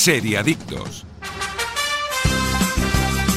Seriadictos. 0.00 1.04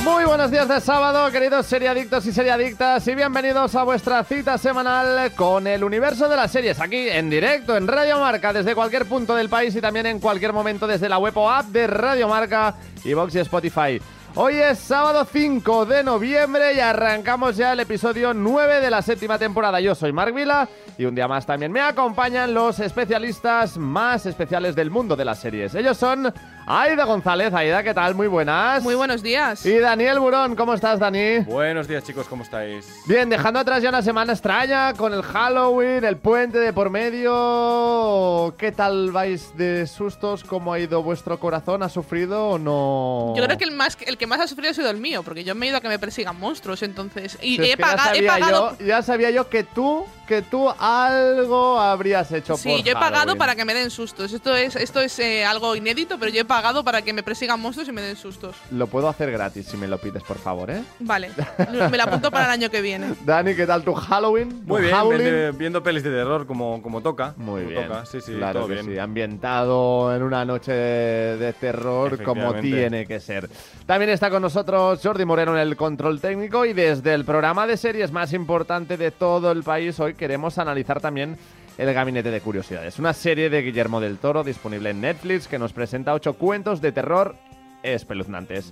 Muy 0.01 0.23
buenos 0.23 0.49
días 0.49 0.65
de 0.69 0.79
sábado, 0.79 1.29
queridos 1.29 1.65
seriadictos 1.65 2.25
y 2.25 2.31
seriadictas, 2.31 3.05
y 3.05 3.15
bienvenidos 3.15 3.75
a 3.75 3.83
vuestra 3.83 4.23
cita 4.23 4.57
semanal 4.57 5.33
con 5.33 5.67
el 5.67 5.83
universo 5.83 6.29
de 6.29 6.37
las 6.37 6.53
series, 6.53 6.79
aquí 6.79 7.09
en 7.09 7.29
directo 7.29 7.75
en 7.75 7.85
Radio 7.85 8.17
Marca, 8.17 8.53
desde 8.53 8.75
cualquier 8.75 9.05
punto 9.07 9.35
del 9.35 9.49
país 9.49 9.75
y 9.75 9.81
también 9.81 10.05
en 10.05 10.21
cualquier 10.21 10.53
momento 10.53 10.87
desde 10.87 11.09
la 11.09 11.17
web 11.17 11.37
o 11.37 11.49
app 11.49 11.65
de 11.65 11.85
Radio 11.85 12.29
Marca, 12.29 12.75
Vox 13.13 13.35
y 13.35 13.39
Spotify. 13.39 13.99
Hoy 14.35 14.55
es 14.55 14.79
sábado 14.79 15.27
5 15.31 15.85
de 15.85 16.03
noviembre 16.03 16.73
y 16.73 16.79
arrancamos 16.79 17.55
ya 17.55 17.73
el 17.73 17.81
episodio 17.81 18.33
9 18.33 18.79
de 18.79 18.89
la 18.89 19.03
séptima 19.03 19.37
temporada. 19.37 19.79
Yo 19.79 19.93
soy 19.93 20.11
Mark 20.11 20.33
Vila 20.33 20.67
y 20.97 21.05
un 21.05 21.13
día 21.13 21.27
más 21.27 21.45
también 21.45 21.71
me 21.71 21.81
acompañan 21.81 22.51
los 22.51 22.79
especialistas 22.79 23.77
más 23.77 24.25
especiales 24.25 24.75
del 24.75 24.89
mundo 24.89 25.15
de 25.15 25.25
las 25.25 25.39
series. 25.39 25.75
Ellos 25.75 25.97
son 25.97 26.33
Aida 26.65 27.03
González. 27.03 27.53
Aida, 27.53 27.83
¿qué 27.83 27.93
tal? 27.93 28.15
Muy 28.15 28.27
buenas. 28.27 28.81
Muy 28.83 28.95
buenos 28.95 29.21
días. 29.21 29.65
Y 29.65 29.79
Daniel 29.79 30.19
Burón, 30.19 30.55
¿cómo 30.55 30.73
estás, 30.73 30.97
Dani? 30.97 31.39
Buenos 31.39 31.89
días, 31.89 32.03
chicos, 32.05 32.25
¿cómo 32.29 32.43
estáis? 32.43 33.01
Bien, 33.05 33.27
dejando 33.29 33.59
atrás 33.59 33.83
ya 33.83 33.89
una 33.89 34.01
semana 34.01 34.31
extraña 34.31 34.93
con 34.93 35.13
el 35.13 35.23
Halloween, 35.23 36.05
el 36.05 36.15
puente 36.15 36.59
de 36.59 36.71
por 36.71 36.89
medio. 36.89 38.55
¿Qué 38.57 38.71
tal 38.71 39.11
vais 39.11 39.55
de 39.57 39.85
sustos? 39.87 40.45
¿Cómo 40.45 40.71
ha 40.71 40.79
ido 40.79 41.03
vuestro 41.03 41.37
corazón? 41.37 41.83
¿Ha 41.83 41.89
sufrido 41.89 42.51
o 42.51 42.57
no? 42.59 43.33
Yo 43.35 43.43
creo 43.43 43.57
que 43.57 43.65
el, 43.65 43.71
más, 43.71 43.97
el 44.05 44.17
que 44.17 44.25
más 44.27 44.39
ha 44.39 44.47
sufrido 44.47 44.71
ha 44.71 44.73
sido 44.73 44.89
el 44.89 44.97
mío, 44.97 45.21
porque 45.21 45.43
yo 45.43 45.55
me 45.55 45.65
he 45.65 45.69
ido 45.69 45.77
a 45.79 45.81
que 45.81 45.89
me 45.89 45.99
persigan 45.99 46.39
monstruos, 46.39 46.81
entonces. 46.81 47.37
Y 47.41 47.57
Si 47.57 47.61
es 47.63 47.73
he, 47.73 47.75
que 47.75 47.81
ya 47.83 47.95
paga- 47.97 48.11
he 48.15 48.23
pagado. 48.23 48.77
yo- 48.79 48.85
ya 48.85 49.01
sabía 49.01 49.31
yo 49.31 49.49
que 49.49 49.63
tú, 49.65 50.05
que 50.27 50.41
tú 50.41 50.69
algo 50.79 51.79
habrías 51.79 52.31
hecho 52.31 52.55
Sí, 52.57 52.69
por 52.69 52.83
yo 52.83 52.91
he 52.91 52.95
pagado 52.95 53.15
Halloween. 53.17 53.37
para 53.37 53.55
que 53.55 53.65
me 53.65 53.73
den 53.73 53.89
sustos. 53.89 54.31
Esto 54.33 54.55
es, 54.55 54.75
esto 54.75 54.99
es 55.01 55.17
eh, 55.19 55.45
algo 55.45 55.75
inédito, 55.75 56.17
pero 56.19 56.31
yo 56.31 56.41
he 56.41 56.45
pagado 56.45 56.83
para 56.83 57.01
que 57.01 57.13
me 57.13 57.23
persigan 57.23 57.59
monstruos 57.59 57.89
y 57.89 57.91
me 57.91 58.01
den 58.01 58.15
sustos. 58.15 58.55
Lo 58.71 58.87
puedo 58.87 59.09
hacer 59.09 59.31
gratis 59.31 59.67
si 59.67 59.77
me 59.77 59.87
lo 59.87 59.97
pides, 59.97 60.23
por 60.23 60.37
favor, 60.37 60.69
¿eh? 60.71 60.83
Vale, 60.99 61.29
me 61.91 61.97
lo 61.97 62.03
apunto 62.03 62.31
para 62.31 62.45
el 62.45 62.51
año 62.51 62.69
que 62.69 62.81
viene. 62.81 63.13
Dani, 63.25 63.55
¿qué 63.55 63.65
tal 63.67 63.83
tu 63.83 63.93
Halloween? 63.93 64.63
Muy 64.65 64.81
¿Tu 64.81 64.87
bien, 64.87 64.95
Howling? 64.95 65.57
viendo, 65.57 65.83
pelis 65.83 66.03
de 66.03 66.09
terror 66.11 66.45
como, 66.47 66.81
como 66.81 67.01
toca. 67.01 67.33
Muy 67.37 67.61
como 67.63 67.69
bien. 67.75 67.87
toca, 67.87 68.05
Sí, 68.05 68.19
sí, 68.21 68.33
claro 68.33 68.59
todo 68.61 68.67
que 68.69 68.73
bien. 68.75 68.85
sí, 68.85 68.97
ambientado 68.99 70.15
en 70.15 70.23
una 70.23 70.45
noche 70.45 70.71
de 70.71 71.53
terror 71.53 72.21
como 72.23 72.53
tiene 72.55 73.05
que 73.05 73.19
ser. 73.19 73.49
También 73.85 74.09
está 74.11 74.29
con 74.29 74.41
nosotros 74.41 74.99
Jordi 75.03 75.25
Moreno 75.25 75.53
en 75.55 75.59
el 75.61 75.75
control 75.75 76.21
técnico 76.21 76.65
y 76.65 76.73
desde 76.73 77.13
el 77.13 77.25
programa 77.25 77.67
de 77.67 77.77
series 77.77 78.11
más 78.11 78.31
importante 78.33 78.95
de 78.97 79.11
todo 79.11 79.51
el 79.51 79.63
país 79.63 79.99
hoy 79.99 80.12
queremos 80.13 80.57
analizar 80.57 80.99
también 81.01 81.37
El 81.77 81.93
Gabinete 81.93 82.31
de 82.31 82.41
Curiosidades, 82.41 82.99
una 82.99 83.13
serie 83.13 83.49
de 83.49 83.61
Guillermo 83.61 83.99
del 83.99 84.17
Toro 84.17 84.43
disponible 84.43 84.91
en 84.91 85.01
Netflix 85.01 85.47
que 85.47 85.57
nos 85.59 85.73
presenta 85.73 86.13
ocho 86.13 86.33
cuentos 86.33 86.81
de 86.81 86.91
terror 86.91 87.35
espeluznantes. 87.83 88.71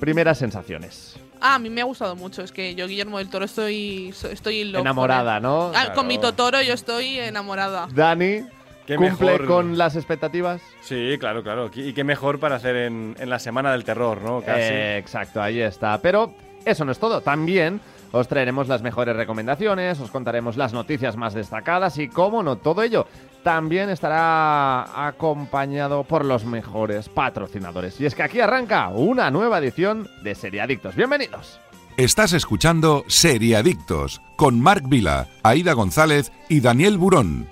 Primeras 0.00 0.38
sensaciones. 0.38 1.16
Ah, 1.40 1.56
a 1.56 1.58
mí 1.58 1.70
me 1.70 1.80
ha 1.80 1.84
gustado 1.84 2.16
mucho. 2.16 2.42
Es 2.42 2.50
que 2.52 2.74
yo, 2.74 2.86
Guillermo 2.88 3.18
del 3.18 3.28
Toro, 3.30 3.44
estoy, 3.44 4.12
estoy 4.30 4.64
loco. 4.64 4.80
Enamorada, 4.80 5.38
¿no? 5.40 5.70
Ah, 5.74 5.92
Con 5.94 6.06
mi. 6.06 6.18
Totoro 6.18 6.60
yo 6.62 6.74
estoy 6.74 7.18
enamorada. 7.18 7.88
Dani, 7.92 8.42
Qué 8.86 8.96
¿cumple 8.96 9.32
mejor- 9.32 9.46
con 9.46 9.78
las 9.78 9.94
expectativas? 9.94 10.60
Sí, 10.80 11.16
claro, 11.20 11.42
claro. 11.44 11.70
Y 11.74 11.92
qué 11.92 12.02
mejor 12.04 12.40
para 12.40 12.56
hacer 12.56 12.74
en, 12.76 13.16
en 13.18 13.30
la 13.30 13.38
semana 13.38 13.70
del 13.72 13.84
terror, 13.84 14.20
¿no? 14.22 14.40
Casi. 14.40 14.60
Eh, 14.60 14.98
exacto, 14.98 15.40
ahí 15.40 15.60
está. 15.60 15.98
Pero 16.02 16.34
eso 16.64 16.84
no 16.84 16.90
es 16.90 16.98
todo. 16.98 17.20
También 17.20 17.80
os 18.12 18.28
traeremos 18.28 18.68
las 18.68 18.82
mejores 18.82 19.16
recomendaciones, 19.16 19.98
os 19.98 20.10
contaremos 20.10 20.56
las 20.56 20.72
noticias 20.72 21.16
más 21.16 21.34
destacadas 21.34 21.98
y, 21.98 22.08
cómo 22.08 22.42
no, 22.42 22.56
todo 22.56 22.82
ello 22.82 23.06
también 23.42 23.90
estará 23.90 25.06
acompañado 25.06 26.04
por 26.04 26.24
los 26.24 26.44
mejores 26.44 27.08
patrocinadores. 27.08 28.00
Y 28.00 28.06
es 28.06 28.14
que 28.14 28.22
aquí 28.22 28.40
arranca 28.40 28.88
una 28.90 29.30
nueva 29.30 29.58
edición 29.58 30.08
de 30.22 30.34
Seriadictos. 30.34 30.94
Bienvenidos. 30.94 31.58
Estás 31.96 32.32
escuchando 32.32 33.04
Seriadictos 33.08 34.22
con 34.36 34.60
Marc 34.60 34.88
Vila, 34.88 35.28
Aida 35.42 35.72
González 35.72 36.32
y 36.48 36.60
Daniel 36.60 36.98
Burón. 36.98 37.48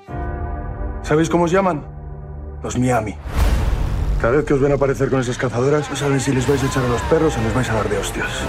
¿Sabéis 1.02 1.28
cómo 1.28 1.44
os 1.44 1.50
llaman? 1.50 1.84
Los 2.62 2.78
Miami. 2.78 3.14
Cada 4.20 4.36
vez 4.36 4.44
que 4.44 4.54
os 4.54 4.60
ven 4.60 4.72
aparecer 4.72 5.08
con 5.10 5.20
esas 5.20 5.38
cazadoras, 5.38 5.90
no 5.90 5.96
saben 5.96 6.20
si 6.20 6.32
les 6.32 6.46
vais 6.46 6.62
a 6.62 6.66
echar 6.66 6.84
a 6.84 6.88
los 6.88 7.00
perros 7.02 7.36
o 7.36 7.42
les 7.42 7.54
vais 7.54 7.68
a 7.70 7.74
dar 7.74 7.88
de 7.88 7.98
hostias. 7.98 8.44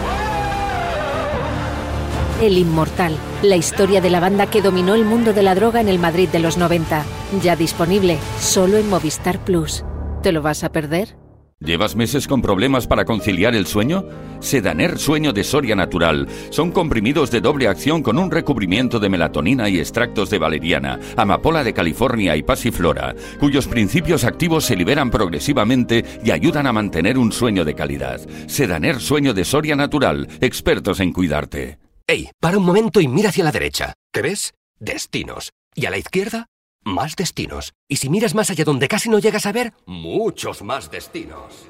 El 2.42 2.58
Inmortal, 2.58 3.16
la 3.44 3.56
historia 3.56 4.02
de 4.02 4.10
la 4.10 4.20
banda 4.20 4.48
que 4.48 4.64
dominó 4.64 4.96
el 4.96 5.06
mundo 5.06 5.32
de 5.32 5.44
la 5.44 5.54
droga 5.54 5.80
en 5.80 5.88
el 5.88 6.00
Madrid 6.00 6.28
de 6.28 6.40
los 6.40 6.58
90. 6.58 7.06
Ya 7.44 7.56
disponible, 7.56 8.18
solo 8.40 8.78
en 8.78 8.90
Movistar 8.90 9.38
Plus. 9.46 9.86
¿Te 10.24 10.32
lo 10.32 10.42
vas 10.42 10.64
a 10.64 10.72
perder? 10.72 11.16
¿Llevas 11.60 11.96
meses 11.96 12.28
con 12.28 12.42
problemas 12.42 12.88
para 12.88 13.06
conciliar 13.06 13.54
el 13.54 13.68
sueño? 13.68 14.06
Sedaner 14.40 14.98
Sueño 14.98 15.34
de 15.34 15.44
Soria 15.44 15.76
Natural. 15.76 16.28
Son 16.50 16.72
comprimidos 16.72 17.30
de 17.30 17.42
doble 17.42 17.68
acción 17.68 18.02
con 18.02 18.18
un 18.18 18.32
recubrimiento 18.32 19.00
de 19.00 19.10
melatonina 19.10 19.70
y 19.70 19.78
extractos 19.78 20.32
de 20.32 20.40
valeriana, 20.40 21.00
amapola 21.16 21.64
de 21.64 21.74
California 21.74 22.36
y 22.36 22.42
pasiflora, 22.42 23.14
cuyos 23.40 23.68
principios 23.68 24.24
activos 24.24 24.66
se 24.66 24.76
liberan 24.76 25.12
progresivamente 25.12 26.04
y 26.24 26.32
ayudan 26.32 26.66
a 26.66 26.74
mantener 26.74 27.20
un 27.20 27.32
sueño 27.32 27.64
de 27.66 27.76
calidad. 27.76 28.20
Sedaner 28.48 29.00
Sueño 29.00 29.36
de 29.36 29.46
Soria 29.46 29.76
Natural. 29.76 30.28
Expertos 30.42 31.00
en 31.02 31.14
cuidarte. 31.14 31.81
Ey, 32.12 32.30
para 32.42 32.58
un 32.58 32.66
momento 32.66 33.00
y 33.00 33.08
mira 33.08 33.30
hacia 33.30 33.46
la 33.46 33.54
derecha. 33.54 33.94
¿Qué 34.12 34.22
ves? 34.22 34.54
Destinos. 34.80 35.54
Y 35.74 35.86
a 35.86 35.90
la 35.90 35.98
izquierda, 35.98 36.48
más 36.84 37.16
destinos. 37.16 37.72
Y 37.88 37.96
si 37.96 38.10
miras 38.10 38.36
más 38.36 38.50
allá 38.50 38.66
donde 38.66 38.90
casi 38.90 39.08
no 39.08 39.18
llegas 39.18 39.46
a 39.46 39.54
ver, 39.54 39.72
muchos 39.86 40.62
más 40.62 40.92
destinos. 40.92 41.70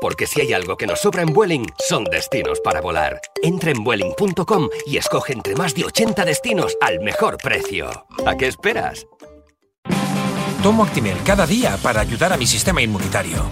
Porque 0.00 0.28
si 0.28 0.42
hay 0.42 0.52
algo 0.52 0.76
que 0.76 0.86
nos 0.86 1.00
sobra 1.00 1.22
en 1.22 1.32
Vueling, 1.32 1.66
son 1.76 2.04
destinos 2.04 2.60
para 2.60 2.80
volar. 2.80 3.20
Entra 3.42 3.72
en 3.72 3.82
Vueling.com 3.82 4.68
y 4.86 4.96
escoge 4.96 5.32
entre 5.32 5.56
más 5.56 5.74
de 5.74 5.86
80 5.86 6.24
destinos 6.24 6.76
al 6.80 7.00
mejor 7.00 7.36
precio. 7.38 8.06
¿A 8.26 8.36
qué 8.36 8.46
esperas? 8.46 9.08
Tomo 10.62 10.84
Actimel 10.84 11.18
cada 11.24 11.48
día 11.48 11.76
para 11.82 12.00
ayudar 12.00 12.32
a 12.32 12.36
mi 12.36 12.46
sistema 12.46 12.80
inmunitario. 12.80 13.50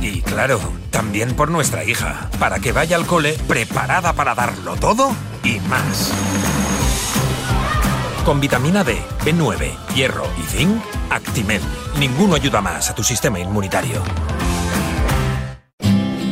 Y 0.00 0.20
claro, 0.22 0.60
también 0.90 1.34
por 1.34 1.50
nuestra 1.50 1.84
hija, 1.84 2.30
para 2.38 2.58
que 2.58 2.72
vaya 2.72 2.96
al 2.96 3.06
cole 3.06 3.36
preparada 3.48 4.12
para 4.12 4.34
darlo 4.34 4.76
todo 4.76 5.10
y 5.42 5.58
más. 5.68 6.12
Con 8.24 8.40
vitamina 8.40 8.82
D, 8.82 8.98
B9, 9.24 9.70
hierro 9.94 10.26
y 10.38 10.42
zinc, 10.42 10.82
Actimel. 11.10 11.62
Ninguno 11.98 12.34
ayuda 12.34 12.60
más 12.60 12.90
a 12.90 12.94
tu 12.94 13.04
sistema 13.04 13.38
inmunitario. 13.38 14.02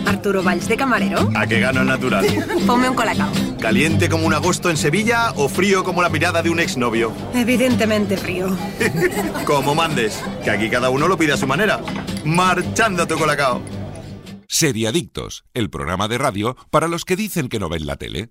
Arturo 0.06 0.42
Valls 0.42 0.69
de 0.69 0.76
camarero. 0.76 1.31
A 1.36 1.46
que 1.46 1.60
gano 1.60 1.82
el 1.82 1.86
natural. 1.86 2.26
Ponme 2.66 2.88
un 2.88 2.96
colacao. 2.96 3.31
¿Caliente 3.60 4.08
como 4.08 4.26
un 4.26 4.34
agosto 4.34 4.70
en 4.70 4.76
Sevilla 4.76 5.32
o 5.36 5.48
frío 5.48 5.84
como 5.84 6.02
la 6.02 6.08
mirada 6.08 6.42
de 6.42 6.50
un 6.50 6.60
exnovio? 6.60 7.12
Evidentemente 7.34 8.16
frío. 8.16 8.48
Como 9.44 9.75
mandes, 9.75 10.22
que 10.42 10.50
aquí 10.50 10.69
cada 10.69 10.91
uno 10.91 11.08
lo 11.08 11.16
pide 11.16 11.32
a 11.32 11.36
su 11.36 11.46
manera. 11.46 11.81
Marchando 12.24 13.06
tu 13.06 13.18
colacao. 13.18 13.60
Seriadictos, 14.48 15.44
el 15.52 15.68
programa 15.68 16.08
de 16.08 16.16
radio 16.16 16.56
para 16.70 16.88
los 16.88 17.04
que 17.04 17.16
dicen 17.16 17.48
que 17.48 17.58
no 17.58 17.68
ven 17.68 17.86
la 17.86 17.96
tele. 17.96 18.30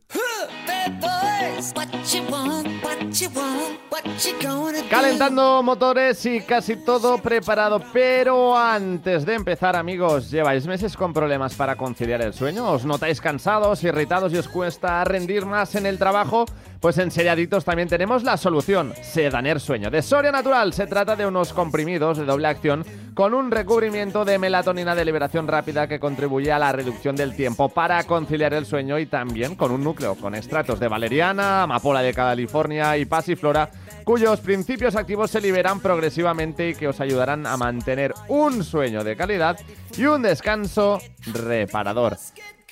Calentando 4.90 5.62
motores 5.62 6.26
y 6.26 6.42
casi 6.42 6.78
todo 6.78 7.18
preparado, 7.20 7.82
pero 7.92 8.58
antes 8.58 9.26
de 9.26 9.36
empezar 9.36 9.76
amigos, 9.76 10.32
¿lleváis 10.32 10.66
meses 10.66 10.98
con 10.98 11.14
problemas 11.14 11.56
para 11.56 11.76
conciliar 11.76 12.22
el 12.22 12.34
sueño? 12.34 12.72
¿Os 12.72 12.86
notáis 12.86 13.22
cansados, 13.22 13.84
irritados 13.84 14.34
y 14.34 14.38
os 14.38 14.48
cuesta 14.48 15.04
rendir 15.04 15.46
más 15.46 15.76
en 15.76 15.86
el 15.86 15.98
trabajo? 15.98 16.46
Pues 16.80 16.98
en 16.98 17.12
Seriaditos 17.12 17.64
también 17.64 17.88
tenemos 17.88 18.24
la 18.24 18.36
solución, 18.36 18.94
Sedaner 19.02 19.60
Sueño. 19.60 19.90
De 19.90 20.02
Soria 20.02 20.32
Natural 20.32 20.74
se 20.74 20.86
trata 20.86 21.16
de 21.16 21.26
unos 21.26 21.54
comprimidos 21.54 22.18
de 22.18 22.26
doble 22.26 22.48
acción 22.48 22.86
con 23.14 23.34
un 23.34 23.52
recubrimiento 23.52 24.26
de 24.26 24.38
melatonina 24.38 24.96
de 24.96 25.06
liberación 25.06 25.48
rápida 25.48 25.88
que 25.88 26.00
contribuye 26.00 26.52
a 26.52 26.60
la 26.60 26.72
reducción 26.72 27.16
del 27.16 27.36
tiempo 27.36 27.70
para 27.70 28.04
conciliar 28.04 28.54
el 28.54 28.66
sueño 28.66 29.00
y 29.00 29.06
también 29.06 29.56
con 29.56 29.72
un 29.72 29.84
núcleo 29.84 30.16
con 30.16 30.36
extractos 30.36 30.80
de 30.80 30.88
valeriana, 30.88 31.64
amapola 31.64 32.02
de 32.02 32.14
California 32.14 32.98
y 32.98 33.06
pasiflora 33.06 33.70
cuyos 34.04 34.40
principios 34.40 34.96
activos 34.96 35.32
se 35.32 35.42
liberan 35.42 35.80
progresivamente 35.80 36.70
y 36.70 36.76
que 36.76 36.88
os 36.88 37.00
ayudarán 37.00 37.46
a 37.46 37.58
mantener 37.58 38.14
un 38.28 38.64
sueño 38.64 39.04
de 39.04 39.16
calidad 39.16 39.60
y 39.98 40.06
un 40.06 40.22
descanso 40.22 41.00
reparador. 41.34 42.18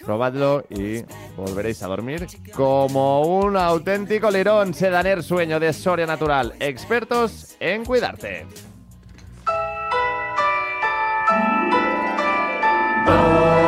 Probadlo 0.03 0.65
y 0.69 1.03
volveréis 1.37 1.83
a 1.83 1.87
dormir 1.87 2.27
como 2.53 3.21
un 3.21 3.55
auténtico 3.55 4.31
lirón. 4.31 4.73
Sedaner 4.73 5.21
Sueño 5.21 5.59
de 5.59 5.73
Soria 5.73 6.07
Natural. 6.07 6.53
Expertos 6.59 7.55
en 7.59 7.85
cuidarte. 7.85 8.47
Venga, 13.05 13.60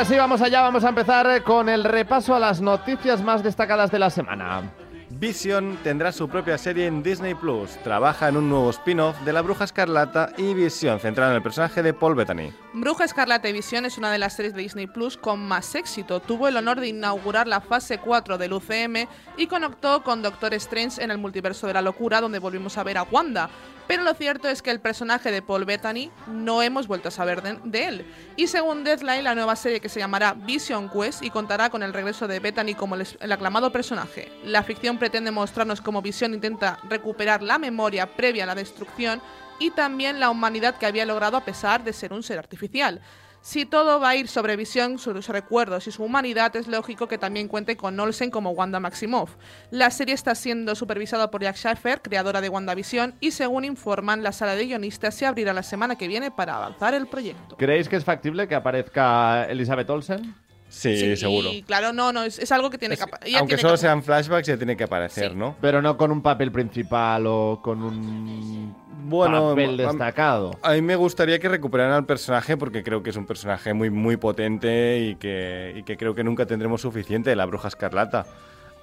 ahora 0.00 0.08
sí, 0.08 0.16
vamos 0.16 0.40
allá, 0.40 0.62
vamos 0.62 0.82
a 0.82 0.88
empezar 0.88 1.42
con 1.42 1.68
el 1.68 1.84
repaso 1.84 2.34
a 2.34 2.38
las 2.38 2.62
noticias 2.62 3.22
más 3.22 3.42
destacadas 3.42 3.90
de 3.90 3.98
la 3.98 4.08
semana. 4.08 4.72
Vision 5.10 5.76
tendrá 5.82 6.10
su 6.10 6.26
propia 6.26 6.56
serie 6.56 6.86
en 6.86 7.02
Disney 7.02 7.34
Plus. 7.34 7.72
Trabaja 7.84 8.28
en 8.28 8.38
un 8.38 8.48
nuevo 8.48 8.70
spin-off 8.70 9.20
de 9.26 9.34
La 9.34 9.42
Bruja 9.42 9.64
Escarlata 9.64 10.32
y 10.38 10.54
Vision, 10.54 11.00
centrada 11.00 11.32
en 11.32 11.36
el 11.36 11.42
personaje 11.42 11.82
de 11.82 11.92
Paul 11.92 12.14
Bettany. 12.14 12.50
Bruja 12.72 13.04
Escarlata 13.04 13.46
y 13.50 13.52
Visión 13.52 13.84
es 13.84 13.98
una 13.98 14.10
de 14.10 14.16
las 14.16 14.32
series 14.32 14.54
de 14.54 14.62
Disney 14.62 14.86
Plus 14.86 15.18
con 15.18 15.46
más 15.46 15.74
éxito. 15.74 16.20
Tuvo 16.20 16.48
el 16.48 16.56
honor 16.56 16.80
de 16.80 16.88
inaugurar 16.88 17.46
la 17.46 17.60
fase 17.60 17.98
4 17.98 18.38
del 18.38 18.54
UCM 18.54 19.06
y 19.36 19.48
conectó 19.48 20.02
con 20.02 20.22
Doctor 20.22 20.54
Strange 20.54 21.04
en 21.04 21.10
el 21.10 21.18
multiverso 21.18 21.66
de 21.66 21.74
la 21.74 21.82
locura, 21.82 22.22
donde 22.22 22.38
volvimos 22.38 22.78
a 22.78 22.84
ver 22.84 22.96
a 22.96 23.02
Wanda. 23.02 23.50
Pero 23.90 24.04
lo 24.04 24.14
cierto 24.14 24.48
es 24.48 24.62
que 24.62 24.70
el 24.70 24.78
personaje 24.78 25.32
de 25.32 25.42
Paul 25.42 25.64
Bettany 25.64 26.12
no 26.28 26.62
hemos 26.62 26.86
vuelto 26.86 27.08
a 27.08 27.10
saber 27.10 27.42
de, 27.42 27.84
él. 27.88 28.06
Y 28.36 28.46
según 28.46 28.84
Deadline, 28.84 29.24
la 29.24 29.34
nueva 29.34 29.56
serie 29.56 29.80
que 29.80 29.88
se 29.88 29.98
llamará 29.98 30.32
Vision 30.32 30.88
Quest 30.88 31.24
y 31.24 31.30
contará 31.30 31.70
con 31.70 31.82
el 31.82 31.92
regreso 31.92 32.28
de 32.28 32.38
Bettany 32.38 32.76
como 32.76 32.94
el 32.94 33.32
aclamado 33.32 33.72
personaje. 33.72 34.30
La 34.44 34.62
ficción 34.62 34.96
pretende 34.96 35.32
mostrarnos 35.32 35.80
cómo 35.80 36.02
Vision 36.02 36.34
intenta 36.34 36.78
recuperar 36.88 37.42
la 37.42 37.58
memoria 37.58 38.06
previa 38.14 38.44
a 38.44 38.46
la 38.46 38.54
destrucción 38.54 39.20
y 39.58 39.72
también 39.72 40.20
la 40.20 40.30
humanidad 40.30 40.76
que 40.76 40.86
había 40.86 41.04
logrado 41.04 41.36
a 41.36 41.44
pesar 41.44 41.82
de 41.82 41.92
ser 41.92 42.12
un 42.12 42.22
ser 42.22 42.38
artificial. 42.38 43.00
Si 43.42 43.64
todo 43.64 43.98
va 44.00 44.10
a 44.10 44.16
ir 44.16 44.28
sobre 44.28 44.54
Visión, 44.54 44.98
sus 44.98 45.26
recuerdos 45.28 45.86
y 45.86 45.92
su 45.92 46.04
humanidad, 46.04 46.54
es 46.56 46.68
lógico 46.68 47.08
que 47.08 47.16
también 47.16 47.48
cuente 47.48 47.74
con 47.74 47.98
Olsen 47.98 48.30
como 48.30 48.50
Wanda 48.50 48.80
Maximoff. 48.80 49.36
La 49.70 49.90
serie 49.90 50.14
está 50.14 50.34
siendo 50.34 50.74
supervisada 50.74 51.30
por 51.30 51.42
Jack 51.42 51.56
Schaffer, 51.56 52.02
creadora 52.02 52.42
de 52.42 52.50
WandaVision, 52.50 53.14
y 53.18 53.30
según 53.30 53.64
informan, 53.64 54.22
la 54.22 54.32
sala 54.32 54.56
de 54.56 54.66
guionistas 54.66 55.14
se 55.14 55.24
abrirá 55.24 55.54
la 55.54 55.62
semana 55.62 55.96
que 55.96 56.06
viene 56.06 56.30
para 56.30 56.56
avanzar 56.56 56.92
el 56.92 57.06
proyecto. 57.06 57.56
¿Creéis 57.56 57.88
que 57.88 57.96
es 57.96 58.04
factible 58.04 58.46
que 58.46 58.54
aparezca 58.54 59.46
Elizabeth 59.46 59.88
Olsen? 59.88 60.34
Sí, 60.70 61.16
seguro. 61.16 61.52
Y 61.52 61.62
claro, 61.62 61.92
no, 61.92 62.12
no, 62.12 62.22
es, 62.22 62.38
es 62.38 62.50
algo 62.52 62.70
que 62.70 62.78
tiene 62.78 62.96
que 62.96 63.02
apa- 63.02 63.18
ella 63.24 63.40
Aunque 63.40 63.56
tiene 63.56 63.62
solo 63.62 63.74
que- 63.74 63.78
sean 63.78 64.02
flashbacks, 64.02 64.46
ya 64.46 64.56
tiene 64.56 64.76
que 64.76 64.84
aparecer, 64.84 65.34
¿no? 65.34 65.56
Pero 65.60 65.82
no 65.82 65.96
con 65.98 66.10
un 66.12 66.22
papel 66.22 66.52
principal 66.52 67.24
o 67.26 67.60
con 67.62 67.82
un 67.82 68.74
Bueno, 69.04 69.50
papel 69.50 69.80
a- 69.80 69.88
destacado. 69.88 70.52
A 70.62 70.72
mí 70.72 70.80
me 70.82 70.94
gustaría 70.96 71.38
que 71.40 71.48
recuperaran 71.48 71.92
al 71.94 72.06
personaje 72.06 72.56
porque 72.56 72.82
creo 72.84 73.02
que 73.02 73.10
es 73.10 73.16
un 73.16 73.26
personaje 73.26 73.74
muy, 73.74 73.90
muy 73.90 74.16
potente 74.16 75.00
y 75.00 75.16
que, 75.16 75.74
y 75.76 75.82
que 75.82 75.96
creo 75.96 76.14
que 76.14 76.22
nunca 76.24 76.46
tendremos 76.46 76.80
suficiente 76.82 77.30
de 77.30 77.36
la 77.36 77.46
Bruja 77.46 77.68
Escarlata. 77.68 78.24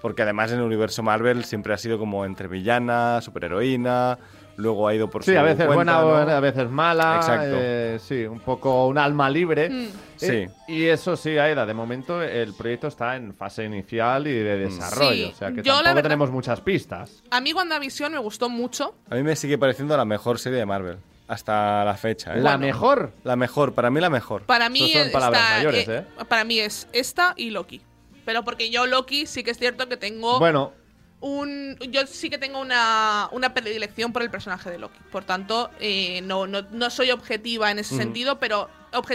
Porque 0.01 0.21
además 0.21 0.51
en 0.51 0.59
el 0.59 0.65
universo 0.65 1.01
Marvel 1.01 1.43
siempre 1.45 1.73
ha 1.73 1.77
sido 1.77 1.97
como 1.97 2.23
entre 2.25 2.47
villana, 2.47 3.19
superheroína, 3.21 4.19
luego 4.57 4.87
ha 4.87 4.93
ido 4.93 5.09
por 5.09 5.23
Sí, 5.23 5.31
su 5.33 5.39
a 5.39 5.43
veces 5.43 5.65
cuenta, 5.65 6.03
buena, 6.03 6.25
¿no? 6.25 6.31
a 6.31 6.39
veces 6.39 6.69
mala. 6.69 7.15
Exacto. 7.15 7.55
eh, 7.57 7.97
sí, 8.01 8.25
un 8.25 8.39
poco 8.41 8.87
un 8.87 8.97
alma 8.97 9.29
libre. 9.29 9.69
Mm. 9.69 9.87
Eh, 10.21 10.49
y 10.67 10.85
eso 10.85 11.15
sí, 11.15 11.37
Aida, 11.37 11.65
de 11.65 11.73
momento 11.73 12.21
el 12.21 12.53
proyecto 12.53 12.87
está 12.87 13.15
en 13.15 13.33
fase 13.35 13.63
inicial 13.65 14.27
y 14.27 14.33
de 14.33 14.57
desarrollo. 14.57 15.27
Sí, 15.27 15.31
o 15.33 15.35
sea 15.37 15.49
que 15.51 15.57
yo 15.61 15.71
la 15.73 15.77
tampoco 15.77 15.83
verdad- 15.95 16.01
tenemos 16.03 16.31
muchas 16.31 16.59
pistas. 16.61 17.23
A 17.31 17.39
mí 17.39 17.53
WandaVision 17.53 18.11
me 18.11 18.17
gustó 18.19 18.49
mucho. 18.49 18.95
A 19.09 19.15
mí 19.15 19.23
me 19.23 19.35
sigue 19.35 19.57
pareciendo 19.57 19.95
la 19.95 20.05
mejor 20.05 20.39
serie 20.39 20.59
de 20.59 20.65
Marvel. 20.65 20.97
Hasta 21.27 21.83
la 21.83 21.95
fecha. 21.95 22.35
¿eh? 22.35 22.41
¿La 22.41 22.57
mejor? 22.57 23.11
La 23.23 23.35
mejor, 23.35 23.73
para 23.73 23.89
mí 23.89 23.99
la 23.99 24.09
mejor. 24.09 24.43
Para 24.43 24.69
mí, 24.69 24.91
son 24.93 25.11
palabras 25.11 25.41
mayores, 25.57 25.87
eh, 25.87 25.97
¿eh? 25.99 26.25
para 26.27 26.43
mí 26.45 26.59
es 26.59 26.87
esta 26.93 27.33
y 27.35 27.49
Loki. 27.49 27.81
Pero 28.25 28.43
porque 28.43 28.69
yo 28.69 28.85
Loki 28.87 29.25
sí 29.25 29.43
que 29.43 29.51
es 29.51 29.57
cierto 29.57 29.87
que 29.89 29.97
tengo 29.97 30.39
Bueno, 30.39 30.71
un 31.19 31.77
yo 31.91 32.05
sí 32.05 32.29
que 32.29 32.37
tengo 32.37 32.59
una, 32.59 33.29
una 33.31 33.53
predilección 33.53 34.13
por 34.13 34.21
el 34.21 34.29
personaje 34.29 34.69
de 34.69 34.77
Loki. 34.77 34.99
Por 35.11 35.23
tanto, 35.23 35.71
eh, 35.79 36.21
no, 36.21 36.45
no, 36.47 36.61
no 36.71 36.89
soy 36.89 37.11
objetiva 37.11 37.71
en 37.71 37.79
ese 37.79 37.95
Mm. 37.95 37.97
sentido, 37.97 38.39
pero 38.39 38.69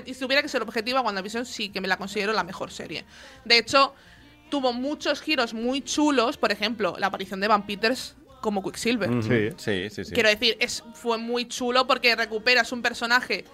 si 0.04 0.14
tuviera 0.14 0.42
que 0.42 0.48
ser 0.48 0.62
objetiva, 0.62 1.00
WandaVision 1.00 1.46
sí 1.46 1.68
que 1.68 1.80
me 1.80 1.88
la 1.88 1.96
considero 1.96 2.32
la 2.32 2.44
mejor 2.44 2.70
serie. 2.70 3.04
De 3.44 3.58
hecho, 3.58 3.94
tuvo 4.50 4.72
muchos 4.72 5.20
giros 5.20 5.54
muy 5.54 5.80
chulos. 5.80 6.36
Por 6.36 6.50
ejemplo, 6.52 6.96
la 6.98 7.06
aparición 7.06 7.40
de 7.40 7.48
Van 7.48 7.64
Peters 7.66 8.16
como 8.40 8.62
Quicksilver. 8.62 9.08
Sí. 9.22 9.54
sí, 9.56 9.88
sí, 9.90 10.04
sí. 10.04 10.12
Quiero 10.12 10.28
decir, 10.28 10.56
es, 10.58 10.82
fue 10.94 11.16
muy 11.18 11.46
chulo 11.46 11.86
porque 11.86 12.16
recuperas 12.16 12.72
un 12.72 12.82
personaje 12.82 13.44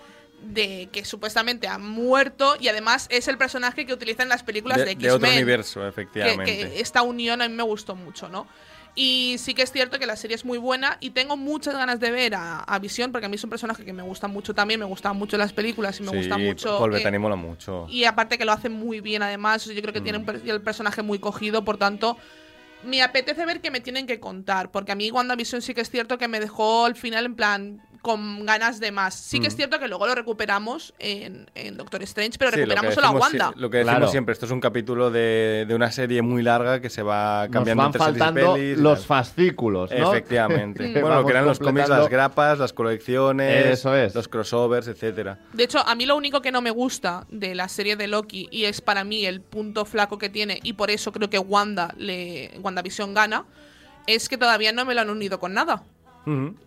de 0.43 0.89
que 0.93 1.05
supuestamente 1.05 1.67
ha 1.69 1.79
muerto 1.79 2.57
y 2.61 2.69
además 2.69 3.07
es 3.11 3.29
el 3.29 3.37
personaje 3.39 3.87
que 3.87 3.93
utiliza 3.93 4.23
en 4.23 4.29
las 4.29 4.43
películas 4.43 4.79
de, 4.79 4.85
de, 4.85 4.91
X-Men. 4.93 5.11
de 5.11 5.17
otro 5.17 5.31
universo, 5.31 5.87
efectivamente. 5.87 6.45
que 6.45 6.81
esta 6.81 7.03
unión 7.03 7.43
a 7.43 7.49
mí 7.49 7.55
me 7.55 7.63
gustó 7.65 7.97
mucho, 7.97 8.29
¿no? 8.29 8.47
Y 8.95 9.37
sí 9.39 9.55
que 9.55 9.63
es 9.63 9.71
cierto 9.71 9.99
que 9.99 10.07
la 10.07 10.17
serie 10.17 10.35
es 10.35 10.45
muy 10.45 10.59
buena 10.59 10.97
y 11.01 11.11
tengo 11.11 11.37
muchas 11.37 11.75
ganas 11.75 12.01
de 12.01 12.11
ver 12.11 12.35
a, 12.35 12.61
a 12.61 12.79
Visión 12.81 13.13
porque 13.13 13.27
a 13.27 13.29
mí 13.29 13.37
es 13.37 13.45
un 13.45 13.51
personaje 13.51 13.85
que 13.85 13.93
me 13.93 14.03
gusta 14.03 14.27
mucho 14.27 14.55
también, 14.55 14.81
me 14.81 14.87
gustan 14.87 15.17
mucho 15.17 15.37
las 15.37 15.53
películas 15.53 16.01
y 16.01 16.03
me 16.03 16.11
sí, 16.11 16.17
gusta 16.17 16.39
mucho... 16.39 16.79
Paul 16.79 16.97
eh, 16.97 17.19
mola 17.19 17.37
mucho. 17.37 17.87
y 17.89 18.05
aparte 18.05 18.39
que 18.39 18.45
lo 18.45 18.53
hace 18.53 18.69
muy 18.69 19.01
bien 19.01 19.23
además, 19.23 19.67
yo 19.67 19.81
creo 19.81 19.93
que 19.93 20.01
tiene 20.01 20.19
un 20.19 20.25
per- 20.25 20.43
el 20.45 20.63
personaje 20.63 21.03
muy 21.03 21.21
cogido, 21.21 21.65
por 21.65 21.79
tanto, 21.79 22.17
me 22.83 23.03
apetece 23.03 23.45
ver 23.45 23.61
qué 23.61 23.71
me 23.71 23.81
tienen 23.81 24.07
que 24.07 24.19
contar, 24.19 24.71
porque 24.73 24.93
a 24.93 24.95
mí 24.97 25.11
WandaVision 25.13 25.63
sí 25.63 25.75
que 25.75 25.81
es 25.81 25.91
cierto 25.91 26.19
que 26.19 26.27
me 26.27 26.41
dejó 26.41 26.85
al 26.87 26.97
final 26.97 27.27
en 27.27 27.35
plan 27.37 27.83
con 28.03 28.47
ganas 28.47 28.81
de 28.81 28.93
más. 28.93 29.15
Sí 29.15 29.41
que 29.41 29.49
es 29.49 29.55
Mm. 29.55 29.57
cierto 29.57 29.79
que 29.79 29.89
luego 29.89 30.07
lo 30.07 30.15
recuperamos 30.15 30.95
en, 30.99 31.51
en 31.55 31.77
Doctor 31.77 32.03
Strange, 32.05 32.39
pero 32.39 32.51
Sí, 32.53 32.57
recuperamos 32.59 32.95
solo 32.95 33.07
a 33.09 33.11
Wanda. 33.11 33.53
si- 33.55 33.61
Lo 33.61 33.71
que 33.71 33.79
decimos 33.79 33.97
Claro. 33.99 34.11
siempre, 34.11 34.33
esto 34.33 34.47
es 34.47 34.53
un 34.53 34.61
capítulo 34.61 35.11
de, 35.11 35.65
de 35.67 35.75
una 35.75 35.91
serie 35.91 36.23
muy 36.23 36.43
larga 36.43 36.81
que 36.81 36.91
se 36.91 37.03
va 37.03 37.45
nos 37.47 37.53
cambiando 37.53 37.83
van 37.83 37.87
entre 37.89 37.99
faltando 37.99 38.55
pelis 38.55 38.79
los 38.79 39.05
fascículos, 39.07 39.91
¿no? 39.91 40.13
Efectivamente. 40.13 40.93
Bueno, 41.01 41.21
lo 41.21 41.25
que 41.27 41.33
eran 41.33 41.45
los 41.47 41.59
cómics, 41.59 41.89
las 41.89 42.09
grapas, 42.09 42.59
las 42.59 42.73
colecciones, 42.73 43.67
Eso 43.67 43.95
es. 43.95 44.15
los 44.15 44.29
crossovers, 44.29 44.89
etcétera. 44.89 45.39
De 45.53 45.65
hecho, 45.65 45.79
a 45.87 45.95
mí 45.95 46.07
lo 46.07 46.17
único 46.17 46.41
que 46.41 46.53
no 46.53 46.61
me 46.63 46.71
gusta 46.71 47.27
de 47.31 47.55
la 47.55 47.69
serie 47.69 47.97
de 47.97 48.07
Loki 48.09 48.49
y 48.51 48.65
es 48.65 48.81
para 48.81 49.05
mí 49.05 49.27
el 49.27 49.41
punto 49.41 49.85
flaco 49.85 50.19
que 50.19 50.29
tiene 50.29 50.61
y 50.63 50.75
por 50.75 50.91
eso 50.91 51.13
creo 51.13 51.29
que 51.31 51.39
Wanda 51.39 51.95
le 51.99 52.53
WandaVision 52.63 53.15
gana 53.15 53.45
es 54.07 54.29
que 54.29 54.39
todavía 54.39 54.73
no 54.73 54.85
me 54.85 54.95
lo 54.95 55.01
han 55.03 55.11
unido 55.11 55.39
con 55.39 55.53
nada. 55.55 55.83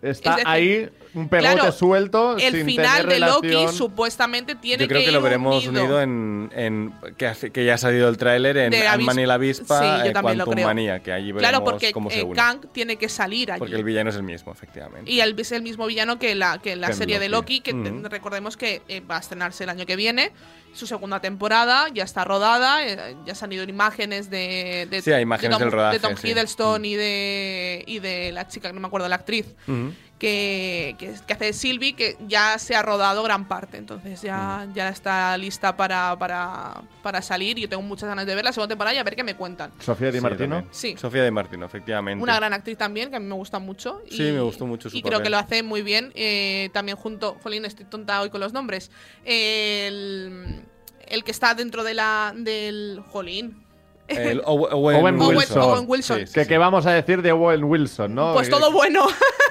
Está 0.01 0.31
Es 0.31 0.35
decir, 0.37 0.43
ahí 0.47 0.89
un 1.13 1.27
pegote 1.27 1.53
claro, 1.55 1.71
suelto 1.71 2.37
El 2.37 2.53
sin 2.53 2.65
final 2.65 3.01
tener 3.01 3.13
de 3.13 3.19
Loki 3.19 3.47
relación. 3.49 3.73
supuestamente 3.73 4.55
tiene 4.55 4.83
Yo 4.83 4.87
creo 4.87 5.01
que, 5.01 5.07
ir 5.07 5.13
lo 5.13 5.21
veremos 5.21 5.65
unido. 5.67 5.83
unido, 5.83 6.01
en, 6.01 6.49
en- 6.55 6.93
que, 7.17 7.51
que 7.51 7.65
ya 7.65 7.73
ha 7.73 7.77
salido 7.77 8.07
el 8.07 8.17
tráiler 8.17 8.55
en 8.57 8.73
Ant-Man 8.73 9.19
y 9.19 9.25
la 9.25 9.33
avispa, 9.33 9.79
Sí, 9.79 9.85
yo 9.85 10.09
eh, 10.09 10.13
lo 10.13 10.21
Quantum 10.21 10.53
creo. 10.53 10.67
Manía, 10.67 10.99
que 11.01 11.11
allí 11.11 11.31
veremos 11.31 11.41
Claro, 11.49 11.63
porque 11.65 11.91
cómo 11.91 12.09
se 12.09 12.19
eh, 12.19 12.23
une. 12.23 12.35
Kang 12.35 12.59
tiene 12.71 12.95
que 12.95 13.09
salir 13.09 13.51
allí. 13.51 13.59
Porque 13.59 13.75
el 13.75 13.83
villano 13.83 14.09
es 14.09 14.15
el 14.15 14.23
mismo, 14.23 14.51
efectivamente. 14.51 15.11
Y 15.11 15.19
el, 15.19 15.37
es 15.39 15.51
el 15.51 15.61
mismo 15.63 15.85
villano 15.85 16.17
que 16.19 16.33
la, 16.35 16.59
que 16.59 16.75
la 16.75 16.87
Que 16.87 16.93
serie 16.93 17.19
de 17.19 17.27
Loki. 17.29 17.57
Loki, 17.57 17.61
que 17.61 17.73
te- 17.73 17.91
Ujú. 17.91 18.07
recordemos 18.09 18.55
que 18.55 18.81
eh, 18.87 19.01
va 19.01 19.17
a 19.17 19.19
estrenarse 19.19 19.63
el 19.65 19.69
año 19.69 19.85
que 19.85 19.95
viene. 19.95 20.31
Su 20.73 20.87
segunda 20.87 21.19
temporada 21.19 21.87
ya 21.93 22.03
está 22.05 22.23
rodada, 22.23 22.85
eh, 22.87 23.17
ya 23.25 23.35
se 23.35 23.43
han 23.43 23.51
ido 23.51 23.63
imágenes 23.65 24.29
de, 24.29 24.87
de, 24.89 25.01
Sí, 25.01 25.11
hay 25.11 25.23
imágenes 25.23 25.49
de 25.57 25.63
Tom, 25.65 25.69
del 25.69 25.71
rodaje, 25.73 25.97
de 25.97 26.07
Tom 26.07 26.15
sí. 26.15 26.29
Hiddleston 26.29 26.85
y, 26.85 26.95
de, 26.95 27.83
y 27.85 27.99
de 27.99 28.31
la 28.31 28.47
chica, 28.47 28.69
que 28.69 28.73
no 28.73 28.79
me 28.79 28.87
acuerdo, 28.87 29.09
la 29.09 29.15
actriz, 29.17 29.47
Ujú. 29.67 29.91
Que, 30.21 30.95
que, 30.99 31.15
que 31.25 31.33
hace 31.33 31.45
de 31.45 31.53
Sylvie, 31.53 31.93
que 31.95 32.15
ya 32.27 32.59
se 32.59 32.75
ha 32.75 32.83
rodado 32.83 33.23
gran 33.23 33.47
parte. 33.47 33.77
Entonces 33.77 34.21
ya, 34.21 34.67
ya 34.75 34.89
está 34.89 35.35
lista 35.39 35.75
para, 35.75 36.15
para, 36.19 36.83
para 37.01 37.23
salir. 37.23 37.57
Y 37.57 37.61
yo 37.63 37.69
tengo 37.69 37.81
muchas 37.81 38.07
ganas 38.07 38.27
de 38.27 38.35
ver 38.35 38.45
la 38.45 38.53
segunda 38.53 38.69
temporada 38.69 38.93
y 38.95 38.99
a 38.99 39.03
ver 39.03 39.15
qué 39.15 39.23
me 39.23 39.35
cuentan. 39.35 39.71
Sofía 39.79 40.11
Di 40.11 40.19
Sí, 40.19 40.21
Martino. 40.21 40.55
también. 40.57 40.69
Sí. 40.71 40.95
Sofía 40.95 41.23
Di 41.23 41.31
Martino, 41.31 41.65
efectivamente. 41.65 42.21
Una 42.21 42.35
gran 42.35 42.53
actriz 42.53 42.77
también, 42.77 43.09
que 43.09 43.15
a 43.15 43.19
mí 43.19 43.25
me 43.25 43.33
gusta 43.33 43.57
mucho. 43.57 44.03
Sí, 44.11 44.21
me 44.21 44.41
gustó 44.41 44.67
mucho 44.67 44.91
su 44.91 44.95
Y 44.97 45.01
creo 45.01 45.23
que 45.23 45.31
lo 45.31 45.39
hace 45.39 45.63
muy 45.63 45.81
bien. 45.81 46.11
eh, 46.13 46.69
también 46.71 46.97
junto. 46.97 47.37
Jolín, 47.41 47.65
estoy 47.65 47.85
tonta 47.85 48.21
hoy 48.21 48.29
con 48.29 48.41
los 48.41 48.53
nombres. 48.53 48.91
El, 49.25 50.61
el 51.07 51.23
que 51.23 51.31
está 51.31 51.55
dentro 51.55 51.83
de 51.83 51.95
la. 51.95 52.31
del. 52.35 53.01
Jolín. 53.09 53.65
El 54.07 54.41
Owe- 54.45 54.69
Owen, 54.71 55.19
Wilson. 55.19 55.61
Owen 55.63 55.85
Wilson. 55.87 56.19
Sí, 56.19 56.27
sí, 56.27 56.33
Que, 56.33 56.43
sí. 56.43 56.47
que 56.49 56.57
vamos 56.59 56.85
a 56.85 56.91
decir 56.91 57.21
de 57.23 57.31
Owen 57.31 57.63
Wilson, 57.63 58.13
¿no? 58.13 58.33
Pues 58.33 58.49
todo 58.49 58.71
bueno. 58.71 59.07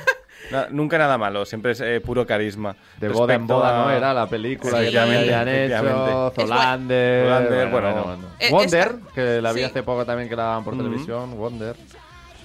Na- 0.50 0.66
nunca 0.70 0.98
nada 0.98 1.16
malo, 1.16 1.44
siempre 1.44 1.72
es 1.72 1.80
eh, 1.80 2.00
puro 2.00 2.26
carisma. 2.26 2.74
De 2.98 3.08
boda 3.08 3.34
en 3.34 3.46
boda, 3.46 3.82
a- 3.82 3.84
¿no? 3.84 3.90
Era 3.90 4.12
la 4.12 4.26
película 4.26 4.82
Sí. 4.84 4.90
que 4.90 4.98
habían 4.98 5.48
hecho. 5.48 6.32
Zolander. 6.34 7.24
Zolander, 7.24 7.68
bueno. 7.68 8.18
Eh, 8.38 8.50
Wonder, 8.50 8.88
esta- 9.00 9.12
que 9.14 9.40
la 9.40 9.52
vi 9.52 9.60
sí. 9.60 9.64
hace 9.66 9.82
poco 9.82 10.04
también 10.04 10.28
que 10.28 10.36
la 10.36 10.44
daban 10.44 10.64
por 10.64 10.76
televisión. 10.76 11.36
Wonder. 11.36 11.76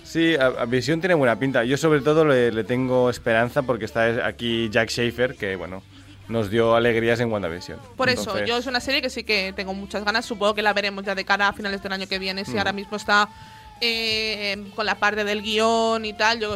Sí, 0.04 0.36
a, 0.36 0.46
a 0.62 0.66
Visión 0.66 1.00
tiene 1.02 1.16
buena 1.16 1.38
pinta. 1.38 1.64
Yo 1.64 1.78
sobre 1.78 2.00
todo 2.02 2.26
le, 2.26 2.52
le 2.52 2.64
tengo 2.64 3.10
esperanza 3.10 3.64
porque 3.64 3.86
está 3.86 4.26
aquí 4.26 4.70
Jack 4.70 4.90
Schaefer, 4.90 5.36
que 5.36 5.56
bueno, 5.56 5.82
nos 6.30 6.50
dio 6.50 6.76
alegrías 6.76 7.20
en 7.20 7.32
WandaVision. 7.32 7.80
Por 7.98 8.10
eso, 8.10 8.22
Entonces, 8.22 8.48
yo 8.48 8.58
es 8.58 8.68
una 8.68 8.80
serie 8.80 9.02
que 9.02 9.10
sí 9.10 9.24
que 9.24 9.52
tengo 9.56 9.74
muchas 9.74 10.06
ganas. 10.06 10.24
Supongo 10.26 10.54
que 10.54 10.62
la 10.62 10.74
veremos 10.74 11.04
ya 11.04 11.16
de 11.16 11.26
cara 11.26 11.48
a 11.50 11.54
finales 11.54 11.82
del 11.84 11.92
año 11.92 12.08
que 12.08 12.20
viene. 12.20 12.46
Si 12.46 12.54
Mm. 12.54 12.58
ahora 12.60 12.72
mismo 12.74 12.96
está 12.98 13.28
eh, 13.82 14.72
con 14.76 14.86
la 14.86 14.96
parte 14.96 15.24
del 15.24 15.42
guion 15.42 16.06
y 16.06 16.14
tal, 16.14 16.40
yo 16.40 16.56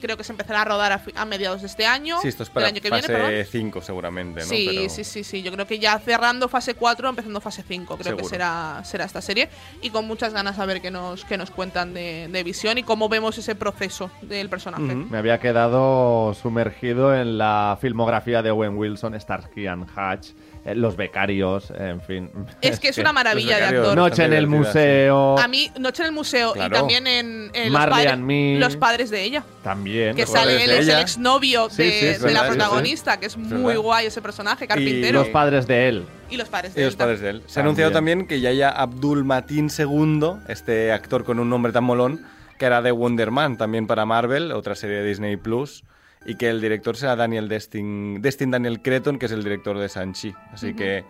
creo 0.00 0.16
que 0.16 0.24
se 0.24 0.32
empezará 0.32 0.62
a 0.62 0.64
rodar 0.64 1.02
a, 1.14 1.24
mediados 1.24 1.60
de 1.60 1.66
este 1.66 1.86
año. 1.86 2.18
Sí, 2.22 2.28
esto 2.28 2.42
es 2.42 2.48
del 2.48 2.54
para 2.54 2.66
año 2.68 2.80
que 2.80 2.90
viene, 2.90 3.06
fase 3.06 3.44
5 3.44 3.82
seguramente, 3.82 4.40
¿no? 4.40 4.46
Sí, 4.46 4.68
Pero- 4.70 4.88
sí, 4.88 5.04
sí, 5.04 5.24
sí. 5.24 5.42
Yo 5.42 5.52
creo 5.52 5.66
que 5.66 5.78
ya 5.78 5.98
cerrando 5.98 6.48
fase 6.48 6.74
4, 6.74 7.08
empezando 7.08 7.40
fase 7.40 7.62
5, 7.66 7.98
creo 7.98 8.16
que 8.16 8.24
será, 8.24 8.82
será 8.84 9.04
esta 9.04 9.20
serie. 9.20 9.48
Y 9.82 9.90
con 9.90 10.06
muchas 10.06 10.32
ganas 10.32 10.58
a 10.58 10.66
ver 10.66 10.80
qué 10.80 10.90
nos, 10.90 11.24
qué 11.24 11.36
nos 11.36 11.50
cuentan 11.50 11.94
de, 11.94 12.28
de 12.30 12.42
visión 12.42 12.78
y 12.78 12.82
cómo 12.82 13.08
vemos 13.08 13.36
ese 13.36 13.54
proceso 13.54 14.10
del 14.22 14.48
personaje. 14.48 14.94
Me 14.94 15.18
había 15.18 15.38
quedado 15.38 16.34
sumergido 16.34 17.14
en 17.14 17.38
la 17.38 17.78
filmografía 17.80 18.42
de 18.42 18.50
Owen 18.50 18.76
Wilson, 18.76 19.18
Starsky 19.20 19.66
and 19.66 19.84
Hutch 19.84 20.30
eh, 20.30 20.43
los 20.74 20.96
becarios, 20.96 21.70
en 21.76 22.00
fin. 22.00 22.30
Es 22.62 22.80
que 22.80 22.88
es 22.88 22.96
una 22.98 23.12
maravilla 23.12 23.58
de 23.58 23.64
actor. 23.64 23.96
Noche 23.96 24.24
en 24.24 24.32
el 24.32 24.46
museo. 24.46 25.38
A 25.38 25.46
mí, 25.46 25.70
Noche 25.78 26.02
en 26.02 26.06
el 26.06 26.12
Museo 26.14 26.52
Claro. 26.54 26.74
y 26.74 26.78
también 26.78 27.06
en, 27.06 27.50
en 27.52 27.64
los, 27.64 27.72
Marley 27.72 27.96
padres, 27.98 28.12
and 28.12 28.24
Me. 28.24 28.56
los 28.58 28.76
padres 28.76 29.10
de 29.10 29.22
ella. 29.22 29.44
También. 29.62 30.16
Que 30.16 30.26
sale 30.26 30.64
él, 30.64 30.70
es 30.70 30.88
el 30.88 30.98
exnovio 31.00 31.68
Sí, 31.68 31.82
de, 31.82 31.90
sí, 32.16 32.22
de 32.26 32.32
la 32.32 32.42
verdad, 32.42 32.48
protagonista, 32.56 33.18
que 33.20 33.26
es 33.26 33.36
muy 33.36 33.76
guay 33.76 34.06
ese 34.06 34.22
personaje, 34.22 34.64
Y 34.64 34.68
carpintero. 34.68 35.18
los 35.20 35.28
padres 35.28 35.66
de 35.66 35.88
él. 35.88 36.04
Y 36.30 36.36
los 36.38 36.48
padres 36.48 36.74
de 36.74 36.80
Y 36.80 36.84
él. 36.84 36.88
los 36.88 36.96
padres 36.96 37.20
de 37.20 37.28
él. 37.30 37.36
Se 37.40 37.44
ha 37.44 37.46
También. 37.46 37.66
anunciado 37.66 37.92
también 37.92 38.26
que 38.26 38.40
Yaya 38.40 38.70
Abdul 38.70 39.24
Matin 39.24 39.68
II, 39.76 40.30
este 40.48 40.92
actor 40.92 41.24
con 41.24 41.38
un 41.38 41.50
nombre 41.50 41.72
tan 41.72 41.84
molón, 41.84 42.24
que 42.58 42.64
era 42.64 42.80
de 42.82 42.90
Wonder 42.92 43.30
Man 43.30 43.58
también 43.58 43.86
para 43.86 44.06
Marvel, 44.06 44.52
otra 44.52 44.74
serie 44.76 44.96
de 44.98 45.08
Disney 45.08 45.36
Plus, 45.36 45.84
y 46.24 46.36
que 46.36 46.48
el 46.48 46.60
director 46.60 46.96
será 46.96 47.16
Daniel 47.16 47.48
Destin, 47.48 48.20
Destin 48.22 48.50
Daniel 48.50 48.80
Creton, 48.80 49.18
que 49.18 49.26
es 49.26 49.32
el 49.32 49.44
director 49.44 49.78
de 49.78 49.88
Sanchi. 49.88 50.34
Así 50.52 50.74
que 50.74 51.04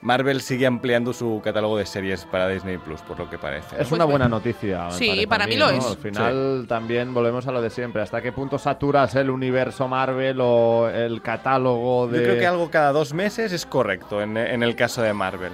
Marvel 0.00 0.40
sigue 0.40 0.66
ampliando 0.66 1.12
su 1.12 1.40
catálogo 1.42 1.76
de 1.76 1.84
series 1.84 2.24
para 2.24 2.48
Disney 2.48 2.78
Plus, 2.78 3.00
por 3.02 3.18
lo 3.18 3.28
que 3.28 3.38
parece. 3.38 3.80
Es 3.80 3.90
una 3.90 4.04
buena 4.04 4.28
noticia. 4.28 4.90
Sí, 4.90 5.08
parece 5.08 5.26
para 5.26 5.46
mí 5.46 5.56
lo 5.56 5.70
¿no? 5.70 5.78
es. 5.78 5.86
Al 5.86 5.96
final 5.96 6.66
también 6.68 7.12
volvemos 7.12 7.46
a 7.46 7.52
lo 7.52 7.60
de 7.60 7.70
siempre. 7.70 8.02
¿Hasta 8.02 8.20
qué 8.22 8.32
punto 8.32 8.58
saturas 8.58 9.14
el 9.16 9.30
universo 9.30 9.88
Marvel 9.88 10.38
o 10.40 10.88
el 10.88 11.20
catálogo 11.20 12.06
de...? 12.06 12.18
Yo 12.18 12.24
creo 12.24 12.38
que 12.38 12.46
algo 12.46 12.70
cada 12.70 12.92
dos 12.92 13.12
meses 13.12 13.52
es 13.52 13.66
correcto 13.66 14.22
en, 14.22 14.36
en 14.36 14.62
el 14.62 14.76
caso 14.76 15.02
de 15.02 15.12
Marvel. 15.12 15.52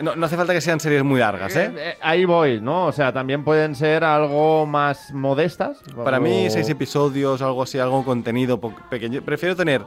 No, 0.00 0.16
no 0.16 0.26
hace 0.26 0.36
falta 0.36 0.52
que 0.52 0.60
sean 0.60 0.80
series 0.80 1.04
muy 1.04 1.20
largas, 1.20 1.54
¿eh? 1.56 1.66
Eh, 1.66 1.72
eh, 1.76 1.98
ahí 2.00 2.24
voy, 2.24 2.60
¿no? 2.60 2.86
O 2.86 2.92
sea, 2.92 3.12
también 3.12 3.44
pueden 3.44 3.74
ser 3.74 4.04
algo 4.04 4.66
más 4.66 5.12
modestas. 5.12 5.78
Para 6.04 6.20
mí, 6.20 6.48
seis 6.50 6.68
episodios, 6.68 7.42
algo 7.42 7.62
así, 7.62 7.78
algo 7.78 8.04
contenido 8.04 8.60
pequeño. 8.90 9.22
Prefiero 9.22 9.54
tener 9.56 9.82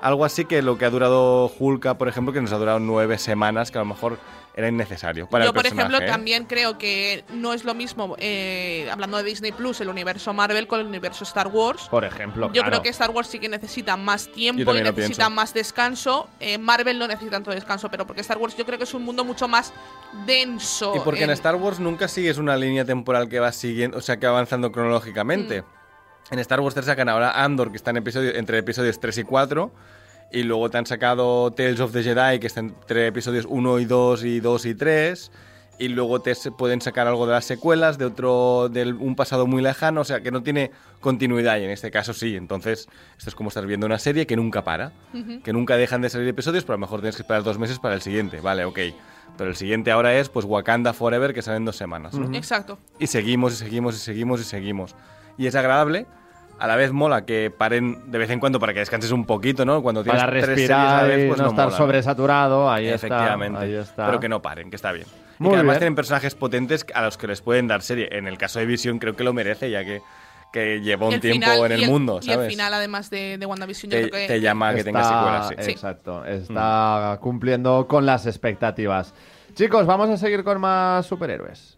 algo 0.00 0.24
así 0.24 0.44
que 0.44 0.62
lo 0.62 0.76
que 0.76 0.84
ha 0.84 0.90
durado 0.90 1.50
Hulka, 1.58 1.96
por 1.96 2.08
ejemplo, 2.08 2.32
que 2.32 2.40
nos 2.40 2.52
ha 2.52 2.58
durado 2.58 2.80
nueve 2.80 3.18
semanas, 3.18 3.70
que 3.70 3.78
a 3.78 3.82
lo 3.82 3.86
mejor 3.86 4.18
era 4.54 4.68
innecesario 4.68 5.26
para 5.28 5.44
Yo, 5.44 5.48
el 5.50 5.54
por 5.54 5.62
personaje. 5.62 5.88
ejemplo, 5.88 6.06
¿eh? 6.06 6.10
también 6.10 6.44
creo 6.44 6.76
que 6.76 7.24
no 7.32 7.54
es 7.54 7.64
lo 7.64 7.72
mismo, 7.74 8.16
eh, 8.18 8.86
hablando 8.92 9.16
de 9.16 9.22
Disney 9.24 9.50
Plus, 9.52 9.80
el 9.80 9.88
universo 9.88 10.32
Marvel 10.34 10.66
con 10.66 10.80
el 10.80 10.86
universo 10.86 11.24
Star 11.24 11.48
Wars. 11.48 11.88
Por 11.90 12.04
ejemplo, 12.04 12.48
Yo 12.48 12.52
claro. 12.60 12.68
creo 12.68 12.82
que 12.82 12.88
Star 12.90 13.10
Wars 13.10 13.28
sí 13.28 13.38
que 13.38 13.48
necesita 13.48 13.96
más 13.96 14.28
tiempo 14.30 14.74
y 14.74 14.82
necesita 14.82 15.30
más 15.30 15.54
descanso. 15.54 16.28
Eh, 16.38 16.58
Marvel 16.58 16.98
no 16.98 17.06
necesita 17.08 17.32
tanto 17.32 17.50
descanso, 17.50 17.90
pero 17.90 18.06
porque 18.06 18.20
Star 18.20 18.36
Wars 18.38 18.56
yo 18.56 18.66
creo 18.66 18.76
que 18.76 18.84
es 18.84 18.92
un 18.94 19.04
mundo 19.04 19.24
mucho 19.24 19.48
más 19.48 19.72
denso. 20.26 20.92
Y 20.96 21.00
porque 21.00 21.24
en 21.24 21.30
en- 21.30 21.34
Star 21.34 21.56
Wars 21.56 21.80
nunca 21.80 22.08
sigues 22.08 22.38
una 22.38 22.56
línea 22.56 22.84
temporal 22.84 23.28
que 23.28 23.40
va 23.40 23.52
siguiendo, 23.52 23.96
o 23.98 24.00
sea, 24.00 24.18
que 24.18 24.26
va 24.26 24.32
avanzando 24.32 24.70
cronológicamente. 24.70 25.62
Mm. 25.62 25.64
En 26.34 26.38
Star 26.38 26.60
Wars 26.60 26.74
te 26.74 26.82
sacan 26.82 27.08
ahora 27.08 27.42
Andor, 27.42 27.70
que 27.70 27.76
está 27.76 27.90
en 27.90 27.98
episodio, 27.98 28.34
entre 28.34 28.58
episodios 28.58 28.98
3 29.00 29.18
y 29.18 29.24
4. 29.24 29.72
Y 30.32 30.44
luego 30.44 30.70
te 30.70 30.78
han 30.78 30.86
sacado 30.86 31.50
Tales 31.52 31.80
of 31.80 31.92
the 31.92 32.02
Jedi, 32.02 32.40
que 32.40 32.46
está 32.46 32.60
entre 32.60 33.06
episodios 33.06 33.46
1 33.48 33.78
y 33.80 33.84
2 33.84 34.24
y 34.24 34.40
2 34.40 34.66
y 34.66 34.74
3. 34.74 35.30
Y 35.78 35.88
luego 35.88 36.20
te 36.20 36.34
pueden 36.56 36.80
sacar 36.80 37.06
algo 37.06 37.26
de 37.26 37.32
las 37.32 37.44
secuelas, 37.44 37.98
de 37.98 38.06
otro, 38.06 38.68
de 38.70 38.92
un 38.92 39.14
pasado 39.16 39.46
muy 39.46 39.62
lejano, 39.62 40.02
o 40.02 40.04
sea, 40.04 40.20
que 40.22 40.30
no 40.30 40.42
tiene 40.42 40.70
continuidad. 41.00 41.58
Y 41.58 41.64
en 41.64 41.70
este 41.70 41.90
caso 41.90 42.14
sí. 42.14 42.36
Entonces, 42.36 42.88
esto 43.18 43.30
es 43.30 43.34
como 43.34 43.48
estar 43.48 43.66
viendo 43.66 43.84
una 43.84 43.98
serie 43.98 44.26
que 44.26 44.36
nunca 44.36 44.64
para. 44.64 44.92
Que 45.44 45.52
nunca 45.52 45.76
dejan 45.76 46.00
de 46.00 46.08
salir 46.08 46.28
episodios, 46.28 46.64
pero 46.64 46.74
a 46.74 46.76
lo 46.78 46.82
mejor 46.82 47.00
tienes 47.00 47.16
que 47.16 47.22
esperar 47.22 47.42
dos 47.42 47.58
meses 47.58 47.78
para 47.78 47.94
el 47.94 48.00
siguiente. 48.00 48.40
Vale, 48.40 48.64
ok. 48.64 48.78
Pero 49.36 49.50
el 49.50 49.56
siguiente 49.56 49.90
ahora 49.90 50.14
es, 50.14 50.28
pues, 50.28 50.46
Wakanda 50.46 50.92
Forever, 50.92 51.34
que 51.34 51.42
sale 51.42 51.58
en 51.58 51.64
dos 51.64 51.76
semanas. 51.76 52.14
¿no? 52.14 52.34
Exacto. 52.36 52.78
Y 52.98 53.06
seguimos 53.08 53.54
y 53.54 53.56
seguimos 53.56 53.96
y 53.96 53.98
seguimos 53.98 54.40
y 54.40 54.44
seguimos. 54.44 54.94
Y 55.36 55.46
es 55.46 55.54
agradable. 55.54 56.06
A 56.58 56.66
la 56.68 56.76
vez 56.76 56.92
mola 56.92 57.24
que 57.26 57.50
paren 57.50 57.98
de 58.12 58.18
vez 58.18 58.30
en 58.30 58.38
cuando 58.38 58.60
para 58.60 58.72
que 58.72 58.78
descanses 58.78 59.10
un 59.10 59.24
poquito, 59.24 59.64
¿no? 59.64 59.82
Cuando 59.82 60.04
tienes 60.04 60.20
Para 60.20 60.30
tres 60.32 60.44
series 60.44 60.58
respirar 60.68 60.86
a 60.86 61.02
la 61.02 61.08
vez, 61.08 61.24
y 61.24 61.28
pues 61.28 61.38
no, 61.38 61.44
no, 61.46 61.50
estar 61.50 61.64
mola, 61.66 61.76
¿no? 61.78 61.84
sobresaturado, 61.84 62.70
ahí 62.70 62.86
Efectivamente. 62.88 63.58
está. 63.58 63.60
Ahí 63.64 63.74
está. 63.74 64.06
Pero 64.06 64.20
que 64.20 64.28
no 64.28 64.40
paren, 64.42 64.70
que 64.70 64.76
está 64.76 64.92
bien. 64.92 65.06
y 65.08 65.42
Muy 65.42 65.50
que 65.50 65.56
además 65.56 65.74
bien. 65.74 65.78
tienen 65.80 65.94
personajes 65.96 66.34
potentes 66.36 66.86
a 66.94 67.02
los 67.02 67.16
que 67.18 67.26
les 67.26 67.40
pueden 67.42 67.66
dar 67.66 67.82
serie. 67.82 68.08
En 68.12 68.28
el 68.28 68.38
caso 68.38 68.60
de 68.60 68.66
Vision 68.66 68.98
creo 69.00 69.16
que 69.16 69.24
lo 69.24 69.32
merece, 69.32 69.70
ya 69.70 69.84
que, 69.84 70.02
que 70.52 70.80
lleva 70.80 71.08
un 71.08 71.18
tiempo 71.18 71.46
final 71.50 71.72
en 71.72 71.78
y 71.80 71.82
el, 71.82 71.90
mundo, 71.90 72.20
Y 72.22 72.26
¿sabes? 72.26 72.44
el 72.44 72.50
final, 72.50 72.72
además 72.74 73.10
de, 73.10 73.38
de 73.38 73.46
WandaVision, 73.46 73.90
yo 73.90 73.98
te, 73.98 74.10
creo 74.10 74.20
que. 74.22 74.26
te 74.34 74.40
llama 74.40 74.68
a 74.68 74.74
que 74.76 74.84
tenga 74.84 75.00
Está- 75.00 75.18
secuelas, 75.48 75.64
sí. 75.66 75.70
Exacto, 75.72 76.24
está 76.24 77.18
cumpliendo 77.20 77.88
con 77.88 78.06
las 78.06 78.26
expectativas. 78.26 79.14
Chicos, 79.54 79.84
vamos 79.84 80.08
a 80.10 80.16
seguir 80.16 80.44
con 80.44 80.60
más 80.60 81.06
superhéroes. 81.06 81.76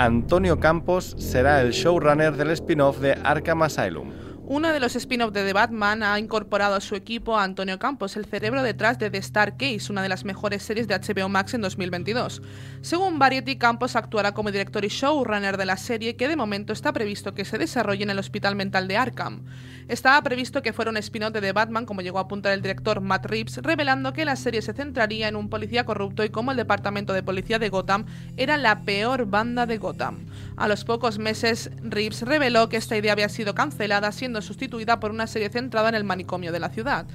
Antonio 0.00 0.60
Campos 0.60 1.16
será 1.18 1.60
el 1.60 1.72
showrunner 1.72 2.36
del 2.36 2.52
spin-off 2.52 3.00
de 3.00 3.14
Arkham 3.24 3.62
Asylum. 3.62 4.12
Uno 4.46 4.72
de 4.72 4.78
los 4.78 4.94
spin-off 4.94 5.32
de 5.32 5.44
The 5.44 5.52
Batman 5.52 6.04
ha 6.04 6.20
incorporado 6.20 6.76
a 6.76 6.80
su 6.80 6.94
equipo 6.94 7.36
a 7.36 7.42
Antonio 7.42 7.80
Campos, 7.80 8.16
el 8.16 8.24
cerebro 8.24 8.62
detrás 8.62 9.00
de 9.00 9.10
The 9.10 9.18
Star 9.18 9.56
Case, 9.56 9.90
una 9.90 10.00
de 10.00 10.08
las 10.08 10.24
mejores 10.24 10.62
series 10.62 10.86
de 10.86 10.94
HBO 10.94 11.28
Max 11.28 11.52
en 11.54 11.62
2022. 11.62 12.42
Según 12.80 13.18
Variety, 13.18 13.56
Campos 13.56 13.96
actuará 13.96 14.32
como 14.32 14.52
director 14.52 14.84
y 14.84 14.88
showrunner 14.88 15.56
de 15.56 15.66
la 15.66 15.76
serie 15.76 16.14
que 16.14 16.28
de 16.28 16.36
momento 16.36 16.72
está 16.72 16.92
previsto 16.92 17.34
que 17.34 17.44
se 17.44 17.58
desarrolle 17.58 18.04
en 18.04 18.10
el 18.10 18.20
Hospital 18.20 18.54
Mental 18.54 18.86
de 18.86 18.96
Arkham. 18.96 19.42
Estaba 19.88 20.20
previsto 20.22 20.60
que 20.60 20.74
fuera 20.74 20.90
un 20.90 20.98
spin-off 20.98 21.32
de 21.32 21.52
Batman, 21.52 21.86
como 21.86 22.02
llegó 22.02 22.18
a 22.18 22.22
apuntar 22.22 22.52
el 22.52 22.60
director 22.60 23.00
Matt 23.00 23.24
Reeves, 23.24 23.56
revelando 23.62 24.12
que 24.12 24.26
la 24.26 24.36
serie 24.36 24.60
se 24.60 24.74
centraría 24.74 25.28
en 25.28 25.36
un 25.36 25.48
policía 25.48 25.86
corrupto 25.86 26.22
y 26.24 26.28
cómo 26.28 26.50
el 26.50 26.58
departamento 26.58 27.14
de 27.14 27.22
policía 27.22 27.58
de 27.58 27.70
Gotham 27.70 28.04
era 28.36 28.58
la 28.58 28.82
peor 28.82 29.24
banda 29.24 29.64
de 29.64 29.78
Gotham. 29.78 30.26
A 30.58 30.68
los 30.68 30.84
pocos 30.84 31.18
meses, 31.18 31.70
Reeves 31.82 32.20
reveló 32.20 32.68
que 32.68 32.76
esta 32.76 32.98
idea 32.98 33.12
había 33.12 33.30
sido 33.30 33.54
cancelada, 33.54 34.12
siendo 34.12 34.42
sustituida 34.42 35.00
por 35.00 35.10
una 35.10 35.26
serie 35.26 35.48
centrada 35.48 35.88
en 35.88 35.94
el 35.94 36.04
manicomio 36.04 36.52
de 36.52 36.60
la 36.60 36.68
ciudad. 36.68 37.06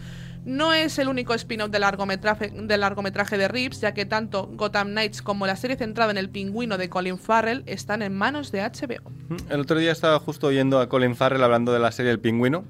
No 0.45 0.73
es 0.73 0.99
el 0.99 1.07
único 1.07 1.33
spin-off 1.33 1.71
de 1.71 1.79
largometraje, 1.79 2.49
de 2.49 2.77
largometraje 2.77 3.37
de 3.37 3.47
Reeves, 3.47 3.79
ya 3.79 3.93
que 3.93 4.05
tanto 4.05 4.49
Gotham 4.53 4.89
Knights 4.89 5.21
como 5.21 5.47
la 5.47 5.55
serie 5.55 5.77
centrada 5.77 6.11
en 6.11 6.17
el 6.17 6.29
pingüino 6.29 6.77
de 6.77 6.89
Colin 6.89 7.17
Farrell 7.17 7.63
están 7.65 8.01
en 8.01 8.13
manos 8.13 8.51
de 8.51 8.61
HBO. 8.61 9.11
El 9.49 9.61
otro 9.61 9.77
día 9.79 9.91
estaba 9.91 10.19
justo 10.19 10.47
oyendo 10.47 10.79
a 10.79 10.89
Colin 10.89 11.15
Farrell 11.15 11.43
hablando 11.43 11.71
de 11.71 11.79
la 11.79 11.91
serie 11.91 12.11
El 12.11 12.19
Pingüino 12.19 12.65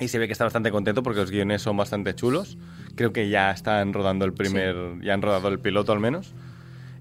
y 0.00 0.08
se 0.08 0.18
ve 0.18 0.26
que 0.26 0.32
está 0.32 0.44
bastante 0.44 0.70
contento 0.70 1.02
porque 1.02 1.20
los 1.20 1.30
guiones 1.30 1.62
son 1.62 1.76
bastante 1.76 2.14
chulos. 2.14 2.58
Creo 2.96 3.12
que 3.12 3.28
ya 3.28 3.50
están 3.50 3.92
rodando 3.92 4.24
el 4.24 4.32
primer, 4.32 4.74
ya 5.02 5.14
han 5.14 5.22
rodado 5.22 5.48
el 5.48 5.58
piloto 5.58 5.92
al 5.92 6.00
menos. 6.00 6.34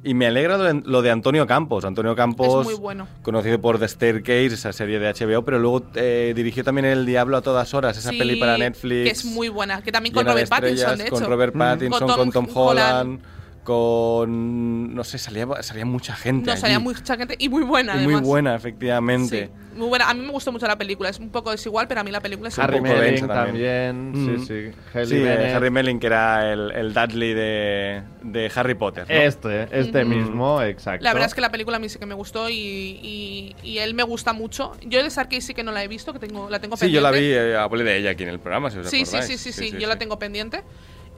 Y 0.05 0.13
me 0.13 0.27
alegra 0.27 0.57
lo 0.57 1.01
de, 1.01 1.09
Antonio 1.09 1.47
Campos. 1.47 1.83
Antonio 1.83 2.15
Campos, 2.15 2.61
Es 2.61 2.71
muy 2.71 2.79
bueno. 2.79 3.07
conocido 3.23 3.59
por 3.59 3.79
The 3.79 3.87
Staircase, 3.87 4.53
esa 4.53 4.71
serie 4.71 4.99
de 4.99 5.11
HBO, 5.11 5.43
pero 5.43 5.57
luego 5.57 5.83
eh, 5.95 6.33
dirigió 6.35 6.63
también 6.63 6.85
El 6.85 7.07
Diablo 7.07 7.37
a 7.37 7.41
todas 7.41 7.73
horas, 7.73 7.97
esa 7.97 8.11
Sí, 8.11 8.19
peli 8.19 8.35
para 8.35 8.55
Netflix. 8.55 9.03
Que 9.03 9.09
es 9.09 9.25
muy 9.25 9.49
buena, 9.49 9.81
que 9.81 9.91
también 9.91 10.13
con 10.13 10.23
Robert 10.27 10.47
Pattinson, 10.47 10.99
de 10.99 11.05
hecho. 11.05 11.15
Con 11.15 11.25
Robert 11.25 11.57
Pattinson, 11.57 12.07
Con 12.07 12.07
con 12.07 12.31
Tom 12.31 12.45
Tom, 12.45 12.55
Holland, 12.55 13.19
con... 13.65 14.95
No 14.95 15.03
sé, 15.03 15.17
salía, 15.17 15.45
salía 15.61 15.85
mucha 15.85 16.15
gente 16.15 16.49
No, 16.51 16.55
salía 16.57 16.79
mucha 16.79 17.17
gente 17.17 17.35
y 17.37 17.49
muy 17.49 17.63
buena, 17.63 18.01
Y 18.01 18.05
muy 18.05 18.21
buena, 18.21 18.55
efectivamente. 18.55 19.49
Sí, 19.53 19.77
muy 19.77 19.89
buena. 19.89 20.09
A 20.09 20.13
mí 20.13 20.21
me 20.21 20.31
gustó 20.31 20.51
mucho 20.53 20.65
la 20.67 20.77
película. 20.77 21.09
Es 21.09 21.19
un 21.19 21.29
poco 21.29 21.51
desigual, 21.51 21.87
pero 21.87 21.99
a 21.99 22.03
mí 22.05 22.11
la 22.11 22.21
película 22.21 22.47
es 22.47 22.57
Harry 22.59 22.77
un 22.77 22.83
poco 22.85 22.95
Melling 22.97 23.27
también. 23.27 24.13
también. 24.13 24.37
Sí, 24.39 24.45
sí. 24.71 24.79
Hailey 24.93 25.09
Sí, 25.09 25.15
eh, 25.17 25.23
Bennett. 25.23 25.55
Harry 25.55 25.69
Melling, 25.71 25.99
que 25.99 26.07
era 26.07 26.53
el, 26.53 26.71
el 26.71 26.93
Dudley 26.93 27.33
de, 27.33 28.01
de 28.23 28.51
Harry 28.55 28.75
Potter. 28.75 29.05
¿no? 29.09 29.13
Este, 29.15 29.67
este 29.77 30.05
mismo, 30.05 30.61
exacto. 30.61 31.03
La 31.03 31.11
verdad 31.11 31.27
es 31.27 31.33
que 31.33 31.41
la 31.41 31.51
película 31.51 31.75
a 31.75 31.79
mí 31.81 31.89
sí 31.89 31.99
que 31.99 32.05
me 32.05 32.15
gustó 32.15 32.49
y, 32.49 32.53
y, 32.55 33.55
y 33.63 33.79
él 33.79 33.93
me 33.95 34.03
gusta 34.03 34.31
mucho. 34.31 34.71
Yo 34.85 35.03
de 35.03 35.09
Starkey 35.09 35.41
sí 35.41 35.53
que 35.53 35.63
no 35.63 35.71
la 35.73 35.83
he 35.83 35.87
visto, 35.89 36.13
que 36.13 36.19
tengo, 36.19 36.49
la 36.49 36.59
tengo 36.59 36.77
Sí, 36.77 36.81
pendiente. 36.85 36.95
yo 36.95 37.01
la 37.01 37.11
vi, 37.11 37.25
eh, 37.33 37.57
hablé 37.57 37.83
de 37.83 37.97
ella 37.97 38.11
aquí 38.11 38.23
en 38.23 38.29
el 38.29 38.39
programa, 38.39 38.69
si 38.71 38.77
os 38.77 38.89
Sí, 38.89 39.05
sí, 39.05 39.17
sí, 39.23 39.37
sí, 39.37 39.51
sí, 39.51 39.71
yo 39.77 39.87
la 39.89 39.97
tengo 39.97 40.17
pendiente. 40.19 40.63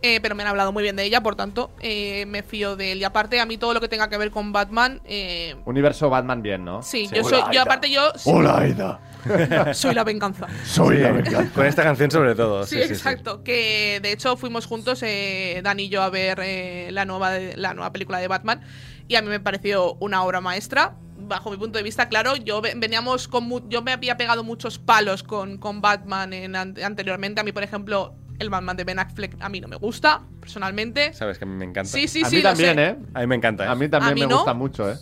Eh, 0.04 0.20
pero 0.22 0.36
me 0.36 0.44
han 0.44 0.50
hablado 0.50 0.72
muy 0.72 0.84
bien 0.84 0.96
de 0.96 1.04
ella, 1.04 1.22
por 1.22 1.36
tanto, 1.36 1.72
eh, 1.80 2.26
me 2.28 2.44
fío 2.44 2.76
de 2.76 2.92
él. 2.92 3.00
Y 3.00 3.04
aparte, 3.04 3.40
a 3.40 3.46
mí 3.48 3.58
todo 3.58 3.74
lo 3.74 3.82
que 3.82 3.88
tenga 3.88 4.10
que 4.10 4.18
ver 4.18 4.30
con 4.32 4.52
Batman, 4.54 5.02
eh, 5.06 5.56
Universo 5.66 6.10
Batman 6.10 6.42
bien, 6.44 6.64
¿no? 6.64 6.84
sí, 6.84 7.08
Sí. 7.08 7.16
yo 7.16 7.24
soy, 7.24 7.34
Hola, 7.40 7.44
yo 7.46 7.50
Aida. 7.50 7.62
aparte 7.64 7.90
yo 7.90 8.12
Hola, 8.26 8.58
Aida. 8.60 9.00
soy 9.74 9.94
la 9.96 10.04
venganza. 10.04 10.48
Soy 10.64 10.98
la 11.00 11.12
venganza. 11.12 11.52
Con 11.54 11.66
esta 11.66 11.84
canción 11.84 12.12
sobre 12.12 12.36
todo. 12.36 12.64
Sí, 12.66 12.76
sí, 12.76 12.82
sí, 12.84 12.88
sí. 12.90 12.94
exacto. 12.94 13.44
Que 13.44 14.00
de 14.02 14.12
hecho 14.12 14.38
fuimos 14.38 14.66
juntos, 14.68 15.02
eh, 15.04 15.60
Dan 15.64 15.80
y 15.80 15.90
yo, 15.90 16.04
a 16.04 16.10
ver 16.10 16.40
eh, 16.44 16.90
la, 16.92 17.04
nueva 17.06 17.32
la 17.56 17.74
nueva 17.74 17.92
película 17.92 18.20
de 18.20 18.28
Batman. 18.28 18.62
Y 19.08 19.16
a 19.16 19.22
mí 19.22 19.30
me 19.30 19.40
pareció 19.40 19.96
una 19.96 20.24
obra 20.24 20.42
maestra. 20.42 20.96
Bajo 21.20 21.50
mi 21.50 21.58
punto 21.58 21.78
de 21.80 21.84
vista, 21.84 22.08
claro, 22.08 22.36
yo 22.36 22.62
ve- 22.62 22.74
veníamos 22.78 23.28
con 23.28 23.46
mu- 23.46 23.68
yo 23.68 23.82
me 23.82 23.92
había 23.92 24.16
pegado 24.16 24.44
muchos 24.44 24.78
palos 24.78 25.24
con, 25.24 25.58
con 25.58 25.82
Batman 25.82 26.32
en 26.34 26.56
an- 26.56 26.76
anteriormente. 26.82 27.42
A 27.42 27.44
mí, 27.44 27.52
por 27.52 27.64
ejemplo, 27.64 28.14
el 28.40 28.50
Batman 28.50 28.78
de 28.78 28.84
Ben 28.84 29.00
Affleck 29.00 29.36
a 29.40 29.50
mí 29.50 29.60
no 29.62 29.68
me 29.68 29.76
gusta, 29.78 30.22
personalmente. 30.40 31.14
Sabes 31.14 31.38
que 31.38 31.46
a 31.46 31.48
mí 31.48 31.56
me 31.56 31.66
encanta. 31.66 31.90
Sí, 31.90 32.08
sí, 32.08 32.24
a 32.24 32.30
sí. 32.30 32.38
mí 32.38 32.42
también, 32.44 32.76
sé. 32.76 32.84
¿eh? 32.84 32.96
A 33.14 33.20
mí 33.22 33.28
me 33.28 33.36
encanta. 33.36 33.66
¿eh? 33.66 33.68
A 33.70 33.76
mí 33.76 33.88
también 33.90 34.12
A 34.12 34.16
mí 34.16 34.22
me 34.22 34.28
no. 34.28 34.36
gusta 34.38 34.54
mucho, 34.54 34.90
¿eh? 34.92 34.96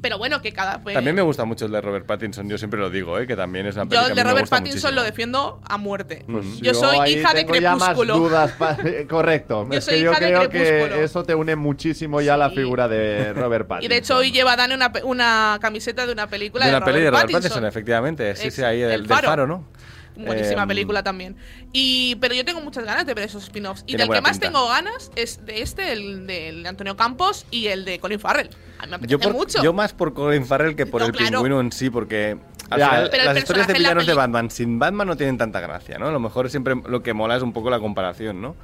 Pero 0.00 0.18
bueno, 0.18 0.42
que 0.42 0.52
cada. 0.52 0.80
pues, 0.82 0.94
También 0.94 1.14
me 1.14 1.22
gusta 1.22 1.44
mucho 1.44 1.66
el 1.66 1.70
de 1.70 1.80
Robert 1.80 2.06
Pattinson, 2.06 2.48
yo 2.48 2.58
siempre 2.58 2.80
lo 2.80 2.90
digo, 2.90 3.20
¿eh? 3.20 3.26
que 3.28 3.36
también 3.36 3.66
es 3.66 3.76
una 3.76 3.84
yo 3.84 3.90
película 3.90 4.08
el 4.10 4.16
de 4.16 4.24
Robert 4.24 4.48
Pattinson 4.48 4.96
lo 4.96 5.02
defiendo 5.04 5.60
a 5.64 5.76
muerte. 5.78 6.24
Pues 6.26 6.58
yo 6.60 6.74
soy 6.74 7.08
hija 7.08 7.32
de 7.32 7.46
Crepúsculo. 7.46 8.16
dudas 8.18 8.50
pa- 8.58 8.76
Correcto. 9.08 9.64
Yo 9.70 9.78
es 9.78 9.84
soy 9.84 9.94
que 9.94 10.00
yo 10.02 10.10
hija 10.10 10.18
creo 10.18 10.50
Crepúsculo. 10.50 10.94
que 10.96 11.04
eso 11.04 11.22
te 11.22 11.36
une 11.36 11.54
muchísimo 11.54 12.20
ya 12.20 12.34
a 12.34 12.36
la 12.36 12.50
figura 12.50 12.88
de 12.88 13.32
Robert 13.36 13.68
Pattinson. 13.68 13.84
Y 13.84 13.94
de 13.94 13.98
hecho 13.98 14.16
hoy 14.16 14.32
lleva 14.32 14.56
Dani 14.56 14.74
una, 14.74 14.90
pe- 14.90 15.04
una 15.04 15.58
camiseta 15.62 16.04
de 16.04 16.12
una 16.12 16.26
película 16.26 16.64
De 16.64 16.72
de, 16.72 16.76
una 16.78 16.84
peli 16.84 16.98
de 16.98 17.04
Robert 17.10 17.22
Robert 17.22 17.32
Pattinson, 17.34 17.50
Pattinson. 17.62 17.68
efectivamente. 17.68 18.34
Sí, 18.34 18.50
sí, 18.50 18.62
ahí 18.64 18.80
del, 18.80 18.90
El 18.90 19.00
del 19.02 19.08
Faro. 19.08 19.28
faro, 19.28 19.46
¿no? 19.46 19.68
Buenísima 20.16 20.62
Em, 20.62 20.68
película 20.68 21.02
también. 21.02 21.36
Y, 21.72 22.16
pero 22.16 22.34
yo 22.34 22.44
tengo 22.44 22.60
muchas 22.60 22.84
ganas 22.84 23.06
de 23.06 23.14
ver 23.14 23.24
esos 23.24 23.44
spin-offs. 23.44 23.84
Y 23.86 23.96
del 23.96 24.08
que 24.10 24.20
más 24.20 24.32
pinta. 24.32 24.46
tengo 24.48 24.68
ganas 24.68 25.10
es 25.16 25.44
de 25.46 25.62
este, 25.62 25.92
el 25.92 26.26
de 26.26 26.64
Antonio 26.66 26.96
Campos 26.96 27.46
y 27.50 27.68
el 27.68 27.84
de 27.84 27.98
Colin 27.98 28.20
Farrell. 28.20 28.50
A 28.78 28.84
mí 28.84 28.90
me 28.90 28.96
apetece 28.96 29.10
Yo, 29.12 29.18
por- 29.20 29.32
mucho. 29.32 29.62
yo 29.62 29.72
más 29.72 29.92
por 29.92 30.12
Colin 30.14 30.44
Farrell 30.44 30.76
que 30.76 30.86
por 30.86 31.00
No, 31.00 31.06
el 31.06 31.12
claro. 31.12 31.30
pingüino 31.38 31.60
en 31.60 31.72
sí, 31.72 31.88
porque 31.90 32.36
al 32.70 32.78
Ya, 32.78 32.88
final 32.90 33.08
Pero 33.10 33.22
el 33.22 33.28
las 33.28 33.38
historias 33.38 33.66
de 33.66 33.72
villanos 33.74 34.06
de 34.06 34.14
Batman 34.14 34.50
sin 34.50 34.78
Batman 34.78 35.06
no 35.06 35.16
tienen 35.16 35.38
tanta 35.38 35.60
gracia, 35.60 35.98
¿no? 35.98 36.08
A 36.08 36.10
lo 36.10 36.20
mejor 36.20 36.50
siempre 36.50 36.74
lo 36.86 37.02
que 37.02 37.12
mola 37.14 37.36
es 37.36 37.42
un 37.42 37.52
poco 37.52 37.70
la 37.70 37.78
comparación, 37.80 38.40
¿no? 38.42 38.54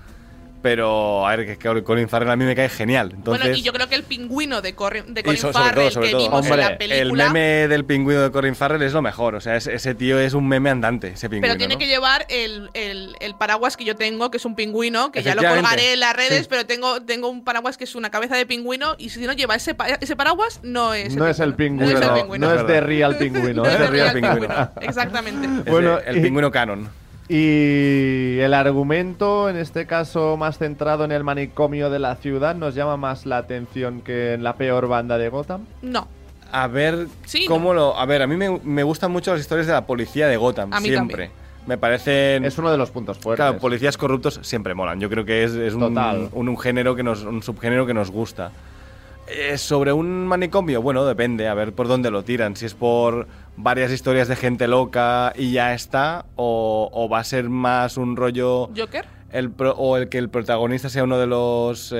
Pero, 0.61 1.27
a 1.27 1.37
ver, 1.37 1.47
que 1.47 1.57
que 1.59 1.83
Colin 1.85 2.09
Farrell 2.09 2.31
a 2.31 2.37
mí 2.37 2.45
me 2.45 2.57
cae 2.57 2.69
genial. 2.69 3.12
Entonces, 3.15 3.45
bueno, 3.45 3.57
y 3.57 3.62
yo 3.62 3.73
creo 3.73 3.88
que 3.88 3.95
el 3.95 4.03
pingüino 4.03 4.61
de, 4.61 4.75
Corri- 4.75 5.05
de 5.05 5.23
Colin 5.23 5.41
sobre 5.41 5.53
Farrell 5.53 5.75
todo, 5.85 5.91
sobre 5.93 6.07
que 6.09 6.12
todo. 6.12 6.23
vimos 6.25 6.47
en 6.47 6.53
Hombre, 6.53 7.00
el 7.00 7.12
meme 7.12 7.69
del 7.69 7.85
pingüino 7.85 8.21
de 8.23 8.31
Colin 8.33 8.57
Farrell 8.57 8.83
es 8.83 8.93
lo 8.93 9.00
mejor. 9.00 9.37
O 9.37 9.41
sea, 9.41 9.55
ese, 9.57 9.73
ese 9.75 9.95
tío 9.95 10.19
es 10.19 10.35
un 10.35 10.49
meme 10.49 10.71
andante, 10.71 11.09
ese 11.09 11.29
pingüino. 11.29 11.43
Pero 11.47 11.59
tiene 11.59 11.75
¿no? 11.75 11.79
que 11.79 11.87
llevar 11.87 12.27
el, 12.29 12.71
el- 12.75 13.15
el 13.21 13.35
paraguas 13.37 13.77
que 13.77 13.85
yo 13.85 13.95
tengo, 13.95 14.31
que 14.33 14.38
es 14.38 14.45
un 14.45 14.57
pingüino, 14.57 15.12
que 15.12 15.23
ya 15.23 15.35
lo 15.37 15.43
colgaré 15.43 15.93
en 15.93 16.00
las 16.00 16.17
redes, 16.17 16.41
Sí. 16.43 16.47
pero 16.50 16.67
tengo, 16.67 17.03
tengo 17.03 17.29
un 17.29 17.45
paraguas 17.45 17.77
que 17.79 17.85
es 17.85 17.95
una 17.95 18.11
cabeza 18.11 18.37
de 18.37 18.45
pingüino 18.45 18.97
y 18.99 19.11
si 19.11 19.21
no 19.21 19.33
lleva 19.35 19.55
ese, 19.55 19.75
pa- 19.75 19.87
ese 19.88 20.17
paraguas, 20.17 20.61
no 20.65 20.93
es 20.93 21.15
No 21.15 21.27
es 21.29 21.38
el 21.41 21.55
pingüino, 21.55 21.93
No 21.93 21.99
es 21.99 22.03
el 22.03 22.09
no, 22.09 22.15
pingüino. 22.15 22.55
es 22.55 22.67
de 22.67 22.81
real 22.81 23.17
pingüino. 23.17 23.62
No 23.62 23.71
es 23.71 23.79
de 23.79 23.87
real 23.87 24.12
pingüino. 24.12 24.71
Exactamente. 24.81 25.71
Bueno, 25.71 25.99
el 26.05 26.21
pingüino 26.21 26.50
canon. 26.50 26.88
Y 27.28 28.38
el 28.40 28.54
argumento, 28.54 29.50
en 29.50 29.56
este 29.56 29.87
caso 29.87 30.37
más 30.38 30.58
centrado 30.58 31.04
en 31.04 31.12
el 31.12 31.25
manicomio 31.25 31.90
de 31.90 31.99
la 31.99 32.16
ciudad, 32.16 32.54
nos 32.54 32.75
llama 32.75 32.97
más 32.97 33.26
la 33.26 33.37
atención 33.38 34.00
que 34.00 34.32
en 34.35 34.42
la 34.42 34.54
peor 34.56 34.88
banda 34.88 35.18
de 35.18 35.28
Gotham. 35.28 35.66
No. 35.82 36.08
A 36.50 36.66
ver 36.66 37.06
Sí, 37.26 37.44
cómo 37.47 37.75
lo. 37.75 37.99
A 37.99 38.06
ver, 38.06 38.23
a 38.23 38.26
mí 38.26 38.37
me, 38.37 38.58
me 38.64 38.82
gustan 38.82 39.12
mucho 39.12 39.32
las 39.32 39.40
historias 39.40 39.66
de 39.66 39.75
la 39.75 39.85
policía 39.87 40.26
de 40.28 40.38
Gotham. 40.38 40.73
A 40.73 40.80
mí 40.80 40.88
siempre. 40.88 41.30
Me 41.66 41.76
parecen. 41.76 42.47
Es 42.47 42.56
uno 42.56 42.70
de 42.70 42.78
los 42.78 42.90
puntos 42.90 43.18
fuertes. 43.18 43.44
Claro, 43.44 43.58
policías 43.58 43.99
corruptos 43.99 44.40
siempre 44.42 44.73
molan. 44.75 44.99
Yo 44.99 45.11
creo 45.11 45.26
que 45.26 45.44
es, 45.44 45.52
es 45.52 45.75
un, 45.75 45.80
Total. 45.80 46.30
un, 46.32 46.49
un 46.49 46.58
género 46.58 46.97
que 46.97 47.02
nos, 47.02 47.25
un 47.25 47.42
subgénero 47.42 47.85
que 47.85 47.92
nos 47.92 48.11
gusta. 48.11 48.50
Eh, 49.30 49.58
sobre 49.58 49.92
un 49.92 50.26
manicomio, 50.26 50.80
bueno, 50.80 51.04
depende, 51.04 51.49
a 51.49 51.54
ver 51.54 51.73
por 51.75 51.87
dónde 51.88 52.11
lo 52.11 52.23
tiran. 52.25 52.56
Si 52.56 52.64
es 52.66 52.75
por 52.75 53.26
varias 53.56 53.90
historias 53.92 54.28
de 54.28 54.37
gente 54.37 54.66
loca 54.68 55.32
y 55.37 55.52
ya 55.52 55.75
está, 55.75 56.25
o, 56.37 56.88
o 56.92 57.08
va 57.08 57.18
a 57.20 57.25
ser 57.25 57.49
más 57.50 57.97
un 57.97 58.16
rollo 58.16 58.70
Joker. 58.76 59.04
el 59.30 59.50
pro- 59.50 59.75
o 59.76 59.97
el 59.97 60.08
que 60.08 60.18
el 60.18 60.30
protagonista 60.30 60.88
sea 60.88 61.04
uno 61.04 61.18
de 61.18 61.26
los 61.26 61.92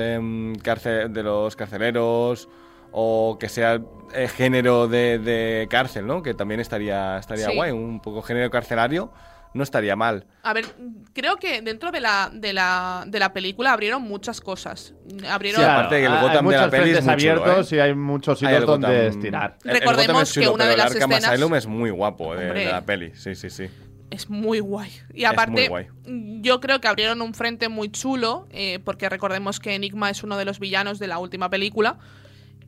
carce- 0.63 1.07
de 1.09 1.23
los 1.23 1.55
carceleros 1.55 2.49
o 2.91 3.37
que 3.39 3.49
sea 3.49 3.79
eh, 4.15 4.27
género 4.27 4.87
de, 4.87 5.19
de 5.19 5.67
cárcel, 5.69 6.07
¿no? 6.07 6.23
Que 6.23 6.33
también 6.33 6.59
estaría 6.59 7.17
estaría 7.19 7.47
Sí. 7.49 7.55
guay, 7.55 7.71
un 7.71 7.99
poco 7.99 8.23
género 8.23 8.49
carcelario 8.49 9.11
no 9.53 9.63
estaría 9.63 9.95
mal. 9.95 10.25
A 10.43 10.53
ver, 10.53 10.65
creo 11.13 11.37
que 11.37 11.61
dentro 11.61 11.91
de 11.91 11.99
la, 12.01 12.29
de 12.33 12.53
la, 12.53 13.03
de 13.07 13.19
la 13.19 13.33
película 13.33 13.73
abrieron 13.73 14.01
muchas 14.03 14.41
cosas. 14.41 14.93
Abrieron. 15.27 15.61
Sí, 15.61 15.67
aparte 15.67 15.95
que 15.99 16.05
el 16.05 16.11
hay- 16.13 16.21
Gotham 16.21 16.47
hay 16.47 16.51
de 16.53 16.57
la 16.61 16.69
peli 16.69 16.89
es 16.91 16.95
muy 16.95 16.99
chulo, 17.01 17.11
abiertos 17.13 17.71
¿eh? 17.71 17.75
y 17.75 17.79
hay 17.79 17.93
muchos 17.95 18.43
Hay 18.43 18.49
hilos 18.49 18.59
el 18.61 18.65
donde 18.67 18.87
Gotham- 18.87 19.09
estirar. 19.09 19.57
el- 19.63 19.69
el 19.71 19.79
Recordemos 19.79 20.31
chulo, 20.33 20.43
que 20.45 20.49
una 20.49 20.57
pero 20.57 20.67
de 20.67 20.73
el 20.73 20.77
las 20.77 20.91
Arkham 20.91 21.11
escenas- 21.11 21.31
Asylum 21.31 21.55
es 21.55 21.67
muy 21.67 21.89
guapo 21.89 22.35
de, 22.35 22.45
Hombre. 22.47 22.65
de 22.65 22.71
la 22.71 22.81
peli, 22.85 23.11
sí, 23.15 23.35
sí, 23.35 23.49
sí. 23.49 23.65
Es 24.11 24.29
muy 24.29 24.59
guay. 24.59 24.91
Y 25.13 25.25
aparte, 25.25 25.67
guay. 25.67 25.87
yo 26.41 26.59
creo 26.61 26.81
que 26.81 26.87
abrieron 26.87 27.21
un 27.21 27.33
frente 27.35 27.69
muy 27.69 27.89
chulo, 27.91 28.47
eh, 28.49 28.79
porque 28.83 29.07
recordemos 29.07 29.59
que 29.59 29.75
Enigma 29.75 30.09
es 30.09 30.23
uno 30.23 30.35
de 30.37 30.45
los 30.45 30.59
villanos 30.59 30.97
de 30.99 31.05
la 31.07 31.19
última 31.19 31.49
película. 31.49 31.97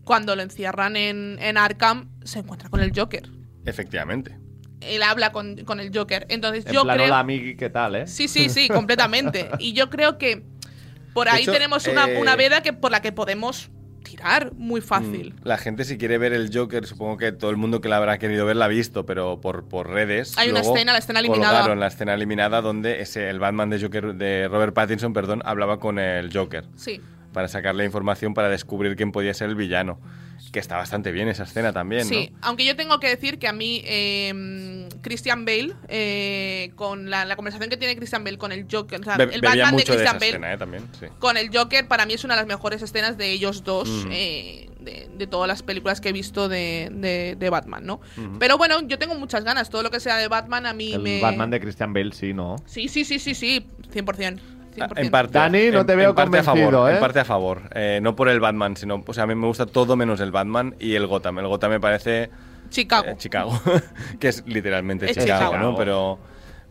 Cuando 0.04 0.36
lo 0.36 0.42
encierran 0.44 0.96
en, 0.96 1.38
en 1.42 1.58
Arkham, 1.58 2.10
se 2.24 2.40
encuentra 2.40 2.70
con 2.70 2.80
el 2.82 2.92
Joker. 2.96 3.30
Efectivamente. 3.66 4.38
Él 4.82 5.04
habla 5.04 5.32
con, 5.32 5.58
con 5.66 5.80
el 5.80 5.96
Joker. 5.96 6.26
Entonces, 6.30 6.66
En 6.66 6.74
yo 6.74 6.84
plan, 6.84 6.96
creo. 6.98 7.08
hola, 7.08 7.20
amigui, 7.20 7.56
¿qué 7.56 7.70
tal, 7.70 7.96
eh? 7.96 8.08
Sí, 8.08 8.28
sí, 8.28 8.50
sí, 8.50 8.68
completamente. 8.68 9.50
Y 9.60 9.74
yo 9.74 9.90
creo 9.90 10.18
que 10.18 10.44
por 11.14 11.30
ahí 11.30 11.44
hecho, 11.44 11.52
tenemos 11.52 11.88
una, 11.88 12.10
eh, 12.10 12.20
una 12.20 12.36
veda 12.36 12.62
que, 12.62 12.74
por 12.74 12.92
la 12.92 13.02
que 13.02 13.12
podemos 13.12 13.70
tirar 14.04 14.54
muy 14.54 14.82
fácil. 14.82 15.34
Mm, 15.36 15.48
La 15.48 15.58
gente 15.58 15.84
si 15.86 15.98
quiere 15.98 16.18
ver 16.18 16.34
el 16.34 16.50
Joker, 16.56 16.86
supongo 16.88 17.18
que 17.18 17.32
todo 17.32 17.52
el 17.52 17.58
mundo 17.58 17.82
que 17.82 17.88
la 17.90 17.98
habrá 17.98 18.18
querido 18.18 18.46
ver 18.46 18.56
la 18.56 18.66
ha 18.66 18.68
visto, 18.68 19.06
pero 19.06 19.40
por, 19.40 19.66
por 19.68 19.90
redes. 19.90 20.38
Hay 20.38 20.50
una 20.50 20.62
escena, 20.62 20.94
la 20.94 21.00
escena 21.00 21.20
eliminada. 21.20 21.60
Colgaron 21.60 21.80
la 21.80 21.88
escena 21.88 22.14
eliminada 22.14 22.62
donde 22.62 23.02
ese, 23.02 23.30
el 23.30 23.40
Batman 23.40 23.70
de 23.70 23.80
Joker 23.80 24.16
de 24.16 24.48
Robert 24.48 24.74
Pattinson, 24.74 25.14
perdón, 25.14 25.42
hablaba 25.46 25.80
con 25.80 26.00
el 26.00 26.36
Joker 26.36 26.66
Sí. 26.76 27.00
para 27.32 27.48
sacarle 27.48 27.86
información 27.86 28.34
para 28.34 28.50
descubrir 28.50 28.96
quién 28.96 29.12
podía 29.12 29.34
ser 29.34 29.50
el 29.50 29.56
villano. 29.56 30.00
Que 30.52 30.60
está 30.60 30.76
bastante 30.76 31.14
bien 31.14 31.30
esa 31.30 31.44
escena 31.44 31.72
también, 31.72 32.06
Sí, 32.06 32.30
¿no? 32.34 32.38
aunque 32.42 32.66
yo 32.66 32.76
tengo 32.76 33.00
que 33.00 33.08
decir 33.08 33.40
que 33.40 33.48
a 33.48 33.54
mí 33.54 33.82
eh, 33.86 34.90
Christian 35.02 35.46
Bale, 35.46 35.74
eh, 35.88 36.72
con 36.76 37.10
la, 37.10 37.24
la 37.24 37.36
conversación 37.38 37.70
que 37.70 37.78
tiene 37.78 37.96
Christian 37.96 38.24
Bale 38.26 38.38
con 38.38 38.52
el 38.52 38.68
Joker, 38.70 39.00
o 39.00 39.04
sea, 39.04 39.16
Be- 39.18 39.34
el 39.34 39.40
Batman 39.42 39.68
de 39.68 39.72
mucho 39.84 39.96
de 39.96 40.04
esa 40.04 40.12
Christian 40.12 40.20
Bale 40.20 40.28
escena, 40.28 40.54
¿eh? 40.54 40.58
También, 40.58 40.84
sí. 41.00 41.06
con 41.20 41.38
el 41.38 41.56
Joker, 41.56 41.88
para 41.88 42.06
mí 42.06 42.14
es 42.16 42.24
una 42.26 42.34
de 42.36 42.42
las 42.42 42.48
mejores 42.48 42.82
escenas 42.82 43.18
de 43.18 43.32
ellos 43.32 43.64
dos, 43.64 43.88
Mm. 43.90 44.10
eh, 44.12 44.70
de, 44.82 45.10
de 45.16 45.28
todas 45.28 45.48
las 45.48 45.64
películas 45.64 46.02
que 46.02 46.10
he 46.10 46.12
visto 46.12 46.50
de, 46.50 46.90
de- 46.92 47.36
de 47.40 47.50
Batman, 47.50 47.86
¿no? 47.86 48.02
Pero 48.40 48.58
bueno, 48.58 48.82
yo 48.88 48.98
tengo 49.00 49.16
muchas 49.16 49.44
ganas, 49.46 49.70
todo 49.70 49.84
lo 49.84 49.90
que 49.92 50.00
sea 50.02 50.18
de 50.18 50.28
Batman 50.28 50.66
a 50.66 50.74
mí 50.74 50.94
El 50.94 51.02
me... 51.02 51.22
Batman 51.22 51.50
de 51.52 51.60
Christian 51.62 51.94
Bale, 51.94 52.12
sí, 52.14 52.34
¿no? 52.34 52.58
Sí, 52.66 52.88
sí, 52.90 53.06
sí, 53.06 53.20
sí, 53.20 53.36
sí, 53.36 53.66
100%. 53.94 54.40
100%. 54.76 54.88
Ah, 54.98 55.02
En 55.02 55.12
parte, 55.12 55.34
Dani, 55.38 55.70
no 55.72 55.82
en- 55.82 55.86
te 55.88 55.96
veo 55.96 56.10
en 56.10 56.16
parte 56.16 56.38
a 56.40 56.44
favor, 56.44 56.90
¿eh? 56.90 56.94
En 56.96 57.00
parte 57.00 57.20
a 57.20 57.26
favor. 57.26 57.62
Eh, 57.74 58.00
no 58.02 58.16
por 58.16 58.30
el 58.30 58.40
Batman, 58.40 58.76
sino. 58.78 59.04
O 59.06 59.14
sea, 59.14 59.24
a 59.24 59.28
mí 59.28 59.36
me 59.36 59.48
gusta 59.48 59.66
todo 59.66 59.96
menos 59.96 60.20
el 60.20 60.32
Batman 60.32 60.76
y 60.80 60.96
el 60.96 61.08
Gotham. 61.08 61.40
El 61.40 61.48
Gotham 61.48 61.72
me 61.72 61.80
parece. 61.80 62.30
Chicago. 62.70 63.06
eh, 63.10 63.16
Chicago. 63.18 63.60
que 64.20 64.30
es 64.30 64.44
literalmente 64.48 65.06
Es 65.12 65.18
Chicago, 65.18 65.52
Chicago. 65.52 65.72
¿no? 65.72 65.76
Pero. 65.76 66.20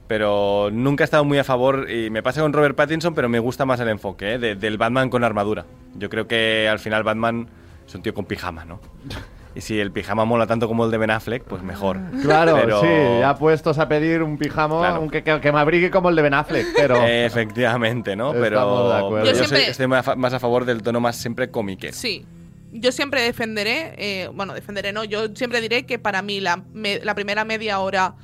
Pero 0.06 0.70
nunca 0.72 1.04
he 1.04 1.06
estado 1.06 1.24
muy 1.24 1.38
a 1.38 1.44
favor, 1.44 1.88
y 1.88 2.10
me 2.10 2.20
pasa 2.20 2.40
con 2.40 2.52
Robert 2.52 2.74
Pattinson, 2.74 3.14
pero 3.14 3.28
me 3.28 3.38
gusta 3.38 3.64
más 3.64 3.78
el 3.78 3.88
enfoque 3.88 4.34
¿eh? 4.34 4.38
de- 4.40 4.56
del 4.56 4.76
Batman 4.76 5.08
con 5.08 5.22
armadura. 5.22 5.66
Yo 5.94 6.10
creo 6.10 6.26
que 6.26 6.68
al 6.68 6.80
final 6.80 7.04
Batman 7.04 7.46
es 7.86 7.94
un 7.94 8.02
tío 8.02 8.12
con 8.12 8.24
pijama, 8.24 8.64
¿no? 8.64 8.80
Y 9.54 9.62
si 9.62 9.80
el 9.80 9.90
pijama 9.90 10.24
mola 10.24 10.46
tanto 10.46 10.68
como 10.68 10.84
el 10.84 10.90
de 10.92 10.98
Ben 10.98 11.10
Affleck, 11.10 11.42
pues 11.42 11.62
mejor. 11.62 11.98
Claro, 12.22 12.56
Pero- 12.62 12.80
sí, 12.82 12.86
ya 13.20 13.34
puestos 13.36 13.78
a 13.78 13.88
pedir 13.88 14.22
un 14.22 14.38
pijamo 14.38 14.78
Claro. 14.78 14.96
aunque 14.96 15.24
que, 15.24 15.40
que 15.40 15.50
me 15.52 15.58
abrigue 15.58 15.90
como 15.90 16.08
el 16.08 16.16
de 16.16 16.22
Ben 16.22 16.34
Affleck, 16.34 16.66
pero... 16.76 16.96
Efectivamente, 17.06 18.14
¿no? 18.14 18.28
Estamos 18.32 18.48
Pero 18.48 18.88
de 18.88 18.96
acuerdo. 18.98 19.26
Yo 19.26 19.32
yo, 19.32 19.38
soy- 19.38 19.46
siempre- 19.48 19.70
estoy 19.70 19.86
más 20.16 20.32
a 20.34 20.38
favor 20.38 20.64
del 20.64 20.82
tono 20.82 21.00
más 21.00 21.16
siempre 21.16 21.50
comique. 21.50 21.92
Sí. 21.92 22.24
Yo 22.72 22.92
siempre 22.92 23.22
defenderé, 23.22 23.94
eh, 23.98 24.28
bueno, 24.32 24.54
defenderé 24.54 24.92
no, 24.92 25.02
yo 25.02 25.26
siempre 25.34 25.60
diré 25.60 25.84
que 25.84 25.98
para 25.98 26.22
mí 26.22 26.38
la, 26.40 26.62
me- 26.72 27.00
la 27.00 27.16
primera 27.16 27.44
media 27.44 27.80
hora 27.80 28.14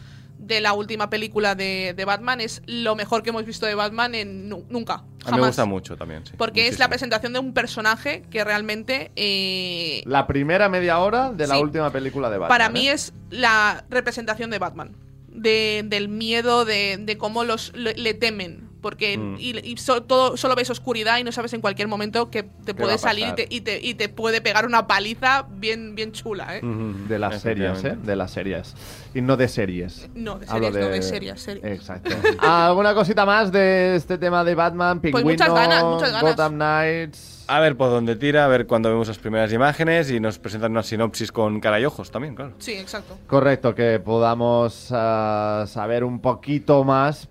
de 0.46 0.60
la 0.60 0.72
última 0.72 1.10
película 1.10 1.54
de, 1.54 1.92
de 1.96 2.04
Batman 2.04 2.40
es 2.40 2.62
lo 2.66 2.94
mejor 2.96 3.22
que 3.22 3.30
hemos 3.30 3.44
visto 3.44 3.66
de 3.66 3.74
Batman 3.74 4.14
en 4.14 4.48
nu- 4.48 4.64
nunca. 4.68 5.02
A 5.24 5.32
mí 5.32 5.40
me 5.40 5.46
gusta 5.48 5.64
mucho 5.64 5.96
también, 5.96 6.24
sí. 6.24 6.32
Porque 6.38 6.68
es 6.68 6.78
la 6.78 6.88
presentación 6.88 7.32
de 7.32 7.40
un 7.40 7.52
personaje 7.52 8.22
que 8.30 8.44
realmente 8.44 9.10
eh, 9.16 10.02
La 10.06 10.26
primera 10.26 10.68
media 10.68 10.98
hora 11.00 11.32
de 11.32 11.46
la 11.46 11.56
Sí. 11.56 11.60
última 11.62 11.90
película 11.90 12.30
de 12.30 12.38
Batman. 12.38 12.48
para 12.48 12.66
¿eh? 12.66 12.70
mí 12.70 12.88
es 12.88 13.12
la 13.30 13.84
representación 13.90 14.50
de 14.50 14.58
Batman. 14.58 14.96
De- 15.28 15.82
del 15.84 16.08
miedo, 16.08 16.64
de, 16.64 16.96
de 16.98 17.18
cómo 17.18 17.44
los 17.44 17.72
le, 17.76 17.94
le 17.94 18.14
temen. 18.14 18.65
Porque 18.86 19.18
Mm. 19.18 19.34
y, 19.40 19.72
y 19.72 19.76
so- 19.78 20.04
todo, 20.04 20.36
solo 20.36 20.54
ves 20.54 20.70
oscuridad 20.70 21.18
y 21.18 21.24
no 21.24 21.32
sabes 21.32 21.52
en 21.54 21.60
cualquier 21.60 21.88
momento 21.88 22.30
que 22.30 22.44
te 22.44 22.72
puede 22.72 22.98
salir 22.98 23.26
y 23.30 23.32
te, 23.34 23.46
y, 23.50 23.60
te, 23.62 23.80
y 23.84 23.94
te 23.94 24.08
puede 24.08 24.40
pegar 24.40 24.64
una 24.64 24.86
paliza 24.86 25.44
bien, 25.50 25.96
bien 25.96 26.12
chula, 26.12 26.56
¿eh? 26.56 26.60
De 26.62 27.18
las 27.18 27.40
series, 27.42 27.82
¿eh? 27.82 27.96
De 28.00 28.14
las 28.14 28.30
series. 28.30 28.76
Y 29.12 29.22
no 29.22 29.36
de 29.36 29.48
series. 29.48 30.08
No, 30.14 30.38
de 30.38 30.46
Hablo 30.48 30.66
series, 30.68 30.86
no 30.86 30.92
de 30.92 31.02
series, 31.02 31.40
series. 31.40 31.64
Exacto. 31.64 32.14
¿Alguna 32.38 32.94
cosita 32.94 33.26
más 33.26 33.50
de 33.50 33.96
este 33.96 34.18
tema 34.18 34.44
de 34.44 34.54
Batman, 34.54 35.00
Pingüino, 35.00 35.24
Pues 35.24 35.34
muchas 35.36 35.52
ganas, 35.52 35.82
muchas 35.82 36.12
ganas. 36.12 36.36
Gotham 36.36 36.54
Knights? 36.54 37.44
A 37.48 37.58
ver 37.58 37.76
por 37.76 37.90
dónde 37.90 38.14
tira, 38.14 38.44
a 38.44 38.48
ver 38.48 38.68
cuando 38.68 38.88
vemos 38.88 39.08
las 39.08 39.18
primeras 39.18 39.52
imágenes 39.52 40.12
y 40.12 40.20
nos 40.20 40.38
presentan 40.38 40.70
una 40.70 40.84
sinopsis 40.84 41.32
con 41.32 41.58
cara 41.58 41.80
y 41.80 41.84
ojos 41.84 42.12
también, 42.12 42.36
claro. 42.36 42.52
Sí, 42.58 42.74
exacto. 42.74 43.18
Correcto, 43.26 43.74
que 43.74 43.98
podamos 43.98 44.88
ah, 44.92 45.64
saber 45.66 46.04
un 46.04 46.20
poquito 46.20 46.84
más 46.84 47.28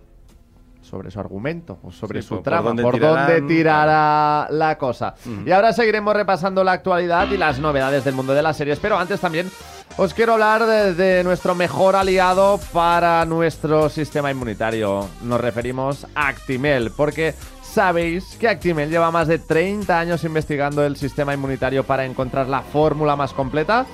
sobre 0.85 1.11
su 1.11 1.19
argumento 1.19 1.79
o 1.83 1.91
sobre 1.91 2.21
Sí, 2.21 2.27
su 2.27 2.35
por- 2.35 2.37
por 2.37 2.43
trama, 2.43 2.67
dónde 2.69 2.83
por 2.83 2.99
dónde 2.99 3.41
tirará 3.41 4.47
la 4.51 4.77
cosa. 4.77 5.15
Y 5.45 5.51
ahora 5.51 5.73
seguiremos 5.73 6.13
repasando 6.15 6.63
la 6.63 6.73
actualidad 6.73 7.29
y 7.31 7.37
las 7.37 7.59
novedades 7.59 8.03
del 8.05 8.15
mundo 8.15 8.33
de 8.33 8.41
las 8.41 8.55
series, 8.57 8.79
pero 8.79 8.97
antes 8.97 9.19
también 9.19 9.49
os 9.97 10.13
quiero 10.13 10.33
hablar 10.33 10.65
de, 10.65 10.93
de 10.93 11.23
nuestro 11.23 11.55
mejor 11.55 11.95
aliado 11.95 12.59
para 12.73 13.25
nuestro 13.25 13.89
sistema 13.89 14.31
inmunitario. 14.31 15.07
Nos 15.23 15.41
referimos 15.41 16.05
a 16.15 16.27
Actimel, 16.27 16.91
porque 16.95 17.33
sabéis 17.63 18.37
que 18.39 18.47
Actimel 18.47 18.89
lleva 18.89 19.11
más 19.11 19.27
de 19.27 19.39
30 19.39 19.99
años 19.99 20.23
investigando 20.23 20.83
el 20.85 20.95
sistema 20.95 21.33
inmunitario 21.33 21.83
para 21.83 22.05
encontrar 22.05 22.47
la 22.47 22.61
fórmula 22.61 23.15
más 23.15 23.33
completa. 23.33 23.85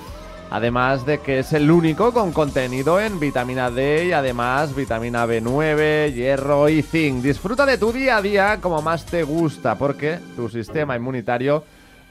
Además 0.52 1.06
de 1.06 1.22
que 1.22 1.40
es 1.40 1.54
el 1.54 1.72
único 1.72 2.12
con 2.12 2.34
contenido 2.34 3.00
en 3.00 3.22
vitamina 3.22 3.72
D 3.72 4.08
y 4.08 4.12
además 4.12 4.76
vitamina 4.76 5.26
B9, 5.26 6.14
hierro 6.14 6.68
y 6.68 6.82
zinc. 6.82 7.24
Disfruta 7.24 7.66
de 7.66 7.78
tu 7.78 7.94
día 7.94 8.18
a 8.18 8.22
día 8.22 8.60
como 8.60 8.82
más 8.82 9.06
te 9.06 9.24
gusta 9.24 9.76
porque 9.76 10.20
tu 10.36 10.50
sistema 10.50 10.98
inmunitario 10.98 11.64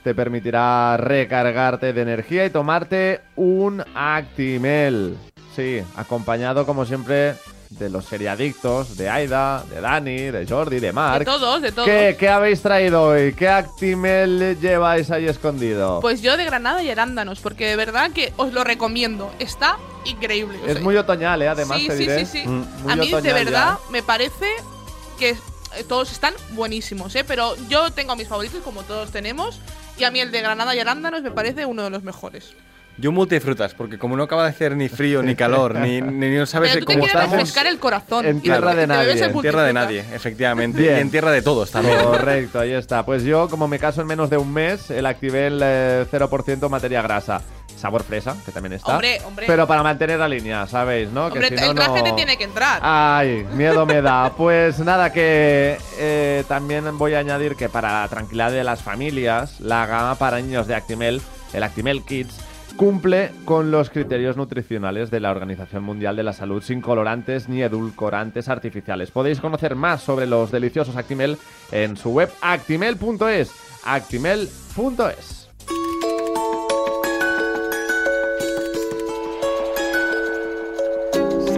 te 0.03 0.15
permitirá 0.15 0.97
recargarte 0.97 1.93
de 1.93 2.01
energía 2.01 2.47
y 2.47 2.51
tomarte 2.51 3.21
un 3.37 3.85
Actimel. 3.95 5.19
Sí, 5.55 5.83
acompañado 5.95 6.65
como 6.65 6.87
siempre 6.87 7.35
de 7.71 7.89
los 7.89 8.05
seriadictos, 8.05 8.97
de 8.97 9.09
Aida, 9.09 9.65
de 9.71 9.81
Dani, 9.81 10.17
de 10.17 10.45
Jordi, 10.47 10.81
de 10.81 10.89
De 10.89 10.93
Mark. 10.93 11.25
todos, 11.25 11.63
de 11.63 11.71
todos. 11.71 11.87
¿Qué, 11.89 12.17
qué 12.19 12.29
habéis 12.29 12.61
traído 12.63 13.03
hoy? 13.05 13.33
¿Qué 13.33 13.49
Actimel 13.49 14.59
lleváis 14.61 15.09
ahí 15.13 15.27
escondido? 15.29 16.01
Pues 16.01 16.21
yo 16.21 16.37
de 16.37 16.45
Granada 16.45 16.83
y 16.83 16.91
arándanos, 16.91 17.39
porque 17.41 17.69
de 17.69 17.77
verdad 17.77 18.11
que 18.11 18.33
os 18.37 18.53
lo 18.53 18.65
recomiendo. 18.65 19.33
Está 19.39 19.79
increíble. 20.05 20.59
o 20.63 20.67
es 20.67 20.75
sea, 20.75 20.83
muy 20.83 20.97
otoñal, 20.97 21.41
¿eh? 21.43 21.49
Además, 21.49 21.79
sí, 21.79 21.87
te 21.87 21.93
sí, 21.97 21.99
diré. 22.01 22.27
sí, 22.27 22.41
sí. 22.43 22.49
Mm, 22.49 22.91
A 22.91 22.97
mí, 22.97 23.09
de 23.13 23.33
verdad, 23.33 23.79
ya. 23.85 23.91
me 23.91 24.03
parece 24.03 24.47
que 25.19 25.31
eh, 25.31 25.85
todos 25.89 26.11
están 26.11 26.35
buenísimos, 26.51 27.15
¿eh? 27.15 27.23
Pero 27.25 27.55
yo 27.69 27.93
tengo 27.93 28.17
mis 28.17 28.27
favoritos, 28.27 28.63
como 28.65 28.83
todos 28.83 29.11
tenemos. 29.13 29.61
Y 29.97 30.03
a 30.03 30.11
mí 30.11 30.19
el 30.19 30.33
de 30.33 30.41
Granada 30.43 30.75
y 30.75 30.81
arándanos 30.81 31.23
me 31.23 31.31
parece 31.31 31.67
uno 31.67 31.85
de 31.85 31.91
los 31.91 32.03
mejores. 32.03 32.53
Yo 32.99 33.13
multifrutas, 33.13 33.73
porque 33.73 33.97
como 33.99 34.15
no 34.17 34.25
acaba 34.25 34.43
de 34.45 34.51
hacer 34.51 34.77
ni 34.77 34.89
frío 34.91 35.23
ni 35.23 35.35
calor, 35.35 35.75
ni, 35.77 36.03
ni 36.03 36.37
no 36.37 36.45
sabes 36.45 36.73
Pero 36.75 36.85
tú 36.85 36.93
cómo 36.93 37.07
estamos. 37.07 37.31
refrescar 37.33 37.67
el 37.67 37.79
corazón. 37.79 38.27
en 38.27 38.41
tierra 38.43 38.75
de 38.75 38.87
nadie. 38.87 39.13
el 39.13 39.23
En 39.23 39.41
tierra 39.41 39.63
de 39.65 39.73
nadie, 39.73 40.01
efectivamente. 40.13 40.83
Bien. 40.83 40.97
Y 40.97 41.01
en 41.01 41.11
tierra 41.11 41.31
de 41.31 41.41
todos 41.41 41.71
también. 41.71 41.99
Correcto, 42.03 42.61
ahí 42.61 42.73
está. 42.73 43.07
Pues 43.07 43.23
yo, 43.23 43.49
como 43.49 43.69
me 43.69 43.79
caso 43.79 44.03
en 44.03 44.07
menos 44.07 44.29
de 44.29 44.37
un 44.37 44.53
mes, 44.53 44.91
el 44.91 45.07
Activel 45.07 45.61
eh, 45.65 46.05
0% 46.13 46.69
materia 46.69 47.01
grasa. 47.01 47.41
Sabor 47.75 48.03
fresa, 48.03 48.37
que 48.45 48.53
también 48.53 48.75
está. 48.75 48.93
Hombre, 48.93 49.19
hombre. 49.25 49.47
Pero 49.47 49.67
para 49.67 49.83
mantener 49.83 50.19
la 50.19 50.29
línea, 50.29 50.67
¿sabéis? 50.67 51.09
¿no? 51.11 51.27
Hombre, 51.29 51.49
que 51.49 51.57
si 51.57 51.65
no, 51.65 51.71
el 51.71 51.77
traje 51.77 51.99
no- 52.01 52.05
te 52.05 52.13
tiene 52.13 52.37
que 52.37 52.45
entrar. 52.45 52.79
Ay, 52.83 53.47
miedo 53.55 53.87
me 53.87 54.03
da. 54.03 54.31
Pues 54.37 54.79
nada, 54.81 55.11
que 55.11 55.79
eh, 55.99 56.45
también 56.49 56.99
voy 56.99 57.15
a 57.15 57.21
añadir 57.21 57.57
que 57.57 57.71
para 57.71 58.03
la 58.03 58.09
tranquilidad 58.09 58.53
de 58.53 58.65
las 58.65 58.83
familias, 58.83 59.59
la 59.61 59.87
gama 59.87 60.17
para 60.17 60.39
niños 60.43 60.67
de 60.67 60.75
Actimel, 60.75 61.23
el 61.55 61.63
Actimel 61.63 62.03
Kids, 62.03 62.35
cumple 62.75 63.33
con 63.45 63.71
los 63.71 63.91
criterios 63.91 64.37
nutricionales 64.37 65.11
de 65.11 65.21
la 65.21 65.31
Organización 65.31 65.83
Mundial 65.83 66.17
de 66.17 66.23
la 66.23 66.33
Salud 66.33 66.63
sin 66.63 66.81
colorantes 66.81 67.49
ni 67.49 67.63
edulcorantes 67.63 68.49
artificiales. 68.49 69.11
Podéis 69.11 69.41
conocer 69.41 69.75
más 69.75 70.03
sobre 70.03 70.27
los 70.27 70.51
deliciosos 70.51 70.97
Actimel 70.97 71.39
en 71.73 71.97
su 71.97 72.11
web 72.11 72.31
actimel.es. 72.41 73.53
actimel.es. 73.85 75.40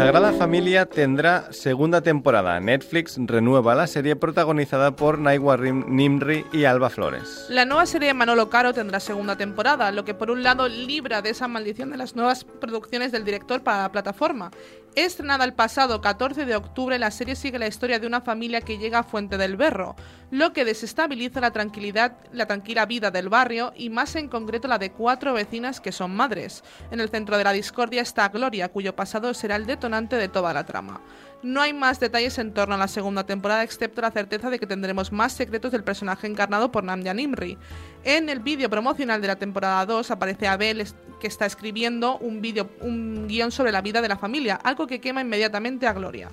Sagrada 0.03 0.33
Familia 0.33 0.87
tendrá 0.87 1.53
segunda 1.53 2.01
temporada. 2.01 2.59
Netflix 2.59 3.17
renueva 3.25 3.77
la 3.77 3.87
serie 3.87 4.17
protagonizada 4.17 4.97
por 4.97 5.21
Naiwa 5.21 5.57
Nimri 5.57 6.45
y 6.53 6.65
Alba 6.65 6.91
Flores. 6.91 7.47
La 7.49 7.65
nueva 7.65 7.87
serie 7.87 8.09
de 8.09 8.15
Manolo 8.15 8.51
Caro 8.51 8.75
tendrá 8.75 8.99
segunda 8.99 9.37
temporada, 9.37 9.93
lo 9.93 10.05
que 10.05 10.13
por 10.13 10.33
un 10.33 10.43
lado 10.43 10.67
libra 10.67 11.23
de 11.23 11.31
esa 11.31 11.47
maldición 11.47 11.93
de 11.93 11.99
las 11.99 12.17
nuevas 12.17 12.43
producciones 12.43 13.13
del 13.13 13.25
director 13.25 13.63
para 13.63 13.83
la 13.83 13.93
plataforma. 13.93 14.51
Estrenada 14.95 15.47
el 15.47 15.55
pasado 15.55 16.03
14 16.03 16.45
de 16.45 16.55
octubre, 16.55 16.99
la 16.99 17.11
serie 17.11 17.35
sigue 17.35 17.59
la 17.59 17.67
historia 17.67 17.99
de 17.99 18.07
una 18.07 18.21
familia 18.21 18.61
que 18.61 18.77
llega 18.77 18.99
a 18.99 19.03
Fuente 19.03 19.39
del 19.39 19.57
Berro, 19.57 19.97
lo 20.31 20.53
que 20.53 20.67
desestabiliza 20.67 21.41
la 21.41 21.51
tranquilidad, 21.51 22.19
la 22.31 22.45
tranquila 22.45 22.85
vida 22.85 23.11
del 23.11 23.31
barrio 23.31 23.73
y 23.75 23.89
más 23.89 24.17
en 24.17 24.29
concreto 24.29 24.69
la 24.69 24.77
de 24.77 24.93
cuatro 24.93 25.33
vecinas 25.33 25.81
que 25.81 25.93
son 25.93 26.15
madres. 26.15 26.63
En 26.91 27.01
el 27.01 27.09
centro 27.09 27.39
de 27.39 27.45
la 27.45 27.53
discordia 27.53 28.03
está 28.03 28.29
Gloria, 28.29 28.69
cuyo 28.69 28.95
pasado 28.95 29.33
será 29.33 29.57
el 29.57 29.65
detonante 29.65 30.17
de 30.17 30.29
toda 30.29 30.53
la 30.53 30.67
trama. 30.67 31.01
No 31.43 31.61
hay 31.61 31.73
más 31.73 31.99
detalles 31.99 32.39
en 32.39 32.55
torno 32.55 32.77
a 32.77 32.79
la 32.79 32.87
segunda 32.87 33.25
temporada, 33.25 33.65
excepto 33.65 34.01
la 34.01 34.13
certeza 34.13 34.49
de 34.49 34.61
que 34.61 34.67
tendremos 34.67 35.11
más 35.11 35.33
secretos 35.33 35.73
del 35.73 35.83
personaje 35.83 36.29
encarnado 36.29 36.71
por 36.71 36.85
Namja 36.85 37.13
Nimri. 37.15 37.59
En 38.05 38.29
el 38.29 38.39
vídeo 38.39 38.71
promocional 38.71 39.21
de 39.21 39.27
la 39.27 39.37
temporada 39.37 39.85
2 39.85 40.13
aparece 40.13 40.47
Abel, 40.47 40.87
que 41.21 41.27
está 41.27 41.45
escribiendo 41.47 42.19
un, 42.19 42.41
vídeo, 42.41 42.71
un 42.81 43.27
guion 43.27 43.51
sobre 43.51 43.73
la 43.73 43.83
vida 43.83 44.01
de 44.01 44.09
la 44.09 44.17
familia, 44.17 44.55
algo 44.63 44.87
que 44.87 45.01
quema 45.01 45.21
inmediatamente 45.21 45.89
a 45.89 45.93
Gloria. 45.93 46.29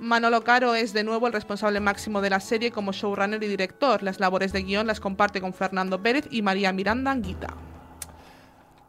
Manolo 0.00 0.42
Caro 0.42 0.74
es 0.74 0.92
de 0.92 1.04
nuevo 1.04 1.28
el 1.28 1.32
responsable 1.32 1.78
máximo 1.78 2.20
de 2.20 2.30
la 2.30 2.40
serie 2.40 2.72
como 2.72 2.92
showrunner 2.92 3.42
y 3.42 3.48
director. 3.48 4.02
Las 4.02 4.18
labores 4.18 4.52
de 4.52 4.62
guion 4.62 4.86
las 4.88 5.00
comparte 5.00 5.40
con 5.40 5.54
Fernando 5.54 6.02
Pérez 6.02 6.26
y 6.30 6.42
María 6.42 6.72
Miranda 6.72 7.12
Anguita. 7.12 7.48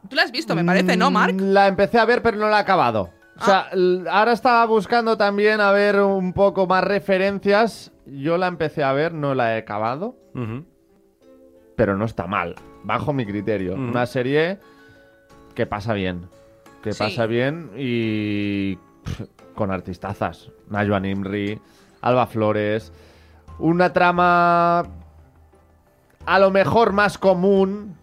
Tú 0.08 0.16
la 0.16 0.24
has 0.24 0.32
visto, 0.32 0.56
me 0.56 0.64
parece, 0.64 0.98
¿no, 0.98 1.12
Marc? 1.12 1.36
Mm, 1.36 1.52
La 1.52 1.68
empecé 1.68 2.00
a 2.00 2.06
ver, 2.06 2.24
pero 2.24 2.38
no 2.38 2.50
la 2.50 2.58
he 2.58 2.62
acabado. 2.62 3.19
O 3.42 3.46
sea, 3.46 3.68
Ah. 3.72 4.20
ahora 4.20 4.32
estaba 4.34 4.66
buscando 4.66 5.18
también 5.18 5.62
a 5.62 5.72
ver 5.72 6.02
un 6.02 6.34
poco 6.34 6.68
más 6.68 6.84
referencias. 6.84 7.92
Yo 8.06 8.38
la 8.38 8.48
empecé 8.48 8.84
a 8.84 8.92
ver, 8.94 9.14
no 9.14 9.36
la 9.36 9.56
he 9.56 9.60
acabado, 9.60 10.16
pero 11.76 11.96
no 11.98 12.06
está 12.06 12.28
mal, 12.28 12.56
bajo 12.84 13.14
mi 13.14 13.26
criterio. 13.26 13.76
Una 13.76 14.06
serie 14.06 14.60
que 15.56 15.66
pasa 15.66 15.94
bien, 15.94 16.28
que 16.84 16.92
Sí. 16.94 17.00
pasa 17.00 17.26
bien 17.26 17.72
y 17.78 18.76
pff, 19.04 19.22
con 19.56 19.72
artistazas. 19.72 20.50
Najwa 20.70 21.00
Nimri, 21.00 21.60
Alba 22.02 22.28
Flores. 22.28 22.92
Una 23.60 23.92
trama 23.94 24.84
a 26.26 26.40
lo 26.40 26.52
mejor 26.52 26.94
más 26.94 27.18
común. 27.18 27.96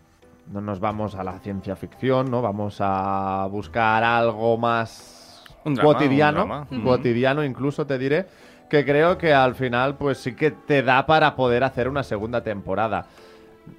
No 0.52 0.60
nos 0.60 0.78
vamos 0.80 1.14
a 1.16 1.24
la 1.24 1.38
ciencia 1.40 1.74
ficción, 1.76 2.30
¿no? 2.30 2.40
Vamos 2.42 2.76
a 2.80 3.48
buscar 3.50 4.04
algo 4.04 4.56
más 4.58 5.14
Un 5.66 5.74
drama, 5.74 5.92
cotidiano, 5.92 6.42
un 6.42 6.48
drama. 6.48 6.66
Ujú. 6.70 6.82
cotidiano 6.82 7.44
incluso 7.44 7.86
te 7.86 7.98
diré, 7.98 8.26
que 8.70 8.84
creo 8.84 9.18
que 9.18 9.32
al 9.34 9.54
final 9.54 9.96
pues 9.96 10.18
sí 10.18 10.34
que 10.34 10.50
te 10.50 10.82
da 10.82 11.04
para 11.06 11.36
poder 11.36 11.64
hacer 11.64 11.88
una 11.88 12.02
segunda 12.02 12.42
temporada. 12.42 13.06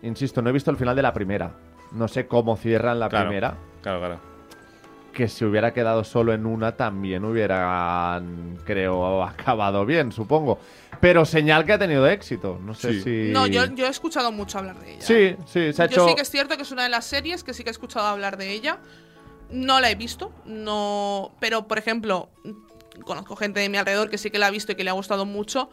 Insisto, 0.04 0.42
no 0.42 0.50
he 0.50 0.54
visto 0.54 0.70
el 0.72 0.78
final 0.78 0.96
de 0.96 1.02
la 1.02 1.14
primera. 1.14 1.52
No 1.94 2.08
sé 2.08 2.28
cómo 2.28 2.58
cierran 2.58 3.00
la 3.00 3.10
Claro. 3.10 3.28
primera. 3.30 3.56
Claro, 3.82 4.00
claro. 4.00 4.20
Que 5.14 5.28
si 5.28 5.46
hubiera 5.46 5.74
quedado 5.74 6.04
solo 6.04 6.34
en 6.34 6.46
una 6.46 6.74
también 6.74 7.24
hubieran, 7.26 8.58
creo, 8.66 9.24
acabado 9.24 9.86
bien, 9.86 10.12
supongo. 10.12 10.60
Pero 11.00 11.26
señal 11.26 11.66
que 11.66 11.74
ha 11.74 11.80
tenido 11.80 12.08
éxito. 12.08 12.60
No 12.64 12.74
sé 12.74 12.94
Sí. 12.94 13.02
si... 13.28 13.32
No, 13.34 13.48
yo, 13.48 13.66
yo 13.74 13.86
he 13.86 13.90
escuchado 13.90 14.32
mucho 14.32 14.58
hablar 14.60 14.78
de 14.80 14.94
ella. 14.96 15.02
Sí, 15.02 15.36
sí, 15.46 15.74
se 15.74 15.84
ha 15.84 15.86
Yo 15.88 16.02
hecho... 16.04 16.08
sí 16.10 16.16
que 16.16 16.22
es 16.22 16.30
cierto 16.30 16.56
que 16.56 16.64
es 16.64 16.72
una 16.72 16.84
de 16.84 16.90
las 16.90 17.06
series 17.06 17.44
que 17.44 17.54
sí 17.54 17.64
que 17.64 17.70
he 17.70 17.72
escuchado 17.72 18.06
hablar 18.08 18.38
de 18.38 18.52
ella. 18.52 18.78
No 19.50 19.80
la 19.80 19.90
he 19.90 19.96
visto, 19.96 20.32
no. 20.46 21.36
Pero, 21.40 21.68
por 21.68 21.78
ejemplo, 21.78 22.30
conozco 23.06 23.36
gente 23.36 23.60
de 23.60 23.70
mi 23.70 23.78
alrededor 23.78 24.10
que 24.10 24.18
sí 24.18 24.30
que 24.32 24.40
la 24.40 24.48
ha 24.48 24.52
visto 24.52 24.72
y 24.72 24.76
que 24.76 24.84
le 24.84 24.90
ha 24.90 24.94
gustado 24.94 25.26
mucho. 25.26 25.70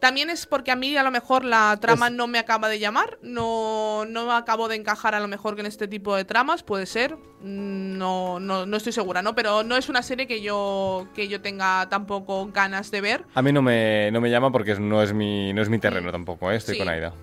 También 0.00 0.28
es 0.28 0.44
porque 0.46 0.70
a 0.70 0.76
mí 0.76 0.94
a 0.96 1.02
lo 1.02 1.10
mejor 1.10 1.44
la 1.44 1.78
trama 1.80 2.08
Es- 2.08 2.12
no 2.12 2.26
me 2.26 2.38
acaba 2.38 2.68
de 2.68 2.78
llamar, 2.78 3.18
no, 3.22 4.04
no 4.06 4.32
acabo 4.32 4.68
de 4.68 4.76
encajar 4.76 5.14
a 5.14 5.20
lo 5.20 5.28
mejor 5.28 5.56
con 5.56 5.64
este 5.64 5.88
tipo 5.88 6.14
de 6.14 6.26
tramas, 6.26 6.62
puede 6.62 6.84
ser, 6.84 7.16
no, 7.40 8.38
no, 8.38 8.66
no 8.66 8.76
estoy 8.76 8.92
segura, 8.92 9.22
¿no? 9.22 9.34
Pero 9.34 9.62
no 9.62 9.76
es 9.76 9.88
una 9.88 10.02
serie 10.02 10.26
que 10.26 10.42
yo, 10.42 11.08
que 11.14 11.28
yo 11.28 11.40
tenga 11.40 11.88
tampoco 11.88 12.50
ganas 12.52 12.90
de 12.90 13.00
ver. 13.00 13.24
A 13.34 13.40
mí 13.40 13.52
no 13.52 13.62
me, 13.62 14.10
no 14.10 14.20
me 14.20 14.28
llama 14.30 14.50
porque 14.52 14.74
no 14.74 15.02
es 15.02 15.14
mi, 15.14 15.54
no 15.54 15.62
es 15.62 15.70
mi 15.70 15.78
terreno 15.78 16.10
tampoco, 16.12 16.50
¿eh? 16.50 16.56
Estoy 16.56 16.74
Sí. 16.74 16.80
con 16.80 16.88
Aida. 16.90 17.14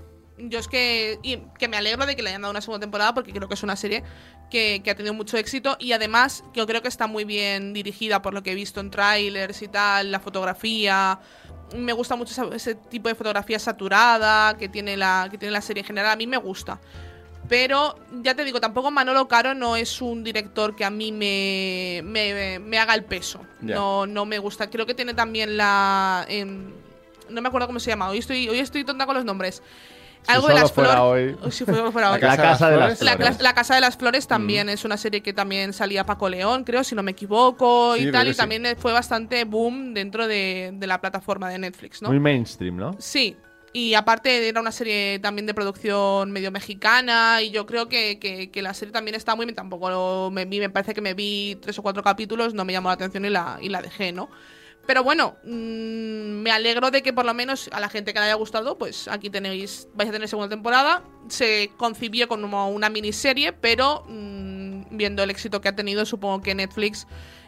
Yo 0.50 0.60
es 0.60 0.68
que, 0.68 1.20
y 1.24 1.38
que 1.60 1.68
me 1.68 1.78
alegro 1.78 2.06
de 2.06 2.16
que 2.16 2.24
le 2.24 2.30
hayan 2.30 2.42
dado 2.42 2.52
una 2.52 2.62
segunda 2.62 2.80
temporada 2.80 3.14
porque 3.14 3.32
creo 3.32 3.48
que 3.48 3.54
es 3.54 3.64
una 3.64 3.76
serie 3.76 4.04
que, 4.50 4.82
que 4.84 4.92
ha 4.92 4.96
tenido 4.96 5.14
mucho 5.14 5.38
éxito 5.38 5.78
y 5.80 5.92
además 5.92 6.44
yo 6.54 6.66
creo 6.66 6.82
que 6.82 6.88
está 6.88 7.08
muy 7.08 7.26
bien 7.26 7.74
dirigida 7.74 8.22
por 8.22 8.34
lo 8.34 8.42
que 8.44 8.52
he 8.52 8.56
visto 8.56 8.80
en 8.80 8.90
trailers 8.92 9.62
y 9.62 9.68
tal, 9.68 10.12
la 10.12 10.20
fotografía. 10.20 11.20
Me 11.76 11.94
gusta 11.94 12.16
mucho 12.16 12.32
esa- 12.34 12.56
ese 12.56 12.76
tipo 12.76 13.08
de 13.08 13.16
fotografía 13.16 13.60
saturada 13.60 14.58
que 14.58 14.68
tiene, 14.68 14.98
la, 14.98 15.28
que 15.32 15.38
tiene 15.38 15.52
la 15.52 15.62
serie 15.62 15.82
en 15.82 15.88
general. 15.88 16.12
A 16.12 16.16
mí 16.16 16.28
me 16.28 16.38
gusta. 16.38 16.80
Pero 17.50 17.96
ya 18.22 18.34
te 18.36 18.44
digo, 18.46 18.62
tampoco 18.62 18.92
Manolo 18.92 19.28
Caro 19.28 19.54
no 19.54 19.76
es 19.76 20.02
un 20.02 20.24
director 20.24 20.76
que 20.76 20.86
a 20.86 20.90
mí 20.90 21.12
me, 21.12 22.02
me, 22.04 22.60
me 22.60 22.78
haga 22.80 22.94
el 22.94 23.04
peso. 23.04 23.42
No, 23.76 24.06
no 24.08 24.26
me 24.26 24.38
gusta. 24.40 24.70
Creo 24.70 24.86
que 24.86 24.94
tiene 24.94 25.14
también 25.14 25.58
la. 25.58 26.26
em, 26.30 26.72
no 27.30 27.42
me 27.42 27.48
acuerdo 27.48 27.68
cómo 27.68 27.80
se 27.80 27.90
llama. 27.90 28.10
Hoy 28.10 28.20
estoy, 28.20 28.48
hoy 28.48 28.60
estoy 28.60 28.84
tonta 28.86 29.06
con 29.06 29.16
los 29.16 29.26
nombres. 29.26 29.62
Si 30.24 30.32
Algo 30.32 30.48
de 30.48 30.54
solo 30.54 30.62
las 30.64 30.72
fuera 30.72 30.92
flores. 30.94 31.36
hoy. 31.42 31.52
Si 31.52 31.66
fuera 31.66 31.82
La 32.10 32.12
hoy. 32.14 32.20
Casa, 32.20 32.42
Casa 32.42 32.70
de 32.70 32.78
las 32.78 32.90
de 32.90 32.96
Flores. 33.06 33.20
La, 33.20 33.32
la- 33.32 33.38
la 33.42 33.54
Casa 33.54 33.76
de 33.76 33.82
las 33.82 33.98
Flores 33.98 34.28
también 34.28 34.70
es 34.70 34.86
una 34.86 34.98
serie 34.98 35.22
que 35.22 35.34
también 35.34 35.74
salía 35.74 36.06
Paco 36.06 36.30
León, 36.30 36.64
creo, 36.64 36.84
si 36.84 36.96
no 36.96 37.04
me 37.04 37.12
equivoco, 37.12 37.96
Sí, 37.96 38.08
y 38.08 38.12
tal, 38.12 38.28
y 38.28 38.32
sí. 38.34 38.38
también 38.38 38.66
fue 38.78 38.94
bastante 38.94 39.44
boom 39.46 39.94
dentro 39.94 40.28
de, 40.28 40.72
de 40.74 40.88
la 40.88 41.02
plataforma 41.02 41.50
de 41.50 41.58
Netflix, 41.60 42.02
¿no? 42.02 42.10
Muy 42.10 42.20
mainstream, 42.20 42.78
¿no? 42.78 42.96
Sí, 43.00 43.36
y 43.74 43.94
aparte 43.94 44.48
era 44.50 44.60
una 44.62 44.72
serie 44.72 45.18
también 45.20 45.46
de 45.48 45.54
producción 45.54 46.30
medio 46.32 46.52
mexicana, 46.52 47.42
y 47.42 47.52
yo 47.52 47.66
creo 47.66 47.88
que, 47.90 48.20
que- 48.20 48.52
que 48.52 48.62
la 48.62 48.74
serie 48.74 48.92
también 48.92 49.16
está 49.16 49.36
muy 49.36 49.46
bien, 49.46 49.56
tampoco 49.56 49.90
lo- 49.90 50.30
me 50.32 50.46
vi, 50.46 50.60
me 50.60 50.70
parece 50.70 50.94
que 50.94 51.02
me 51.02 51.14
vi 51.14 51.58
tres 51.62 51.80
o 51.80 51.82
cuatro 51.82 52.04
capítulos, 52.04 52.54
no 52.54 52.64
me 52.64 52.74
llamó 52.74 52.90
la 52.90 52.94
atención 52.94 53.26
y 53.26 53.30
la, 53.30 53.58
y 53.62 53.70
la 53.70 53.82
dejé, 53.82 54.12
¿no? 54.12 54.30
Pero 54.92 55.06
bueno, 55.06 55.38
mm, 55.46 56.42
me 56.42 56.52
alegro 56.52 56.92
de 56.92 57.02
que 57.02 57.14
por 57.14 57.24
lo 57.24 57.34
menos 57.34 57.70
a 57.72 57.80
la 57.80 57.88
gente 57.88 58.12
que 58.14 58.20
le 58.20 58.26
haya 58.26 58.34
gustado, 58.36 58.78
pues 58.78 59.08
aquí 59.08 59.30
tenéis, 59.30 59.88
vais 59.94 60.10
a 60.10 60.12
tener 60.12 60.28
segunda 60.28 60.50
temporada. 60.50 61.02
Se 61.30 61.72
concibió 61.78 62.28
como 62.28 62.70
una 62.70 62.90
miniserie, 62.90 63.54
pero 63.54 64.04
mm, 64.10 64.98
viendo 64.98 65.24
el 65.24 65.30
éxito 65.30 65.62
que 65.62 65.70
ha 65.70 65.76
tenido, 65.78 66.06
supongo 66.06 66.42
que 66.42 66.54
Netflix 66.56 67.08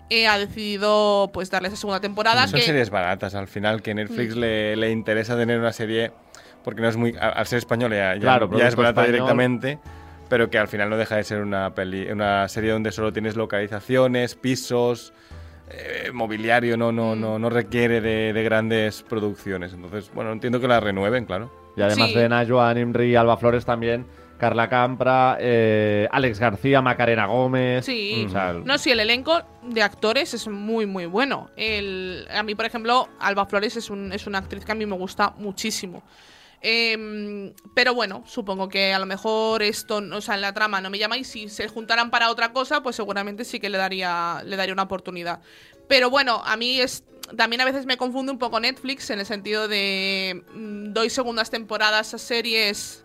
eh, 0.09 0.25
ha 0.25 0.37
decidido 0.37 1.31
pues 1.33 1.49
darle 1.51 1.67
esa 1.67 1.75
segunda 1.75 1.99
temporada. 1.99 2.47
Son 2.47 2.57
que, 2.61 2.65
series 2.65 2.89
baratas 2.89 3.35
al 3.35 3.49
final, 3.49 3.81
que 3.81 3.93
Mm. 3.93 3.97
Netflix 3.97 4.35
le, 4.37 4.77
le 4.77 4.89
interesa 4.91 5.35
tener 5.35 5.59
una 5.59 5.73
serie, 5.73 6.13
porque 6.63 6.81
no 6.81 6.87
es 6.87 6.95
muy. 6.95 7.13
Al 7.19 7.45
ser 7.45 7.57
español 7.57 7.91
ya, 7.91 8.13
ya- 8.15 8.21
Claro, 8.21 8.49
ya 8.57 8.69
es 8.69 8.75
barata 8.77 9.01
español. 9.01 9.11
directamente, 9.11 9.79
pero 10.29 10.49
que 10.49 10.59
al 10.59 10.69
final 10.69 10.89
no 10.89 10.95
deja 10.95 11.17
de 11.17 11.25
ser 11.25 11.41
una, 11.41 11.75
peli, 11.75 12.09
una 12.09 12.47
serie 12.47 12.71
donde 12.71 12.93
solo 12.93 13.11
tienes 13.11 13.35
localizaciones, 13.35 14.35
pisos. 14.35 15.11
Eh, 15.69 16.11
mobiliario, 16.13 16.77
no, 16.77 16.91
no, 16.91 17.15
no, 17.15 17.39
no 17.39 17.49
requiere 17.49 18.01
de, 18.01 18.33
de 18.33 18.43
grandes 18.43 19.03
producciones. 19.03 19.73
Entonces, 19.73 20.11
bueno, 20.13 20.31
entiendo 20.31 20.59
que 20.59 20.67
la 20.67 20.79
renueven, 20.79 21.25
claro. 21.25 21.51
Y 21.75 21.81
además 21.81 22.09
Sí. 22.09 22.15
de 22.15 22.45
Joan 22.47 22.77
Imri, 22.77 23.15
Alba 23.15 23.37
Flores 23.37 23.65
también, 23.65 24.05
Carla 24.37 24.67
Campra, 24.69 25.37
eh, 25.39 26.07
Alex 26.11 26.39
García, 26.39 26.81
Macarena 26.81 27.25
Gómez. 27.27 27.85
Sí, 27.85 28.25
O 28.27 28.29
sea, 28.29 28.51
el- 28.51 28.65
no, 28.65 28.77
sí, 28.77 28.91
el 28.91 28.99
elenco 28.99 29.41
de 29.63 29.81
actores 29.81 30.33
es 30.33 30.47
muy, 30.47 30.85
muy 30.85 31.05
bueno. 31.05 31.49
El, 31.55 32.27
a 32.29 32.43
mí, 32.43 32.53
por 32.53 32.65
ejemplo, 32.65 33.07
Alba 33.19 33.45
Flores 33.45 33.77
es, 33.77 33.89
un- 33.89 34.11
es 34.11 34.27
una 34.27 34.39
actriz 34.39 34.65
que 34.65 34.71
a 34.71 34.75
mí 34.75 34.85
me 34.85 34.95
gusta 34.97 35.33
muchísimo. 35.37 36.03
Em, 36.65 37.53
pero 37.75 37.93
bueno, 37.93 38.23
supongo 38.25 38.69
que 38.69 38.93
a 38.93 38.99
lo 38.99 39.05
mejor 39.05 39.61
esto, 39.63 39.97
o 39.97 40.21
sea, 40.21 40.35
en 40.35 40.41
la 40.41 40.53
trama 40.53 40.79
no 40.79 40.89
me 40.89 40.97
llama 40.97 41.17
y 41.17 41.25
si 41.25 41.49
se 41.49 41.67
juntaran 41.67 42.09
para 42.09 42.29
otra 42.31 42.53
cosa, 42.53 42.81
pues 42.81 42.95
seguramente 42.95 43.43
sí 43.43 43.59
que 43.59 43.69
le 43.69 43.77
daría, 43.77 44.41
le 44.45 44.55
daría 44.55 44.73
una 44.73 44.83
oportunidad. 44.83 45.41
Pero 45.89 46.09
bueno, 46.09 46.41
a 46.45 46.55
mí 46.55 46.79
es 46.79 47.03
también 47.37 47.61
a 47.61 47.65
veces 47.65 47.85
me 47.85 47.97
confunde 47.97 48.31
un 48.31 48.37
poco 48.39 48.59
Netflix 48.61 49.09
en 49.09 49.19
el 49.19 49.25
sentido 49.25 49.67
de 49.67 50.41
mm, 50.53 50.93
doy 50.93 51.09
segundas 51.09 51.49
temporadas 51.49 52.13
a 52.13 52.17
series 52.17 53.03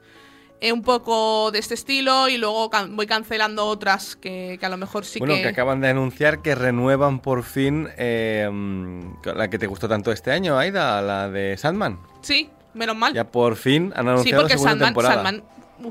eh, 0.61 0.73
un 0.73 0.83
poco 0.83 1.51
de 1.53 1.59
este 1.61 1.75
estilo 1.75 2.29
y 2.29 2.37
luego 2.37 2.69
can- 2.71 2.95
voy 2.97 3.07
cancelando 3.07 3.67
otras 3.67 4.15
que, 4.17 4.57
que 4.59 4.67
a 4.67 4.69
lo 4.69 4.77
mejor 4.77 5.05
sí 5.05 5.19
bueno, 5.21 5.35
que... 5.35 5.43
que... 5.43 5.49
acaban 5.49 5.81
de 5.81 5.89
anunciar 5.89 6.43
que 6.43 6.55
renuevan 6.55 7.21
por 7.21 7.43
fin 7.45 7.89
eh, 7.97 8.49
la 9.25 9.51
que 9.51 9.59
te 9.59 9.67
gustó 9.67 9.89
tanto 9.89 10.11
este 10.13 10.31
año, 10.33 10.59
Aida, 10.59 11.01
la 11.03 11.29
de 11.29 11.57
Sandman. 11.57 12.01
Sí, 12.23 12.51
menos 12.79 12.97
mal. 12.97 13.13
Ya 13.13 13.25
por 13.25 13.57
fin 13.57 13.93
han 13.95 14.05
sí, 14.05 14.11
anunciado 14.11 14.43
porque 14.43 14.53
segunda 14.55 14.71
Sandman, 14.71 14.89
temporada. 14.89 15.15
Sandman 15.15 15.43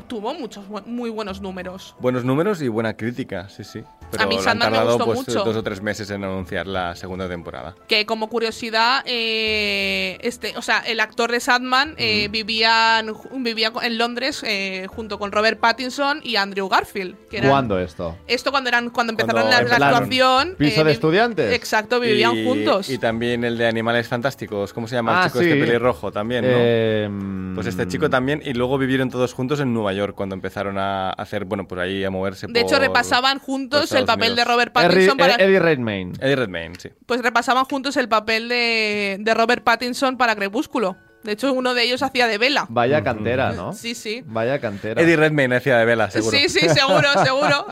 tuvo 0.07 0.33
muchos 0.33 0.65
muy 0.85 1.09
buenos 1.09 1.41
números. 1.41 1.95
Buenos 1.99 2.23
números 2.23 2.61
y 2.61 2.67
buena 2.67 2.95
crítica, 2.95 3.49
sí, 3.49 3.63
sí. 3.63 3.83
Pero 4.11 4.23
A 4.23 4.27
mí 4.27 4.37
han 4.45 4.57
me 4.59 4.83
gustó 4.83 5.05
pues, 5.05 5.17
mucho. 5.19 5.43
dos 5.43 5.55
o 5.57 5.63
tres 5.63 5.81
meses 5.81 6.09
en 6.11 6.23
anunciar 6.23 6.65
la 6.65 6.95
segunda 6.95 7.27
temporada. 7.27 7.75
Que 7.89 8.05
como 8.05 8.29
curiosidad, 8.29 9.03
eh, 9.05 10.17
este, 10.21 10.53
o 10.57 10.61
sea, 10.61 10.79
el 10.79 10.99
actor 10.99 11.31
de 11.31 11.39
Sandman 11.39 11.93
eh, 11.97 12.29
vivía, 12.29 12.99
en- 12.99 13.43
vivía 13.43 13.71
en 13.81 13.97
Londres 13.97 14.43
eh, 14.45 14.87
junto 14.89 15.19
con 15.19 15.31
Robert 15.31 15.59
Pattinson 15.59 16.21
y 16.23 16.37
Andrew 16.37 16.69
Garfield. 16.69 17.15
Que 17.29 17.39
eran- 17.39 17.49
¿Cuándo 17.49 17.79
esto? 17.79 18.17
Esto 18.27 18.51
cuando 18.51 18.69
eran 18.69 18.89
cuando 18.91 19.11
empezaron 19.11 19.43
Cuando 19.49 19.77
la, 19.77 19.87
actuación. 19.89 20.55
¿Piso 20.57 20.81
eh, 20.81 20.83
de 20.85 20.91
estudiantes? 20.91 21.53
Exacto, 21.53 21.99
vivían 21.99 22.35
y, 22.37 22.45
juntos. 22.45 22.89
Y 22.89 22.97
también 22.97 23.43
el 23.43 23.57
de 23.57 23.67
Animales 23.67 24.07
Fantásticos, 24.07 24.71
¿cómo 24.73 24.87
se 24.87 24.95
llama? 24.95 25.21
Ah, 25.21 25.25
el 25.25 25.31
chico 25.31 25.43
sí. 25.43 25.49
este 25.49 25.59
pelirrojo 25.65 26.11
también, 26.11 26.45
¿no? 26.45 26.51
Eh, 26.53 27.09
Pues 27.55 27.67
este 27.67 27.87
chico 27.87 28.09
también, 28.09 28.41
y 28.45 28.53
luego 28.53 28.77
vivieron 28.77 29.09
todos 29.09 29.33
juntos 29.33 29.59
en 29.59 29.73
Nueva 29.77 29.93
York 29.93 30.15
cuando 30.15 30.35
empezaron 30.35 30.77
a 30.77 31.11
hacer, 31.11 31.45
bueno, 31.45 31.67
por 31.67 31.79
ahí 31.79 32.03
a 32.03 32.09
moverse. 32.09 32.47
de 32.47 32.59
hecho, 32.61 32.79
repasaban 32.79 33.39
juntos 33.39 33.91
el 33.93 34.05
papel 34.05 34.35
de. 34.35 34.43
Robert 34.43 34.75
Harry- 34.75 34.87
Pattinson 34.89 35.17
para. 35.17 35.35
Eddie 35.35 35.59
Redmayne. 35.59 36.13
Eddie 36.19 36.35
Redmayne, 36.35 36.75
sí. 36.79 36.89
Pues 37.05 37.21
repasaban 37.21 37.65
juntos 37.65 37.95
el 37.97 38.09
papel 38.09 38.49
de, 38.49 39.17
de 39.19 39.33
Robert 39.33 39.63
Pattinson 39.63 40.17
para 40.17 40.35
Crepúsculo. 40.35 40.97
De 41.23 41.33
hecho, 41.33 41.51
uno 41.51 41.73
de 41.73 41.83
ellos 41.83 42.03
hacía 42.03 42.27
de 42.27 42.37
Vela. 42.37 42.67
Vaya 42.69 43.03
cantera, 43.03 43.51
¿no? 43.51 43.73
Sí, 43.73 43.95
sí. 43.95 44.23
Vaya 44.27 44.59
cantera. 44.61 45.01
Eddie 45.01 45.17
Redmayne 45.17 45.55
hacía 45.57 45.77
de 45.77 45.83
vela, 45.83 46.09
seguro. 46.09 46.37
Sí, 46.37 46.47
sí, 46.47 46.69
seguro, 46.69 47.09
seguro. 47.25 47.65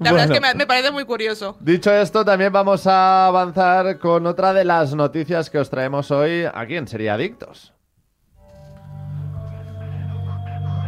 La 0.00 0.10
verdad 0.12 0.24
es 0.26 0.30
que 0.32 0.40
me, 0.40 0.54
me 0.54 0.66
parece 0.66 0.90
muy 0.90 1.04
curioso. 1.04 1.56
Dicho 1.60 1.92
esto, 1.92 2.24
también 2.24 2.52
vamos 2.52 2.86
a 2.86 3.26
avanzar 3.26 3.98
con 3.98 4.26
otra 4.26 4.52
de 4.54 4.64
las 4.64 4.94
noticias 4.94 5.50
que 5.50 5.58
os 5.58 5.70
traemos 5.70 6.10
hoy 6.10 6.46
aquí 6.52 6.74
en 6.76 6.88
Sería 6.88 7.14
Adictos. 7.14 7.73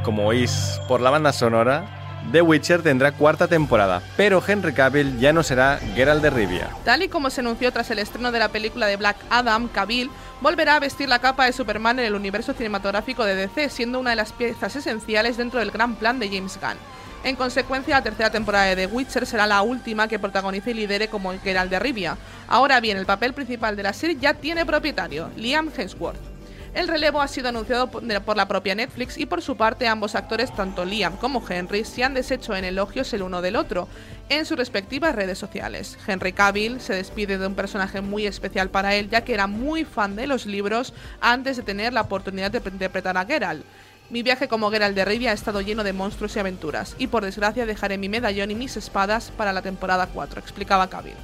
Como 0.06 0.24
oís 0.24 0.80
por 0.86 1.00
la 1.00 1.10
banda 1.10 1.32
sonora, 1.32 2.20
The 2.30 2.40
Witcher 2.40 2.80
tendrá 2.80 3.10
cuarta 3.10 3.48
temporada, 3.48 4.00
pero 4.16 4.40
Henry 4.46 4.72
Cavill 4.72 5.18
ya 5.18 5.32
no 5.32 5.42
será 5.42 5.80
Geralt 5.96 6.22
de 6.22 6.30
Rivia. 6.30 6.70
Tal 6.84 7.02
y 7.02 7.08
como 7.08 7.28
se 7.28 7.40
anunció 7.40 7.72
tras 7.72 7.90
el 7.90 7.98
estreno 7.98 8.30
de 8.30 8.38
la 8.38 8.50
película 8.50 8.86
de 8.86 8.98
Black 8.98 9.16
Adam, 9.30 9.66
Cavill 9.66 10.08
volverá 10.40 10.76
a 10.76 10.80
vestir 10.80 11.08
la 11.08 11.18
capa 11.18 11.46
de 11.46 11.52
Superman 11.52 11.98
en 11.98 12.04
el 12.04 12.14
universo 12.14 12.52
cinematográfico 12.52 13.24
de 13.24 13.34
DC, 13.34 13.68
siendo 13.68 13.98
una 13.98 14.10
de 14.10 14.16
las 14.16 14.32
piezas 14.32 14.76
esenciales 14.76 15.38
dentro 15.38 15.58
del 15.58 15.72
gran 15.72 15.96
plan 15.96 16.20
de 16.20 16.28
James 16.28 16.56
Gunn. 16.60 16.78
En 17.24 17.34
consecuencia, 17.34 17.96
la 17.96 18.04
tercera 18.04 18.30
temporada 18.30 18.66
de 18.66 18.86
The 18.86 18.94
Witcher 18.94 19.26
será 19.26 19.48
la 19.48 19.62
última 19.62 20.06
que 20.06 20.20
protagonice 20.20 20.70
y 20.70 20.74
lidere 20.74 21.08
como 21.08 21.36
Geralt 21.40 21.72
de 21.72 21.80
Rivia. 21.80 22.16
Ahora 22.46 22.78
bien, 22.78 22.96
el 22.96 23.06
papel 23.06 23.34
principal 23.34 23.74
de 23.74 23.82
la 23.82 23.92
serie 23.92 24.18
ya 24.20 24.34
tiene 24.34 24.64
propietario, 24.64 25.30
Liam 25.34 25.68
Hemsworth. 25.76 26.35
El 26.76 26.88
relevo 26.88 27.22
ha 27.22 27.26
sido 27.26 27.48
anunciado 27.48 27.90
por 27.90 28.36
la 28.36 28.48
propia 28.48 28.74
Netflix 28.74 29.16
y 29.16 29.24
por 29.24 29.40
su 29.40 29.56
parte 29.56 29.88
ambos 29.88 30.14
actores, 30.14 30.54
tanto 30.54 30.84
Liam 30.84 31.16
como 31.16 31.42
Henry, 31.48 31.86
se 31.86 32.04
han 32.04 32.12
deshecho 32.12 32.54
en 32.54 32.66
elogios 32.66 33.14
el 33.14 33.22
uno 33.22 33.40
del 33.40 33.56
otro 33.56 33.88
en 34.28 34.44
sus 34.44 34.58
respectivas 34.58 35.14
redes 35.14 35.38
sociales. 35.38 35.96
Henry 36.06 36.34
Cavill 36.34 36.82
se 36.82 36.92
despide 36.92 37.38
de 37.38 37.46
un 37.46 37.54
personaje 37.54 38.02
muy 38.02 38.26
especial 38.26 38.68
para 38.68 38.94
él 38.94 39.08
ya 39.08 39.24
que 39.24 39.32
era 39.32 39.46
muy 39.46 39.86
fan 39.86 40.16
de 40.16 40.26
los 40.26 40.44
libros 40.44 40.92
antes 41.22 41.56
de 41.56 41.62
tener 41.62 41.94
la 41.94 42.02
oportunidad 42.02 42.50
de 42.50 42.58
interpretar 42.58 43.16
a 43.16 43.24
Geralt. 43.24 43.64
Mi 44.10 44.22
viaje 44.22 44.46
como 44.46 44.70
Geralt 44.70 44.94
de 44.94 45.06
Rivia 45.06 45.30
ha 45.30 45.34
estado 45.34 45.62
lleno 45.62 45.82
de 45.82 45.94
monstruos 45.94 46.36
y 46.36 46.40
aventuras 46.40 46.94
y 46.98 47.06
por 47.06 47.24
desgracia 47.24 47.64
dejaré 47.64 47.96
mi 47.96 48.10
medallón 48.10 48.50
y 48.50 48.54
mis 48.54 48.76
espadas 48.76 49.32
para 49.34 49.54
la 49.54 49.62
temporada 49.62 50.08
4, 50.08 50.40
explicaba 50.40 50.90
Cavill. 50.90 51.16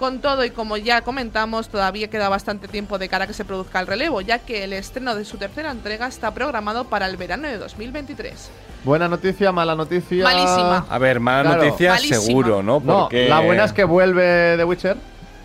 Con 0.00 0.20
todo 0.20 0.42
y 0.46 0.50
como 0.50 0.78
ya 0.78 1.02
comentamos, 1.02 1.68
todavía 1.68 2.08
queda 2.08 2.30
bastante 2.30 2.68
tiempo 2.68 2.96
de 2.98 3.10
cara 3.10 3.24
a 3.24 3.26
que 3.26 3.34
se 3.34 3.44
produzca 3.44 3.80
el 3.80 3.86
relevo, 3.86 4.22
ya 4.22 4.38
que 4.38 4.64
el 4.64 4.72
estreno 4.72 5.14
de 5.14 5.26
su 5.26 5.36
tercera 5.36 5.70
entrega 5.70 6.06
está 6.06 6.32
programado 6.32 6.84
para 6.86 7.04
el 7.04 7.18
verano 7.18 7.46
de 7.46 7.58
2023. 7.58 8.50
Buena 8.82 9.08
noticia, 9.08 9.52
mala 9.52 9.74
noticia. 9.74 10.24
Malísima. 10.24 10.86
A 10.88 10.96
ver, 10.98 11.20
mala 11.20 11.50
Claro. 11.50 11.64
noticia 11.66 11.90
Malísima. 11.92 12.18
seguro, 12.20 12.62
¿no? 12.62 12.80
No, 12.82 13.00
Porque- 13.00 13.28
la 13.28 13.40
buena 13.40 13.64
es 13.64 13.74
que 13.74 13.84
vuelve 13.84 14.54
The 14.56 14.64
Witcher. 14.64 14.96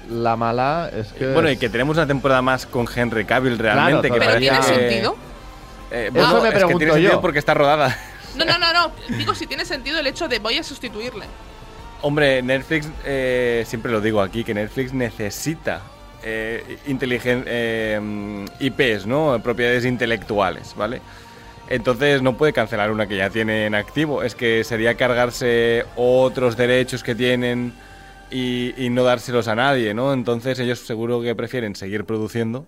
La 0.10 0.38
mala 0.38 0.90
es 0.96 1.12
que. 1.12 1.28
Bueno, 1.34 1.52
y 1.52 1.58
que 1.58 1.68
tenemos 1.68 1.98
una 1.98 2.08
temporada 2.08 2.42
más 2.42 2.66
con 2.66 2.88
Henry 2.96 3.26
Cavill 3.26 3.60
realmente. 3.60 4.10
que 4.10 4.16
Claro, 4.16 4.20
¿Pero 4.20 4.40
todavía- 4.40 4.62
tiene 4.62 4.66
que- 4.78 4.90
sentido? 4.90 5.16
Eh, 5.92 6.04
Eso 6.06 6.12
bueno, 6.14 6.32
me 6.34 6.38
es 6.40 6.44
que 6.46 6.52
pregunto 6.60 6.78
tiene 6.78 6.94
sentido 6.94 7.14
yo. 7.14 7.22
porque 7.22 7.40
está 7.40 7.54
rodada. 7.54 7.98
No, 8.38 8.46
no, 8.46 8.58
no, 8.58 8.72
no. 8.74 8.92
Digo 9.18 9.36
si 9.36 9.48
tiene 9.48 9.66
sentido 9.66 10.00
el 10.00 10.08
hecho 10.08 10.28
de 10.30 10.40
voy 10.40 10.58
a 10.58 10.64
sustituirle. 10.64 11.26
Hombre, 12.02 12.42
Netflix, 12.44 12.88
eh, 13.06 13.64
siempre 13.66 13.92
lo 13.92 14.00
digo 14.02 14.22
aquí, 14.22 14.44
que 14.44 14.54
Netflix 14.54 14.94
necesita 14.94 15.82
eh, 16.24 16.78
inteligen- 16.88 17.44
eh, 17.46 18.46
IPs, 18.60 19.06
¿no? 19.06 19.40
Propiedades 19.44 19.86
intelectuales, 19.86 20.74
¿vale? 20.76 21.02
Entonces 21.70 22.22
no 22.22 22.38
puede 22.38 22.54
cancelar 22.54 22.92
una 22.92 23.08
que 23.08 23.18
ya 23.18 23.30
tiene 23.30 23.66
en 23.66 23.76
activo. 23.76 24.24
Es 24.24 24.36
que 24.36 24.64
sería 24.64 24.96
cargarse 24.96 25.86
otros 25.96 26.58
derechos 26.58 27.04
que 27.04 27.16
tienen 27.16 27.74
y, 28.32 28.74
y 28.84 28.90
no 28.90 29.04
dárselos 29.04 29.48
a 29.48 29.56
nadie, 29.56 29.94
¿no? 29.94 30.14
Entonces 30.14 30.60
ellos 30.60 30.80
seguro 30.80 31.22
que 31.22 31.36
prefieren 31.36 31.76
seguir 31.76 32.06
produciendo, 32.06 32.66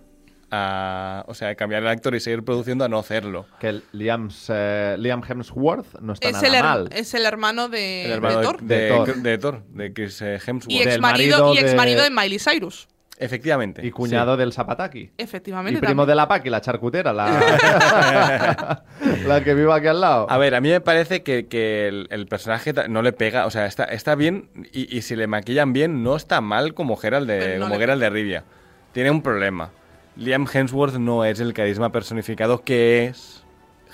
a- 0.50 1.24
o 1.28 1.34
sea, 1.34 1.54
cambiar 1.54 1.82
el 1.82 1.88
actor 1.88 2.14
y 2.14 2.20
seguir 2.20 2.42
produciendo 2.44 2.84
a 2.84 2.88
no 2.88 2.98
hacerlo. 2.98 3.46
Que 3.60 3.68
el 3.68 3.84
Liam, 3.92 4.28
eh, 4.48 4.96
Liam 4.98 5.22
Hemsworth 5.28 5.98
no 6.00 6.14
está 6.14 6.28
Es 6.28 6.34
nada 6.42 6.46
el, 6.58 6.62
mal. 6.62 6.88
es 6.92 7.14
el 7.14 7.26
hermano 7.26 7.68
de, 7.68 8.06
El 8.06 8.12
hermano 8.12 8.36
de 8.36 8.40
de, 8.40 8.46
Thor. 8.46 8.62
de- 8.62 8.76
De 8.76 8.88
Thor. 8.88 9.16
de 9.22 9.38
Thor, 9.38 9.62
de 9.68 9.92
Chris 9.92 10.22
eh, 10.22 10.38
Hemsworth. 10.46 10.70
Y 10.70 10.82
ex 10.82 10.98
marido, 11.00 11.54
y 11.54 11.58
ex 11.58 11.70
de- 11.72 11.76
marido 11.76 12.02
de 12.02 12.10
Miley 12.10 12.38
Cyrus. 12.38 12.88
Efectivamente. 13.20 13.84
Y 13.84 13.90
cuñado 13.90 14.36
del 14.36 14.52
Zapataki. 14.52 15.10
Efectivamente. 15.18 15.78
Y 15.78 15.80
primo 15.80 16.02
también. 16.02 16.12
de 16.12 16.14
la 16.14 16.28
Paqui, 16.28 16.50
la 16.50 16.60
charcutera, 16.60 17.12
la, 17.12 17.26
la 19.26 19.42
que 19.42 19.54
vive 19.54 19.72
aquí 19.72 19.88
al 19.88 20.00
lado. 20.00 20.30
A 20.30 20.38
ver, 20.38 20.54
a 20.54 20.60
mí 20.60 20.68
me 20.68 20.80
parece 20.80 21.24
que, 21.24 21.48
que 21.48 21.88
el, 21.88 22.06
el 22.10 22.28
personaje 22.28 22.72
no 22.88 23.02
le 23.02 23.12
pega, 23.12 23.46
o 23.46 23.50
sea, 23.50 23.66
está, 23.66 23.82
está 23.86 24.14
bien 24.14 24.48
y, 24.72 24.96
y 24.96 25.02
si 25.02 25.16
le 25.16 25.26
maquillan 25.26 25.72
bien 25.72 26.04
no 26.04 26.14
está 26.14 26.40
mal 26.40 26.74
como 26.74 26.96
Geralt 26.96 27.26
de, 27.26 27.56
no 27.58 27.64
como 27.64 27.74
le- 27.74 27.80
Geralt 27.80 28.00
de 28.00 28.10
Rivia. 28.10 28.44
Tiene 28.92 29.10
un 29.10 29.20
problema. 29.22 29.72
Liam 30.18 30.48
Hemsworth 30.52 30.96
no 30.96 31.24
es 31.24 31.38
el 31.38 31.54
carisma 31.54 31.92
personificado 31.92 32.64
que 32.64 33.06
es 33.06 33.44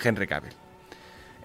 Henry 0.02 0.26
Cavill. 0.26 0.54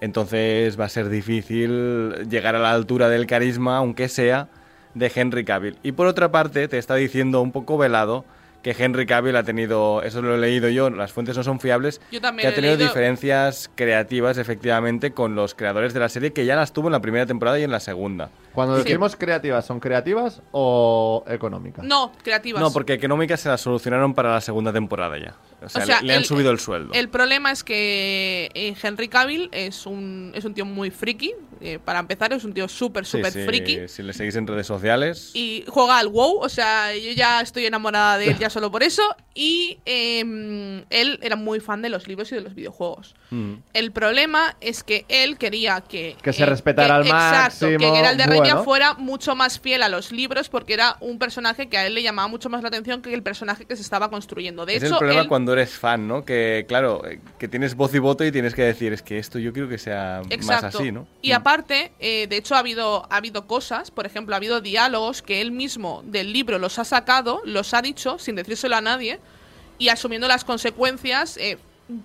Entonces 0.00 0.80
va 0.80 0.86
a 0.86 0.88
ser 0.88 1.10
difícil 1.10 2.14
llegar 2.30 2.56
a 2.56 2.58
la 2.58 2.72
altura 2.72 3.10
del 3.10 3.26
carisma, 3.26 3.76
aunque 3.76 4.08
sea 4.08 4.48
de 4.94 5.12
Henry 5.14 5.44
Cavill. 5.44 5.76
Y 5.82 5.92
por 5.92 6.06
otra 6.06 6.32
parte, 6.32 6.66
te 6.66 6.78
está 6.78 6.94
diciendo 6.94 7.42
un 7.42 7.52
poco 7.52 7.76
velado 7.76 8.24
que 8.62 8.74
Henry 8.78 9.04
Cavill 9.04 9.36
ha 9.36 9.42
tenido, 9.42 10.02
eso 10.02 10.22
lo 10.22 10.34
he 10.34 10.38
leído 10.38 10.70
yo, 10.70 10.88
las 10.88 11.12
fuentes 11.12 11.36
no 11.36 11.42
son 11.42 11.60
fiables, 11.60 12.00
Yo 12.10 12.20
también 12.20 12.48
que 12.48 12.52
ha 12.52 12.54
tenido 12.54 12.76
diferencias 12.76 13.70
creativas 13.74 14.38
efectivamente 14.38 15.12
con 15.12 15.34
los 15.34 15.54
creadores 15.54 15.94
de 15.94 16.00
la 16.00 16.08
serie 16.08 16.32
que 16.32 16.44
ya 16.46 16.56
las 16.56 16.72
tuvo 16.72 16.88
en 16.88 16.92
la 16.92 17.00
primera 17.00 17.26
temporada 17.26 17.58
y 17.58 17.64
en 17.64 17.70
la 17.70 17.80
segunda. 17.80 18.30
Cuando 18.52 18.76
Sí. 18.78 18.84
decimos 18.84 19.16
creativas, 19.16 19.64
¿son 19.64 19.78
creativas 19.80 20.42
o 20.52 21.24
económicas? 21.28 21.84
No, 21.84 22.12
creativas. 22.22 22.60
No, 22.60 22.72
porque 22.72 22.94
económicas 22.94 23.40
se 23.40 23.48
las 23.48 23.60
solucionaron 23.60 24.14
para 24.14 24.32
la 24.34 24.40
segunda 24.40 24.72
temporada 24.72 25.18
ya. 25.18 25.36
O 25.62 25.68
sea, 25.68 25.82
O 25.82 25.86
sea, 25.86 26.00
le, 26.00 26.06
le 26.08 26.12
han 26.14 26.18
el- 26.20 26.24
subido 26.24 26.50
el 26.50 26.58
sueldo. 26.58 26.92
El 26.94 27.08
problema 27.10 27.52
es 27.52 27.62
que 27.62 28.50
eh, 28.54 28.74
Henry 28.82 29.08
Cavill 29.08 29.48
es 29.52 29.84
un, 29.86 30.32
es 30.34 30.44
un 30.44 30.54
tío 30.54 30.64
muy 30.64 30.90
friki. 30.90 31.34
eh, 31.62 31.78
para 31.78 31.98
empezar, 31.98 32.32
es 32.32 32.42
un 32.44 32.54
tío 32.54 32.66
súper, 32.68 33.04
Sí, 33.04 33.18
súper 33.18 33.32
sí, 33.34 33.44
friki. 33.44 33.86
Si 33.86 34.02
le 34.02 34.14
seguís 34.14 34.34
en 34.36 34.46
redes 34.46 34.66
sociales. 34.66 35.32
Y 35.34 35.62
juega 35.68 35.98
al 35.98 36.08
WoW, 36.08 36.38
o 36.40 36.48
sea, 36.48 36.96
yo 36.96 37.12
ya 37.12 37.42
estoy 37.42 37.66
enamorada 37.66 38.16
de 38.16 38.28
él 38.30 38.38
ya 38.38 38.48
solo 38.50 38.70
por 38.70 38.82
eso. 38.82 39.02
Y 39.34 39.78
em, 39.84 40.84
él 40.90 41.18
era 41.22 41.36
muy 41.36 41.60
fan 41.60 41.82
de 41.82 41.90
los 41.90 42.08
libros 42.08 42.32
y 42.32 42.36
de 42.36 42.40
los 42.40 42.54
videojuegos. 42.54 43.14
Mm. 43.30 43.54
El 43.74 43.92
problema 43.92 44.56
es 44.62 44.82
que 44.82 45.04
él 45.08 45.36
quería 45.36 45.82
que... 45.82 46.16
Que 46.22 46.32
se 46.32 46.46
respetara 46.46 46.96
al 46.96 47.02
Exacto, 47.06 47.66
que 47.66 47.72
máximo, 47.78 47.94
Geralt 47.94 48.18
de 48.18 48.24
Rivia 48.26 48.39
bueno. 48.48 48.64
fuera 48.64 48.94
mucho 48.94 49.34
más 49.36 49.58
fiel 49.60 49.82
a 49.82 49.88
los 49.88 50.12
libros 50.12 50.48
porque 50.48 50.74
era 50.74 50.96
un 51.00 51.18
personaje 51.18 51.68
que 51.68 51.78
a 51.78 51.86
él 51.86 51.94
le 51.94 52.02
llamaba 52.02 52.28
mucho 52.28 52.48
más 52.48 52.62
la 52.62 52.68
atención 52.68 53.02
que 53.02 53.12
el 53.14 53.22
personaje 53.22 53.64
que 53.64 53.76
se 53.76 53.82
estaba 53.82 54.10
construyendo. 54.10 54.66
De 54.66 54.76
es 54.76 54.82
hecho, 54.82 54.94
el 54.94 54.98
problema 54.98 55.22
él- 55.22 55.28
cuando 55.28 55.52
eres 55.52 55.70
fan, 55.70 56.08
¿no? 56.08 56.24
Que, 56.24 56.64
claro, 56.68 57.02
eh, 57.06 57.20
que 57.38 57.48
tienes 57.48 57.74
voz 57.74 57.94
y 57.94 57.98
voto 57.98 58.24
y 58.24 58.32
tienes 58.32 58.54
que 58.54 58.62
decir, 58.62 58.92
es 58.92 59.02
que 59.02 59.18
esto 59.18 59.38
yo 59.38 59.52
quiero 59.52 59.68
que 59.68 59.78
sea 59.78 60.22
más 60.46 60.64
así, 60.64 60.92
¿no? 60.92 61.06
Y 61.22 61.32
aparte, 61.32 61.92
eh, 61.98 62.26
de 62.28 62.36
hecho, 62.36 62.54
ha 62.54 62.58
habido, 62.58 63.06
ha 63.10 63.16
habido 63.16 63.46
cosas, 63.46 63.90
por 63.90 64.06
ejemplo, 64.06 64.34
ha 64.34 64.38
habido 64.38 64.60
diálogos 64.60 65.22
que 65.22 65.40
él 65.40 65.52
mismo 65.52 66.02
del 66.04 66.32
libro 66.32 66.58
los 66.58 66.78
ha 66.78 66.84
sacado, 66.84 67.40
los 67.44 67.74
ha 67.74 67.82
dicho 67.82 68.18
sin 68.18 68.36
decírselo 68.36 68.76
a 68.76 68.80
nadie 68.80 69.20
y 69.78 69.88
asumiendo 69.88 70.28
las 70.28 70.44
consecuencias, 70.44 71.36
eh, 71.38 71.58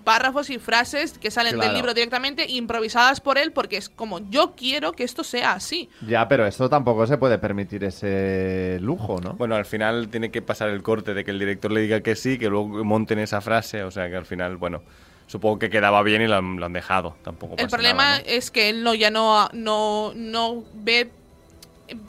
párrafos 0.04 0.50
y 0.50 0.58
frases 0.58 1.18
que 1.18 1.30
salen 1.30 1.54
Claro. 1.54 1.68
del 1.68 1.76
libro 1.76 1.94
directamente, 1.94 2.46
improvisadas 2.50 3.20
por 3.20 3.38
él, 3.38 3.52
porque 3.52 3.76
es 3.76 3.88
como 3.88 4.18
yo 4.30 4.54
quiero 4.56 4.92
que 4.92 5.04
esto 5.04 5.24
sea 5.24 5.52
así. 5.52 5.88
Ya, 6.06 6.28
pero 6.28 6.46
esto 6.46 6.68
tampoco 6.68 7.06
se 7.06 7.18
puede 7.18 7.38
permitir 7.38 7.84
ese 7.84 8.78
lujo, 8.80 9.20
¿no? 9.20 9.34
Bueno, 9.34 9.54
al 9.54 9.66
final 9.66 10.08
tiene 10.08 10.30
que 10.30 10.42
pasar 10.42 10.68
el 10.70 10.82
corte 10.82 11.14
de 11.14 11.24
que 11.24 11.30
el 11.30 11.38
director 11.38 11.70
le 11.72 11.80
diga 11.80 12.00
que 12.00 12.16
sí, 12.16 12.38
que 12.38 12.48
luego 12.48 12.84
monten 12.84 13.18
esa 13.18 13.40
frase, 13.40 13.82
o 13.82 13.90
sea 13.90 14.08
que 14.08 14.16
al 14.16 14.26
final, 14.26 14.56
bueno, 14.56 14.82
supongo 15.26 15.58
que 15.58 15.70
quedaba 15.70 16.02
bien 16.02 16.22
y 16.22 16.26
lo 16.26 16.36
han, 16.36 16.56
lo 16.56 16.66
han 16.66 16.72
dejado, 16.72 17.16
tampoco 17.22 17.54
El 17.54 17.64
pasa 17.64 17.76
problema 17.76 18.04
nada, 18.04 18.18
¿no? 18.18 18.24
es 18.26 18.50
que 18.50 18.68
él 18.70 18.82
no 18.84 18.94
ya 18.94 19.10
no, 19.10 19.48
no, 19.52 20.12
no 20.14 20.64
ve 20.74 21.10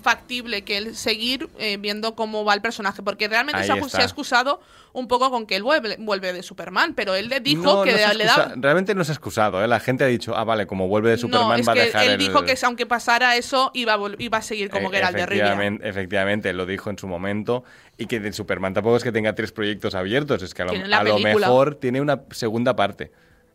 factible 0.01 0.63
que 0.63 0.77
él 0.77 0.95
seguir 0.95 1.49
eh, 1.59 1.77
viendo 1.77 2.15
cómo 2.15 2.43
va 2.45 2.53
el 2.53 2.61
personaje, 2.61 3.01
porque 3.03 3.27
realmente 3.27 3.63
se 3.63 3.71
ha, 3.71 3.75
está. 3.75 3.89
se 3.89 4.01
ha 4.01 4.03
excusado 4.05 4.59
un 4.93 5.07
poco 5.07 5.29
con 5.29 5.45
que 5.45 5.55
él 5.55 5.63
vuelve, 5.63 5.95
vuelve 5.99 6.33
de 6.33 6.41
Superman, 6.41 6.93
pero 6.95 7.13
él 7.13 7.29
le 7.29 7.39
dijo 7.39 7.61
No, 7.61 7.83
que 7.83 7.91
no 7.91 7.97
le 7.97 8.03
excusa- 8.03 8.35
daba... 8.47 8.53
Realmente 8.57 8.95
no 8.95 9.03
se 9.03 9.11
ha 9.11 9.15
excusado, 9.15 9.63
¿eh? 9.63 9.67
La 9.67 9.79
gente 9.79 10.03
ha 10.03 10.07
dicho, 10.07 10.35
ah, 10.35 10.43
vale, 10.43 10.65
como 10.65 10.87
vuelve 10.87 11.11
de 11.11 11.17
Superman 11.17 11.49
No, 11.49 11.55
es 11.55 11.67
va 11.67 11.71
a 11.73 11.75
que 11.75 11.81
dejar 11.81 12.03
él 12.05 12.11
el... 12.13 12.17
dijo 12.17 12.43
que 12.43 12.57
aunque 12.63 12.85
pasara 12.85 13.35
eso, 13.35 13.69
iba 13.73 13.93
a, 13.93 13.99
iba 14.17 14.37
a 14.39 14.41
seguir 14.41 14.69
como 14.69 14.89
Eh, 14.91 14.95
Geralt 14.95 15.15
de 15.17 15.25
Rivia. 15.25 15.77
efectivamente, 15.83 16.51
lo 16.53 16.65
dijo 16.65 16.89
en 16.89 16.97
su 16.97 17.07
momento. 17.07 17.63
Y 17.97 18.07
que 18.07 18.19
de 18.19 18.33
Superman 18.33 18.73
tampoco 18.73 18.97
es 18.97 19.03
que 19.03 19.11
tenga 19.11 19.35
tres 19.35 19.51
proyectos 19.51 19.93
abiertos, 19.95 20.41
es 20.41 20.53
que 20.53 20.61
a 20.61 20.65
lo, 20.65 20.71
a 20.95 21.03
mejor 21.19 21.75
tiene 21.75 22.01
una 22.01 22.21
segunda 22.31 22.75
parte 22.75 23.11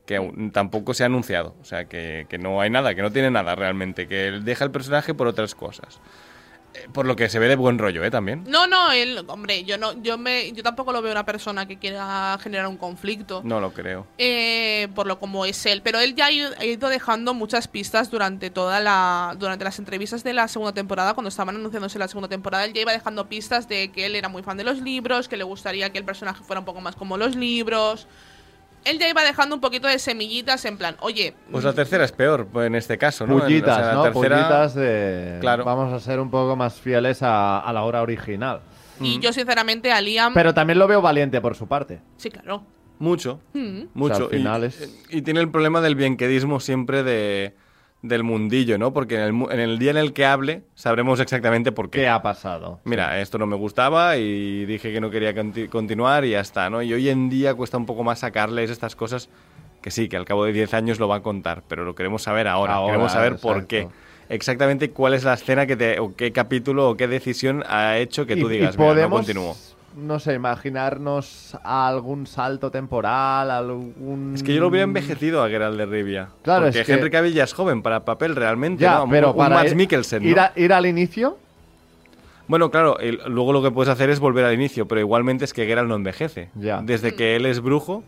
que 0.07 0.17
aún 0.17 0.51
tampoco 0.51 0.95
se 0.95 1.03
ha 1.05 1.07
anunciado. 1.07 1.55
O 1.61 1.65
sea, 1.65 1.85
que, 1.87 2.27
que 2.29 2.39
no 2.39 2.61
hay 2.61 2.71
nada, 2.71 2.95
que 2.95 3.03
no 3.03 3.13
tiene 3.13 3.31
nada 3.31 3.55
realmente, 3.55 4.09
que 4.09 4.29
él 4.29 4.45
deja 4.45 4.65
el 4.65 4.71
personaje 4.71 5.15
por 5.15 5.27
otras 5.29 5.55
cosas. 5.55 6.01
Eh, 6.75 6.89
Por 6.91 7.05
lo 7.05 7.17
que 7.17 7.29
se 7.29 7.39
ve 7.39 7.49
de 7.49 7.55
buen 7.57 7.77
rollo, 7.79 8.03
¿eh? 8.03 8.11
También. 8.11 8.45
No, 8.49 8.67
no, 8.67 8.93
él, 8.93 9.23
hombre, 9.29 9.63
yo 9.65 9.77
no, 9.77 9.93
yo 10.03 10.17
me, 10.17 10.51
yo 10.53 10.63
tampoco 10.63 10.91
lo 10.91 11.03
veo 11.03 11.13
una 11.13 11.27
persona 11.27 11.69
que 11.69 11.77
quiera 11.79 12.39
generar 12.43 12.67
un 12.67 12.79
conflicto. 12.79 13.43
No 13.45 13.61
lo 13.61 13.73
creo. 13.75 14.07
eh, 14.17 14.89
por 14.95 15.07
lo 15.07 15.19
como 15.21 15.45
es 15.45 15.67
él. 15.67 15.83
Pero 15.85 16.01
él 16.01 16.15
ya 16.15 16.27
ha 16.27 16.33
ido, 16.33 16.51
ha 16.59 16.65
ido 16.65 16.89
dejando 16.89 17.35
muchas 17.35 17.69
pistas 17.69 18.11
durante 18.11 18.49
toda 18.49 18.81
la. 18.81 19.37
durante 19.39 19.65
las 19.67 19.79
entrevistas 19.79 20.25
de 20.25 20.33
la 20.33 20.49
segunda 20.49 20.73
temporada, 20.73 21.13
cuando 21.13 21.29
estaban 21.29 21.55
anunciándose 21.57 21.99
la 21.99 22.09
segunda 22.09 22.29
temporada, 22.29 22.65
él 22.65 22.73
ya 22.73 22.81
iba 22.81 22.93
dejando 22.93 23.29
pistas 23.29 23.69
de 23.69 23.93
que 23.93 24.07
él 24.07 24.17
era 24.17 24.31
muy 24.31 24.43
fan 24.43 24.57
de 24.57 24.65
los 24.65 24.79
libros, 24.81 25.29
que 25.29 25.37
le 25.37 25.45
gustaría 25.45 25.91
que 25.91 25.99
el 25.99 26.05
personaje 26.07 26.43
fuera 26.43 26.61
un 26.61 26.65
poco 26.67 26.81
más 26.81 26.97
como 26.97 27.19
los 27.19 27.37
libros. 27.37 28.09
Él 28.85 28.99
ya 28.99 29.09
iba 29.09 29.23
dejando 29.23 29.55
un 29.55 29.61
poquito 29.61 29.87
de 29.89 29.99
semillitas 29.99 30.65
en 30.65 30.77
plan, 30.77 30.97
oye. 31.01 31.35
Pues 31.51 31.63
la 31.65 31.73
tercera 31.73 32.05
es 32.05 32.13
peor, 32.13 32.47
pues, 32.53 32.67
en 32.67 32.75
este 32.75 32.99
caso, 32.99 33.27
¿no? 33.27 33.35
En- 33.35 33.39
o 33.41 33.43
Pullitas, 33.45 33.77
sea, 33.77 33.93
¿no? 33.95 34.03
tercera- 34.03 34.37
Pullitas 34.37 34.75
de... 34.75 35.39
Claro. 35.41 35.65
Vamos 35.65 35.93
a 35.93 36.01
ser 36.01 36.19
un 36.21 36.31
poco 36.31 36.57
más 36.57 36.75
fieles 36.81 37.23
a, 37.23 37.61
a 37.61 37.73
la 37.73 37.83
obra 37.85 38.03
original. 38.03 38.61
Y 39.01 39.19
yo, 39.21 39.33
sinceramente, 39.33 39.91
a 39.93 40.01
Liam. 40.01 40.35
Pero 40.35 40.53
también 40.55 40.79
lo 40.79 40.87
veo 40.87 41.01
valiente 41.01 41.41
por 41.41 41.55
su 41.57 41.67
parte. 41.67 42.01
Sí, 42.17 42.31
claro. 42.31 42.63
Mucho. 42.99 43.41
Mm. 43.53 43.83
Mucho. 43.95 44.15
O 44.15 44.17
sea, 44.17 44.25
al 44.27 44.31
final 44.31 44.63
y, 44.63 44.67
es- 44.67 45.05
y 45.11 45.23
tiene 45.23 45.41
el 45.41 45.51
problema 45.51 45.81
del 45.81 45.95
bienquedismo 45.97 46.61
siempre 46.61 47.03
de, 47.03 47.55
del 48.03 48.25
mundillo, 48.25 48.79
¿no? 48.79 48.93
Porque 48.93 49.15
en 49.15 49.21
el, 49.23 49.53
en 49.53 49.61
el 49.61 49.79
día 49.79 49.93
en 49.93 49.97
el 49.97 50.13
que 50.13 50.27
hable 50.27 50.63
sabremos 50.75 51.21
exactamente 51.21 51.71
por 51.73 51.89
qué. 51.89 52.01
¿Qué 52.01 52.09
ha 52.09 52.21
pasado? 52.21 52.81
Mira, 52.85 53.21
esto 53.21 53.39
no 53.39 53.47
me 53.47 53.55
gustaba 53.57 54.17
y 54.17 54.65
dije 54.67 54.93
que 54.93 55.01
no 55.01 55.09
quería 55.11 55.33
conti- 55.35 55.69
continuar 55.69 56.25
y 56.25 56.31
ya 56.31 56.41
está, 56.41 56.69
¿no? 56.69 56.83
Y 56.83 56.93
hoy 56.93 57.09
en 57.09 57.29
día 57.31 57.55
cuesta 57.55 57.77
un 57.79 57.87
poco 57.87 58.03
más 58.03 58.19
sacarles 58.19 58.71
estas 58.71 58.97
cosas 58.97 59.29
que 59.81 59.91
sí, 59.91 60.09
que 60.09 60.17
al 60.17 60.25
cabo 60.25 60.45
de 60.45 60.53
10 60.53 60.75
años 60.75 60.99
lo 61.01 61.07
va 61.09 61.17
a 61.17 61.23
contar, 61.23 61.63
pero 61.69 61.85
lo 61.85 61.95
queremos 61.95 62.23
saber 62.23 62.49
ahora. 62.49 62.75
Ahora, 62.75 62.93
queremos 62.93 63.13
saber 63.13 63.37
por 63.37 63.67
qué. 63.67 63.89
Exactamente 64.29 64.91
cuál 64.91 65.15
es 65.15 65.25
la 65.25 65.35
escena 65.35 65.67
que 65.67 65.77
te, 65.77 65.99
o 66.01 66.15
qué 66.17 66.33
capítulo 66.33 66.89
o 66.91 66.97
qué 66.97 67.07
decisión 67.07 67.63
ha 67.69 67.99
hecho 67.99 68.25
que 68.27 68.35
tú 68.37 68.49
Y- 68.49 68.55
y 68.55 68.59
digas, 68.59 68.77
"Mira, 68.79 68.89
no 68.89 68.95
podemos, 68.95 69.19
continúo. 69.21 69.57
No 69.97 70.19
sé, 70.19 70.35
imaginarnos 70.35 71.57
algún 71.63 72.27
salto 72.27 72.71
temporal, 72.71 73.51
algún... 73.51 74.33
Es 74.35 74.43
que 74.43 74.55
yo 74.55 74.61
lo 74.61 74.69
hubiera 74.69 74.85
envejecido 74.85 75.43
a 75.45 75.49
Geralt 75.49 75.77
de 75.77 75.87
Rivia. 75.87 76.29
Claro, 76.43 76.65
porque 76.65 76.81
es 76.81 76.87
que- 76.87 76.93
Henry 76.95 77.11
Cavill 77.11 77.35
ya 77.35 77.45
es 77.45 77.53
joven 77.53 77.83
para 77.83 78.05
papel 78.05 78.35
realmente, 78.35 78.83
Ya, 78.83 78.99
¿no? 78.99 79.09
pero 79.11 79.33
un 79.33 79.37
para 79.37 79.67
ir, 79.67 79.77
Mikkelsen, 79.77 80.23
¿no? 80.23 80.29
ir, 80.29 80.41
a- 80.41 80.53
ir 80.57 80.73
al 80.73 80.87
inicio, 80.87 81.37
Bueno, 82.49 82.71
claro, 82.71 82.99
el- 82.99 83.21
luego 83.29 83.53
lo 83.53 83.63
que 83.63 83.71
puedes 83.71 83.89
hacer 83.91 84.11
es 84.11 84.19
volver 84.19 84.45
al 84.45 84.53
inicio, 84.55 84.87
pero 84.89 85.01
igualmente 85.01 85.45
es 85.45 85.53
que 85.53 85.65
Geralt 85.65 85.89
no 85.89 85.95
envejece. 85.95 86.51
Ya. 86.55 86.83
Desde 86.83 87.15
que 87.15 87.37
él 87.37 87.47
es 87.47 87.61
brujo, 87.61 88.03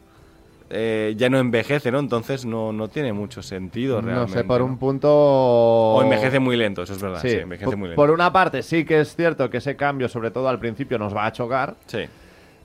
eh, 0.71 1.15
ya 1.17 1.29
no 1.31 1.39
envejece, 1.39 1.91
¿no? 1.93 1.99
Entonces 1.99 2.45
no, 2.45 2.73
no 2.73 2.89
tiene 2.89 3.13
mucho 3.13 3.43
sentido 3.43 4.01
no 4.01 4.09
realmente. 4.09 4.33
sé, 4.39 4.45
por 4.45 4.61
¿no? 4.61 4.67
un 4.67 4.79
punto... 4.79 5.09
O 5.13 6.03
envejece 6.03 6.39
muy 6.39 6.57
lento, 6.57 6.83
eso 6.83 6.95
es 6.95 7.03
verdad. 7.03 7.21
Sí, 7.23 7.31
Sí, 7.31 7.37
envejece 7.37 7.67
por, 7.67 7.77
muy 7.77 7.89
lento. 7.89 8.01
por 8.01 8.11
una 8.11 8.33
parte 8.33 8.63
sí 8.63 8.85
que 8.85 9.01
es 9.01 9.15
cierto 9.15 9.51
que 9.51 9.59
ese 9.59 9.77
cambio, 9.77 10.09
sobre 10.09 10.31
todo 10.31 10.49
al 10.49 10.59
principio, 10.59 10.99
nos 10.99 11.15
va 11.15 11.27
a 11.27 11.33
chocar, 11.33 11.75
Sí. 11.87 12.05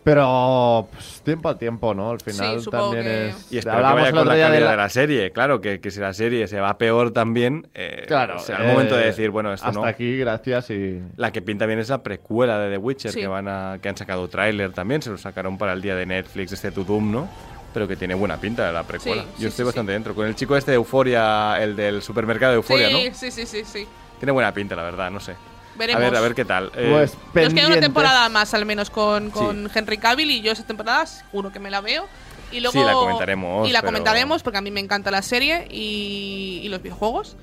pero 0.03 0.87
pues, 0.91 1.21
tiempo 1.23 1.49
al 1.49 1.57
tiempo, 1.57 1.93
¿no? 1.93 2.11
Al 2.11 2.19
final 2.21 2.61
supongo 2.61 2.85
también 2.93 3.03
que- 3.05 3.27
es... 3.29 3.51
Y 3.51 3.57
espero 3.59 3.73
que 3.75 3.77
Hablábamos 3.77 4.01
vaya 4.01 4.11
con 4.11 4.19
la 4.27 4.31
calidad 4.31 4.47
de 4.51 4.53
de 4.59 4.61
la- 4.65 4.75
la... 4.75 4.89
serie. 4.89 5.31
Claro, 5.31 5.61
que, 5.61 5.79
que 5.79 5.91
si 5.91 5.99
la 5.99 6.13
serie 6.13 6.47
se 6.47 6.59
va 6.59 6.77
peor 6.77 7.11
también, 7.11 7.67
eh, 7.75 8.05
Claro, 8.07 8.39
será 8.39 8.63
el 8.65 8.71
momento 8.71 8.95
de 8.95 9.03
eh, 9.03 9.07
decir, 9.07 9.29
bueno, 9.29 9.53
esto 9.53 9.67
hasta 9.67 9.79
no. 9.79 9.85
aquí, 9.85 10.17
gracias 10.17 10.69
y... 10.71 11.01
La 11.17 11.31
que 11.31 11.41
pinta 11.41 11.65
bien 11.65 11.79
es 11.79 11.89
la 11.89 12.01
precuela 12.01 12.57
de 12.59 12.71
The 12.71 12.77
Witcher, 12.77 13.11
Sí. 13.11 13.19
que 13.19 13.27
van 13.27 13.47
a, 13.47 13.77
que 13.81 13.89
han 13.89 13.97
sacado 13.97 14.27
tráiler 14.29 14.71
también, 14.71 15.01
se 15.01 15.09
lo 15.11 15.17
sacaron 15.17 15.57
para 15.57 15.73
el 15.73 15.81
día 15.81 15.95
de 15.95 16.05
Netflix, 16.05 16.53
este 16.53 16.71
To 16.71 16.83
Doom, 16.83 17.11
¿no? 17.11 17.27
Pero 17.73 17.87
que 17.87 17.95
tiene 17.95 18.15
buena 18.15 18.37
pinta 18.37 18.71
la 18.71 18.83
precuela. 18.83 19.21
Sí, 19.23 19.27
Yo 19.33 19.37
sí, 19.41 19.45
estoy 19.47 19.63
sí, 19.63 19.67
bastante 19.67 19.91
dentro. 19.91 20.15
Con 20.15 20.25
el 20.25 20.35
chico 20.35 20.57
este 20.57 20.71
de 20.71 20.75
Euforia, 20.75 21.61
el 21.61 21.75
del 21.75 22.01
supermercado 22.01 22.53
de 22.53 22.55
Euforia, 22.57 22.87
sí, 22.87 22.93
¿no? 23.09 23.15
sí, 23.15 23.31
sí, 23.31 23.45
sí, 23.45 23.63
sí. 23.63 23.87
Tiene 24.19 24.31
buena 24.31 24.53
pinta, 24.53 24.75
la 24.75 24.83
verdad, 24.83 25.11
no 25.11 25.19
sé. 25.19 25.35
Veremos. 25.77 26.01
A 26.01 26.05
ver, 26.09 26.15
a 26.17 26.21
ver 26.21 26.35
qué 26.35 26.45
tal. 26.45 26.71
Eh, 26.75 26.89
Pues 27.33 27.45
Nos 27.45 27.53
queda 27.53 27.67
una 27.67 27.79
temporada 27.79 28.27
más, 28.29 28.53
al 28.53 28.65
menos, 28.65 28.89
con, 28.89 29.29
con 29.29 29.69
Henry 29.73 29.97
Cavill. 29.97 30.29
Y 30.31 30.41
yo 30.41 30.51
esa 30.51 30.65
temporada 30.65 31.05
seguro 31.05 31.51
que 31.51 31.59
me 31.59 31.69
la 31.69 31.79
veo. 31.81 32.05
Y 32.51 32.59
luego, 32.59 32.73
Sí, 32.73 32.83
la 32.83 32.93
comentaremos, 32.93 33.69
Y 33.69 33.71
la 33.71 33.81
pero- 33.81 33.91
comentaremos 33.93 34.41
porque 34.41 34.57
a 34.57 34.61
mí 34.61 34.71
me 34.71 34.79
encanta 34.79 35.11
la 35.11 35.21
serie 35.21 35.67
y, 35.69 36.61
y 36.63 36.69
los 36.69 36.81
videojuegos. 36.81 37.37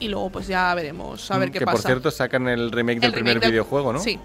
Y 0.00 0.08
luego, 0.08 0.30
pues 0.30 0.46
ya 0.48 0.74
veremos 0.74 1.30
a 1.30 1.38
ver 1.38 1.50
mm, 1.50 1.52
qué 1.52 1.58
que 1.60 1.64
pasa. 1.66 1.76
por 1.76 1.86
cierto 1.86 2.10
sacan 2.10 2.48
el 2.48 2.72
remake 2.72 2.98
del 3.00 3.06
El 3.08 3.12
primer 3.12 3.34
remake 3.34 3.42
del- 3.44 3.52
videojuego, 3.52 3.92
¿no? 3.92 4.00
Sí. 4.00 4.18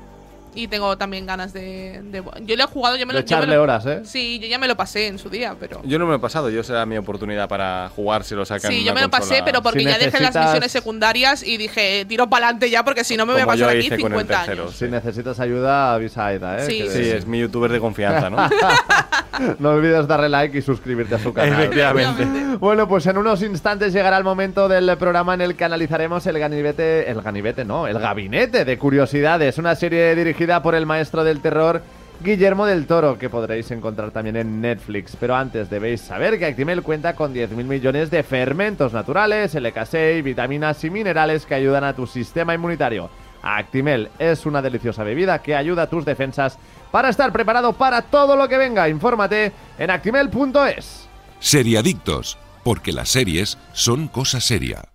Y 0.55 0.67
tengo 0.67 0.97
también 0.97 1.25
ganas 1.25 1.53
de. 1.53 2.01
de- 2.05 2.23
yo 2.45 2.55
lo 2.55 2.63
he 2.63 2.67
jugado, 2.67 2.95
yo 2.95 3.05
me 3.05 3.13
De 3.13 3.19
lo 3.19 3.25
yo 3.25 3.35
me 3.35 3.39
echarle 3.41 3.55
lo- 3.55 3.61
horas, 3.63 3.85
¿eh? 3.85 4.01
Sí, 4.05 4.39
yo 4.39 4.47
ya 4.47 4.57
me 4.57 4.67
lo 4.67 4.75
pasé 4.75 5.07
en 5.07 5.19
su 5.19 5.29
día, 5.29 5.55
pero. 5.59 5.81
Yo 5.83 5.99
no 5.99 6.05
me 6.05 6.11
lo 6.11 6.17
he 6.17 6.19
pasado, 6.21 6.49
yo 6.49 6.63
será 6.63 6.85
mi 6.85 6.97
oportunidad 6.97 7.47
para 7.49 7.89
jugar 7.95 8.23
si 8.23 8.35
lo 8.35 8.45
sacan 8.45 8.71
Sí, 8.71 8.79
en 8.79 8.85
yo 8.85 8.93
me 8.93 9.01
lo 9.01 9.09
pasé, 9.09 9.41
pero 9.43 9.61
porque 9.61 9.79
Si 9.79 9.85
ya 9.85 9.97
dejé 9.97 10.19
las 10.21 10.35
misiones 10.35 10.71
secundarias 10.71 11.43
y 11.43 11.57
dije, 11.57 12.05
tiro 12.07 12.29
para 12.29 12.45
adelante 12.47 12.69
ya, 12.69 12.83
porque 12.83 13.03
si 13.03 13.17
no 13.17 13.25
me 13.25 13.33
voy 13.33 13.41
a 13.41 13.45
Como 13.45 13.57
yo 13.57 13.65
pasar 13.65 13.77
aquí 13.77 13.87
hice 13.87 13.97
con 13.99 14.13
el 14.13 14.19
50 14.19 14.37
tercero. 14.45 14.63
años. 14.63 14.75
Si 14.75 14.85
necesitas 14.85 15.39
ayuda, 15.39 15.93
avisa 15.93 16.23
a 16.23 16.27
Aida, 16.27 16.57
¿eh? 16.59 16.65
Sí, 16.65 16.77
Que- 16.79 16.89
Sí, 16.89 17.09
es 17.09 17.25
mi 17.25 17.39
youtuber 17.39 17.71
de 17.71 17.79
confianza, 17.79 18.29
¿no? 18.29 18.37
No 19.59 19.71
olvides 19.71 20.07
darle 20.07 20.29
like 20.29 20.57
y 20.57 20.61
suscribirte 20.61 21.15
a 21.15 21.19
su 21.19 21.33
canal. 21.33 21.61
Efectivamente. 21.63 22.25
Bueno, 22.57 22.87
pues 22.87 23.05
en 23.07 23.17
unos 23.17 23.41
instantes 23.41 23.91
llegará 23.91 24.17
el 24.17 24.23
momento 24.23 24.69
del 24.69 24.95
programa 24.97 25.33
en 25.33 25.41
el 25.41 25.55
que 25.55 25.65
analizaremos 25.65 26.25
el 26.25 26.39
ganivete, 26.39 27.09
el 27.11 27.21
ganivete 27.21 27.65
no, 27.65 27.85
el 27.85 27.99
gabinete 27.99 28.63
de 28.63 28.77
curiosidades, 28.77 29.57
una 29.57 29.75
serie 29.75 30.15
dirigida 30.15 30.44
por 30.61 30.75
el 30.75 30.85
maestro 30.85 31.23
del 31.23 31.41
terror 31.41 31.81
Guillermo 32.21 32.65
del 32.65 32.87
Toro, 32.87 33.17
que 33.17 33.29
podréis 33.29 33.69
encontrar 33.71 34.11
también 34.11 34.35
en 34.37 34.61
Netflix. 34.61 35.15
Pero 35.19 35.35
antes 35.35 35.69
debéis 35.69 36.01
saber 36.01 36.39
que 36.39 36.45
Actimel 36.45 36.81
cuenta 36.81 37.15
con 37.15 37.33
10.000 37.33 37.63
millones 37.65 38.09
de 38.09 38.23
fermentos 38.23 38.93
naturales, 38.93 39.55
LK6, 39.55 40.23
vitaminas 40.23 40.83
y 40.83 40.89
minerales 40.89 41.45
que 41.45 41.55
ayudan 41.55 41.83
a 41.83 41.95
tu 41.95 42.07
sistema 42.07 42.53
inmunitario. 42.53 43.09
Actimel 43.41 44.09
es 44.17 44.45
una 44.45 44.61
deliciosa 44.61 45.03
bebida 45.03 45.41
que 45.41 45.55
ayuda 45.55 45.83
a 45.83 45.89
tus 45.89 46.05
defensas 46.05 46.57
para 46.91 47.09
estar 47.09 47.31
preparado 47.31 47.73
para 47.73 48.01
todo 48.01 48.35
lo 48.35 48.47
que 48.47 48.57
venga. 48.57 48.89
Infórmate 48.89 49.51
en 49.77 49.91
actimel.es. 49.91 51.07
Seriadictos, 51.39 52.37
porque 52.63 52.91
las 52.91 53.09
series 53.09 53.57
son 53.73 54.07
cosa 54.07 54.39
seria. 54.39 54.94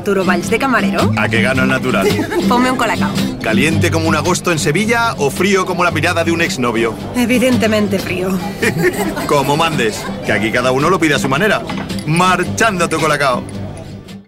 Arturo 0.00 0.24
Valls 0.24 0.48
de 0.48 0.58
camarero. 0.58 1.12
¿A 1.18 1.28
qué 1.28 1.42
gano 1.42 1.64
el 1.64 1.68
natural? 1.68 2.08
Ponme 2.48 2.70
un 2.70 2.78
colacao. 2.78 3.12
¿Caliente 3.42 3.90
como 3.90 4.08
un 4.08 4.16
agosto 4.16 4.50
en 4.50 4.58
Sevilla 4.58 5.12
o 5.18 5.28
frío 5.30 5.66
como 5.66 5.84
la 5.84 5.90
mirada 5.90 6.24
de 6.24 6.32
un 6.32 6.40
exnovio? 6.40 6.94
Evidentemente 7.14 7.98
frío. 7.98 8.30
Como 9.26 9.56
mandes, 9.58 10.02
que 10.24 10.32
aquí 10.32 10.50
cada 10.50 10.72
uno 10.72 10.88
lo 10.88 10.98
pide 10.98 11.14
a 11.14 11.18
su 11.18 11.28
manera. 11.28 11.62
Marchando 12.06 12.88
tu 12.88 12.98
colacao. 12.98 13.42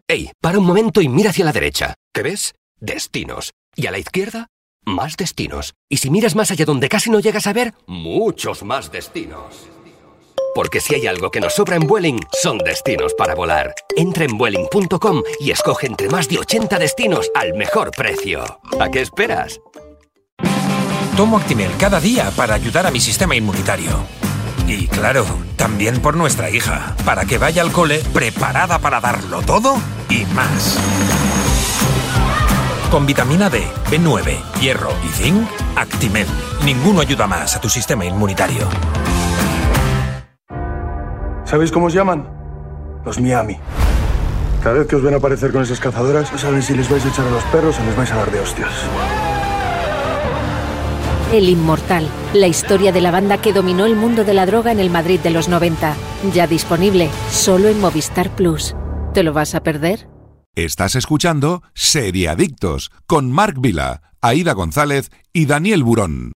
Ey, 0.07 0.31
para 0.41 0.59
un 0.59 0.67
momento 0.67 1.01
y 1.01 1.09
mira 1.09 1.31
hacia 1.31 1.47
la 1.47 1.53
derecha. 1.53 1.95
¿Qué 2.13 2.23
ves? 2.23 2.55
Destinos. 2.79 3.53
Y 3.75 3.87
a 3.87 3.91
la 3.91 3.99
izquierda, 3.99 4.49
más 4.85 5.17
destinos. 5.17 5.73
Y 5.89 5.97
si 5.97 6.11
miras 6.11 6.37
más 6.37 6.51
allá 6.51 6.67
donde 6.67 6.91
casi 6.91 7.09
no 7.11 7.19
llegas 7.19 7.47
a 7.47 7.55
ver, 7.55 7.73
muchos 7.87 8.63
más 8.63 8.93
destinos. 8.93 9.69
Porque 10.55 10.81
si 10.81 10.95
hay 10.95 11.07
algo 11.07 11.31
que 11.31 11.41
nos 11.41 11.55
sobra 11.55 11.77
en 11.77 11.87
Vueling, 11.87 12.21
son 12.33 12.59
destinos 12.59 13.15
para 13.15 13.35
volar. 13.35 13.75
Entra 13.97 14.25
en 14.25 14.37
Vueling.com 14.37 15.23
y 15.41 15.51
escoge 15.51 15.87
entre 15.87 16.09
más 16.09 16.29
de 16.29 16.39
80 16.39 16.79
destinos 16.79 17.31
al 17.35 17.55
mejor 17.55 17.91
precio. 17.91 18.61
¿A 18.79 18.91
qué 18.91 19.01
esperas? 19.01 19.61
Tomo 21.17 21.39
Actimel 21.39 21.71
cada 21.79 22.01
día 22.01 22.31
para 22.37 22.55
ayudar 22.55 22.87
a 22.87 22.91
mi 22.91 23.01
sistema 23.01 23.35
inmunitario. 23.35 24.05
Y 24.67 24.87
claro, 24.89 25.25
también 25.57 26.01
por 26.01 26.17
nuestra 26.17 26.51
hija, 26.51 26.97
para 27.05 27.25
que 27.25 27.39
vaya 27.39 27.63
al 27.63 27.73
cole 27.73 28.03
preparada 28.13 28.79
para 28.79 29.01
darlo 29.01 29.43
todo 29.43 29.77
y 30.09 30.25
más. 30.27 30.79
Con 32.91 33.07
vitamina 33.07 33.49
D, 33.49 33.63
B9, 33.91 34.61
hierro 34.61 34.93
y 35.05 35.09
zinc, 35.09 35.49
Actimel. 35.77 36.27
Ninguno 36.65 37.01
ayuda 37.01 37.27
más 37.27 37.57
a 37.57 37.61
tu 37.61 37.69
sistema 37.69 38.05
inmunitario. 38.05 38.69
¿Sabéis 41.53 41.71
cómo 41.71 41.89
os 41.89 41.93
llaman? 41.93 42.27
Los 43.05 43.21
Miami. 43.21 43.59
Cada 44.63 44.79
vez 44.79 44.87
que 44.87 44.97
os 44.97 45.03
ven 45.03 45.13
aparecer 45.13 45.53
con 45.53 45.63
esas 45.63 45.81
cazadoras, 45.81 46.33
no 46.33 46.39
saben 46.39 46.63
si 46.63 46.75
les 46.75 46.89
vais 46.89 47.05
a 47.05 47.09
echar 47.11 47.27
a 47.27 47.31
los 47.31 47.45
perros 47.45 47.79
o 47.79 47.85
les 47.85 47.95
vais 47.95 48.11
a 48.11 48.17
dar 48.17 48.31
de 48.31 48.41
hostias. 48.41 48.73
El 51.31 51.51
Inmortal, 51.51 52.09
la 52.33 52.47
historia 52.47 52.91
de 52.91 53.03
la 53.03 53.11
banda 53.11 53.37
que 53.37 53.53
dominó 53.53 53.85
el 53.85 53.97
mundo 53.97 54.25
de 54.25 54.33
la 54.33 54.47
droga 54.47 54.73
en 54.73 54.81
el 54.81 54.89
Madrid 54.89 55.21
de 55.21 55.29
los 55.29 55.51
90. 55.51 55.95
Ya 56.33 56.47
disponible 56.47 57.11
solo 57.29 57.69
en 57.69 57.83
Movistar 57.83 58.31
Plus. 58.31 58.75
¿Te 59.13 59.23
lo 59.23 59.35
vas 59.35 59.55
a 59.55 59.63
perder? 59.63 60.09
Estás 60.55 60.95
escuchando 60.95 61.63
Seriadictos 61.75 62.91
con 63.07 63.31
Marc 63.31 63.61
Vila, 63.61 64.15
Aida 64.23 64.55
González 64.55 65.11
y 65.35 65.45
Daniel 65.45 65.83
Burón. 65.83 66.33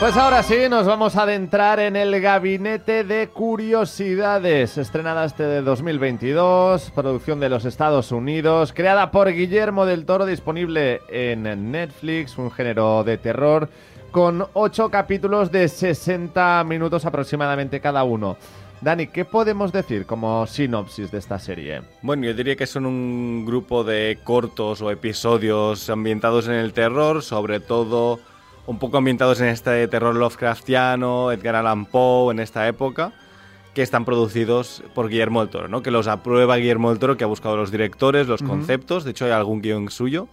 Pues 0.00 0.16
ahora 0.16 0.42
sí, 0.42 0.56
nos 0.70 0.86
vamos 0.86 1.16
a 1.16 1.24
adentrar 1.24 1.78
en 1.78 1.94
el 1.94 2.22
gabinete 2.22 3.04
de 3.04 3.28
curiosidades, 3.28 4.78
estrenada 4.78 5.26
este 5.26 5.42
de 5.42 5.60
2022, 5.60 6.90
producción 6.94 7.38
de 7.38 7.50
los 7.50 7.66
Estados 7.66 8.10
Unidos, 8.10 8.72
creada 8.72 9.10
por 9.10 9.30
Guillermo 9.30 9.84
del 9.84 10.06
Toro, 10.06 10.24
disponible 10.24 11.02
en 11.10 11.70
Netflix, 11.70 12.38
un 12.38 12.50
género 12.50 13.04
de 13.04 13.18
terror, 13.18 13.68
con 14.10 14.46
ocho 14.54 14.88
capítulos 14.88 15.52
de 15.52 15.68
60 15.68 16.64
minutos 16.64 17.04
aproximadamente 17.04 17.80
cada 17.80 18.02
uno. 18.02 18.38
Dani, 18.80 19.08
¿qué 19.08 19.26
podemos 19.26 19.70
decir 19.70 20.06
como 20.06 20.46
sinopsis 20.46 21.10
de 21.10 21.18
esta 21.18 21.38
serie? 21.38 21.82
Bueno, 22.00 22.24
yo 22.24 22.32
diría 22.32 22.56
que 22.56 22.66
son 22.66 22.86
un 22.86 23.44
grupo 23.44 23.84
de 23.84 24.18
cortos 24.24 24.80
o 24.80 24.90
episodios 24.90 25.90
ambientados 25.90 26.48
en 26.48 26.54
el 26.54 26.72
terror, 26.72 27.22
sobre 27.22 27.60
todo 27.60 28.18
un 28.70 28.78
poco 28.78 28.98
ambientados 28.98 29.40
en 29.40 29.48
este 29.48 29.88
terror 29.88 30.14
Lovecraftiano, 30.14 31.32
Edgar 31.32 31.56
Allan 31.56 31.86
Poe, 31.86 32.32
en 32.32 32.38
esta 32.38 32.68
época, 32.68 33.12
que 33.74 33.82
están 33.82 34.04
producidos 34.04 34.84
por 34.94 35.08
Guillermo 35.08 35.40
del 35.40 35.50
Toro, 35.50 35.66
¿no? 35.66 35.82
Que 35.82 35.90
los 35.90 36.06
aprueba 36.06 36.54
Guillermo 36.56 36.90
del 36.90 37.00
Toro, 37.00 37.16
que 37.16 37.24
ha 37.24 37.26
buscado 37.26 37.56
los 37.56 37.72
directores, 37.72 38.28
los 38.28 38.42
conceptos, 38.42 39.02
de 39.02 39.10
hecho 39.10 39.24
hay 39.24 39.32
algún 39.32 39.60
guion 39.60 39.90
suyo, 39.90 40.28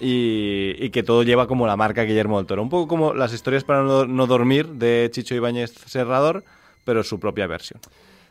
y, 0.00 0.74
y 0.78 0.88
que 0.88 1.02
todo 1.02 1.22
lleva 1.22 1.46
como 1.46 1.66
la 1.66 1.76
marca 1.76 2.04
Guillermo 2.04 2.38
del 2.38 2.46
Toro. 2.46 2.62
Un 2.62 2.70
poco 2.70 2.88
como 2.88 3.12
las 3.12 3.34
historias 3.34 3.62
para 3.62 3.82
no, 3.82 4.06
no 4.06 4.26
dormir 4.26 4.68
de 4.68 5.10
Chicho 5.12 5.34
Ibáñez 5.34 5.72
Serrador, 5.84 6.44
pero 6.86 7.04
su 7.04 7.20
propia 7.20 7.46
versión. 7.46 7.78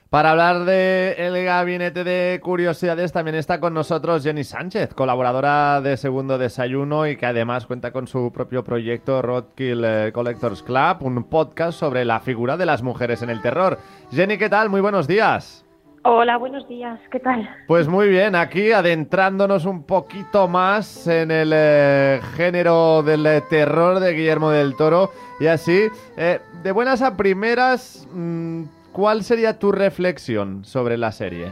Para 0.10 0.32
hablar 0.32 0.66
de 0.66 1.16
el 1.18 1.44
gabinete 1.44 2.04
de 2.04 2.40
curiosidades 2.42 3.12
también 3.12 3.36
está 3.36 3.60
con 3.60 3.74
nosotros 3.74 4.24
Jenny 4.24 4.44
Sánchez, 4.44 4.94
colaboradora 4.94 5.82
de 5.82 5.98
Segundo 5.98 6.38
Desayuno 6.38 7.08
y 7.08 7.18
que 7.18 7.26
además 7.26 7.66
cuenta 7.66 7.92
con 7.92 8.08
su 8.08 8.32
propio 8.32 8.64
proyecto 8.64 9.22
Roadkill 9.22 9.84
eh, 9.84 10.12
Collectors 10.14 10.64
Club, 10.64 10.98
un 11.02 11.24
podcast 11.26 11.80
sobre 11.80 12.06
la 12.06 12.20
figura 12.20 12.56
de 12.56 12.66
las 12.66 12.84
mujeres 12.84 13.22
en 13.24 13.30
el 13.30 13.42
terror. 13.42 13.80
Jenny, 14.12 14.38
¿qué 14.38 14.50
tal? 14.50 14.70
Muy 14.70 14.80
buenos 14.80 15.08
días. 15.08 15.66
Hola, 16.08 16.38
buenos 16.38 16.68
días. 16.68 17.00
¿Qué 17.12 17.20
tal? 17.20 17.50
Pues 17.66 17.88
muy 17.88 18.08
bien, 18.10 18.36
aquí 18.36 18.72
adentrándonos 18.72 19.66
un 19.66 19.82
poquito 19.82 20.48
más 20.48 21.08
en 21.08 21.32
el 21.32 21.52
eh, 21.52 22.22
género 22.36 23.02
del 23.02 23.26
eh, 23.26 23.42
terror 23.50 24.00
de 24.00 24.14
Guillermo 24.14 24.52
del 24.52 24.76
Toro 24.76 25.10
y 25.40 25.48
así, 25.48 25.88
eh, 26.16 26.42
de 26.62 26.72
buenas 26.72 27.02
a 27.02 27.18
primeras, 27.18 28.08
mm, 28.14 28.66
¿cuál 28.96 29.24
sería 29.24 29.60
tu 29.60 29.74
reflexión 29.74 30.64
sobre 30.64 30.98
la 30.98 31.12
serie? 31.12 31.52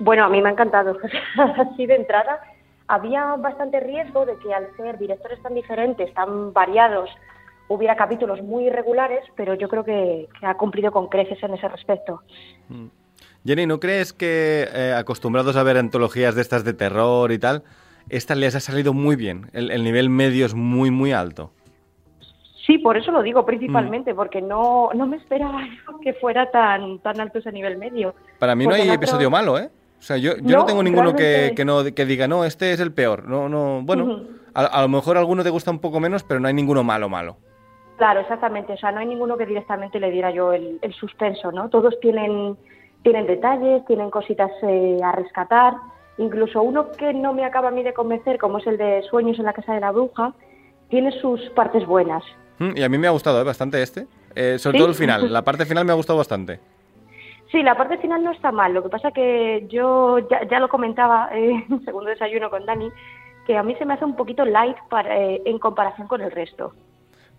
Bueno, 0.00 0.24
a 0.24 0.28
mí 0.28 0.42
me 0.42 0.48
ha 0.48 0.52
encantado. 0.52 0.96
Así 1.56 1.86
de 1.86 1.94
entrada, 1.94 2.40
había 2.88 3.36
bastante 3.36 3.78
riesgo 3.78 4.26
de 4.26 4.36
que 4.38 4.52
al 4.52 4.66
ser 4.76 4.98
directores 4.98 5.40
tan 5.40 5.54
diferentes, 5.54 6.12
tan 6.12 6.52
variados, 6.52 7.08
hubiera 7.68 7.94
capítulos 7.94 8.42
muy 8.42 8.66
irregulares, 8.66 9.20
pero 9.36 9.54
yo 9.54 9.68
creo 9.68 9.84
que, 9.84 10.28
que 10.40 10.46
ha 10.46 10.54
cumplido 10.54 10.90
con 10.90 11.06
creces 11.06 11.40
en 11.44 11.54
ese 11.54 11.68
respecto. 11.68 12.22
Jenny, 13.44 13.66
¿no 13.66 13.78
crees 13.78 14.12
que 14.12 14.68
eh, 14.74 14.92
acostumbrados 14.98 15.54
a 15.54 15.62
ver 15.62 15.76
antologías 15.76 16.34
de 16.34 16.42
estas 16.42 16.64
de 16.64 16.72
terror 16.72 17.30
y 17.30 17.38
tal, 17.38 17.62
esta 18.08 18.34
les 18.34 18.56
ha 18.56 18.60
salido 18.60 18.92
muy 18.92 19.14
bien? 19.14 19.48
El, 19.52 19.70
el 19.70 19.84
nivel 19.84 20.10
medio 20.10 20.44
es 20.44 20.54
muy, 20.54 20.90
muy 20.90 21.12
alto. 21.12 21.52
Sí, 22.70 22.78
por 22.78 22.96
eso 22.96 23.10
lo 23.10 23.20
digo 23.22 23.44
principalmente, 23.44 24.14
porque 24.14 24.40
no, 24.40 24.90
no 24.94 25.04
me 25.06 25.16
esperaba 25.16 25.58
que 26.02 26.12
fuera 26.14 26.50
tan, 26.52 27.00
tan 27.00 27.20
alto 27.20 27.40
ese 27.40 27.50
nivel 27.50 27.76
medio. 27.78 28.14
Para 28.38 28.54
mí 28.54 28.64
no 28.64 28.74
hay 28.74 28.82
otro- 28.82 28.94
episodio 28.94 29.28
malo, 29.28 29.58
¿eh? 29.58 29.70
O 29.98 30.02
sea, 30.02 30.16
yo, 30.18 30.36
yo 30.36 30.42
no, 30.42 30.58
No, 30.58 30.66
tengo 30.66 30.82
ninguno 30.84 31.14
que, 31.16 31.22
realmente- 31.24 31.54
que 31.56 31.64
no 31.64 31.82
que 31.94 32.04
diga, 32.04 32.28
no, 32.28 32.44
este 32.44 32.72
es 32.72 32.78
el 32.78 32.92
peor. 32.92 33.24
No, 33.28 33.48
no, 33.48 33.80
bueno, 33.82 34.20
a 34.54 34.82
lo 34.82 34.88
mejor 34.88 35.16
alguno 35.18 35.42
te 35.42 35.50
gusta 35.50 35.72
un 35.72 35.80
poco 35.80 35.98
menos, 35.98 36.22
pero 36.22 36.38
no 36.38 36.46
hay 36.46 36.54
ninguno 36.54 36.84
malo, 36.84 37.08
malo. 37.08 37.38
Claro, 37.96 38.20
exactamente. 38.20 38.72
O 38.72 38.76
sea, 38.76 38.92
no 38.92 39.00
hay 39.00 39.06
ninguno 39.06 39.36
que 39.36 39.46
directamente 39.46 39.98
le 39.98 40.12
diera 40.12 40.30
yo 40.30 40.52
el, 40.52 40.78
el 40.80 40.92
suspenso, 40.94 41.50
¿no? 41.50 41.68
Todos 41.70 41.98
tienen, 42.00 42.56
tienen 43.02 43.26
detalles, 43.26 43.84
tienen 43.86 44.10
cositas 44.10 44.50
eh, 44.62 44.96
a 45.04 45.10
rescatar. 45.12 45.74
Incluso 46.18 46.62
uno 46.62 46.92
que 46.92 47.12
no 47.14 47.34
me 47.34 47.44
acaba 47.44 47.68
a 47.68 47.72
mí 47.72 47.82
de 47.82 47.92
convencer, 47.94 48.38
como 48.38 48.58
es 48.58 48.66
el 48.68 48.78
de 48.78 49.02
Sueños 49.10 49.38
en 49.40 49.44
la 49.46 49.54
Casa 49.54 49.74
de 49.74 49.80
la 49.80 49.90
Bruja, 49.90 50.32
tiene 50.88 51.10
sus 51.20 51.40
partes 51.50 51.84
buenas. 51.84 52.22
Y 52.60 52.82
a 52.82 52.88
mí 52.88 52.98
me 52.98 53.06
ha 53.06 53.10
gustado 53.10 53.40
¿eh? 53.40 53.44
bastante 53.44 53.82
este. 53.82 54.06
Eh, 54.34 54.58
sobre 54.58 54.76
¿Sí? 54.76 54.78
todo 54.78 54.88
el 54.90 54.94
final. 54.94 55.32
La 55.32 55.42
parte 55.42 55.64
final 55.64 55.84
me 55.84 55.92
ha 55.92 55.96
gustado 55.96 56.18
bastante. 56.18 56.60
Sí, 57.50 57.62
la 57.62 57.76
parte 57.76 57.98
final 57.98 58.22
no 58.22 58.30
está 58.30 58.52
mal. 58.52 58.72
Lo 58.72 58.82
que 58.82 58.88
pasa 58.90 59.10
que 59.10 59.66
yo 59.68 60.18
ya, 60.30 60.46
ya 60.48 60.60
lo 60.60 60.68
comentaba 60.68 61.30
eh, 61.32 61.64
en 61.70 61.84
segundo 61.84 62.10
desayuno 62.10 62.50
con 62.50 62.64
Dani, 62.66 62.90
que 63.46 63.56
a 63.56 63.62
mí 63.62 63.74
se 63.76 63.84
me 63.84 63.94
hace 63.94 64.04
un 64.04 64.14
poquito 64.14 64.44
light 64.44 64.76
para, 64.88 65.18
eh, 65.18 65.42
en 65.44 65.58
comparación 65.58 66.06
con 66.06 66.20
el 66.20 66.30
resto. 66.30 66.72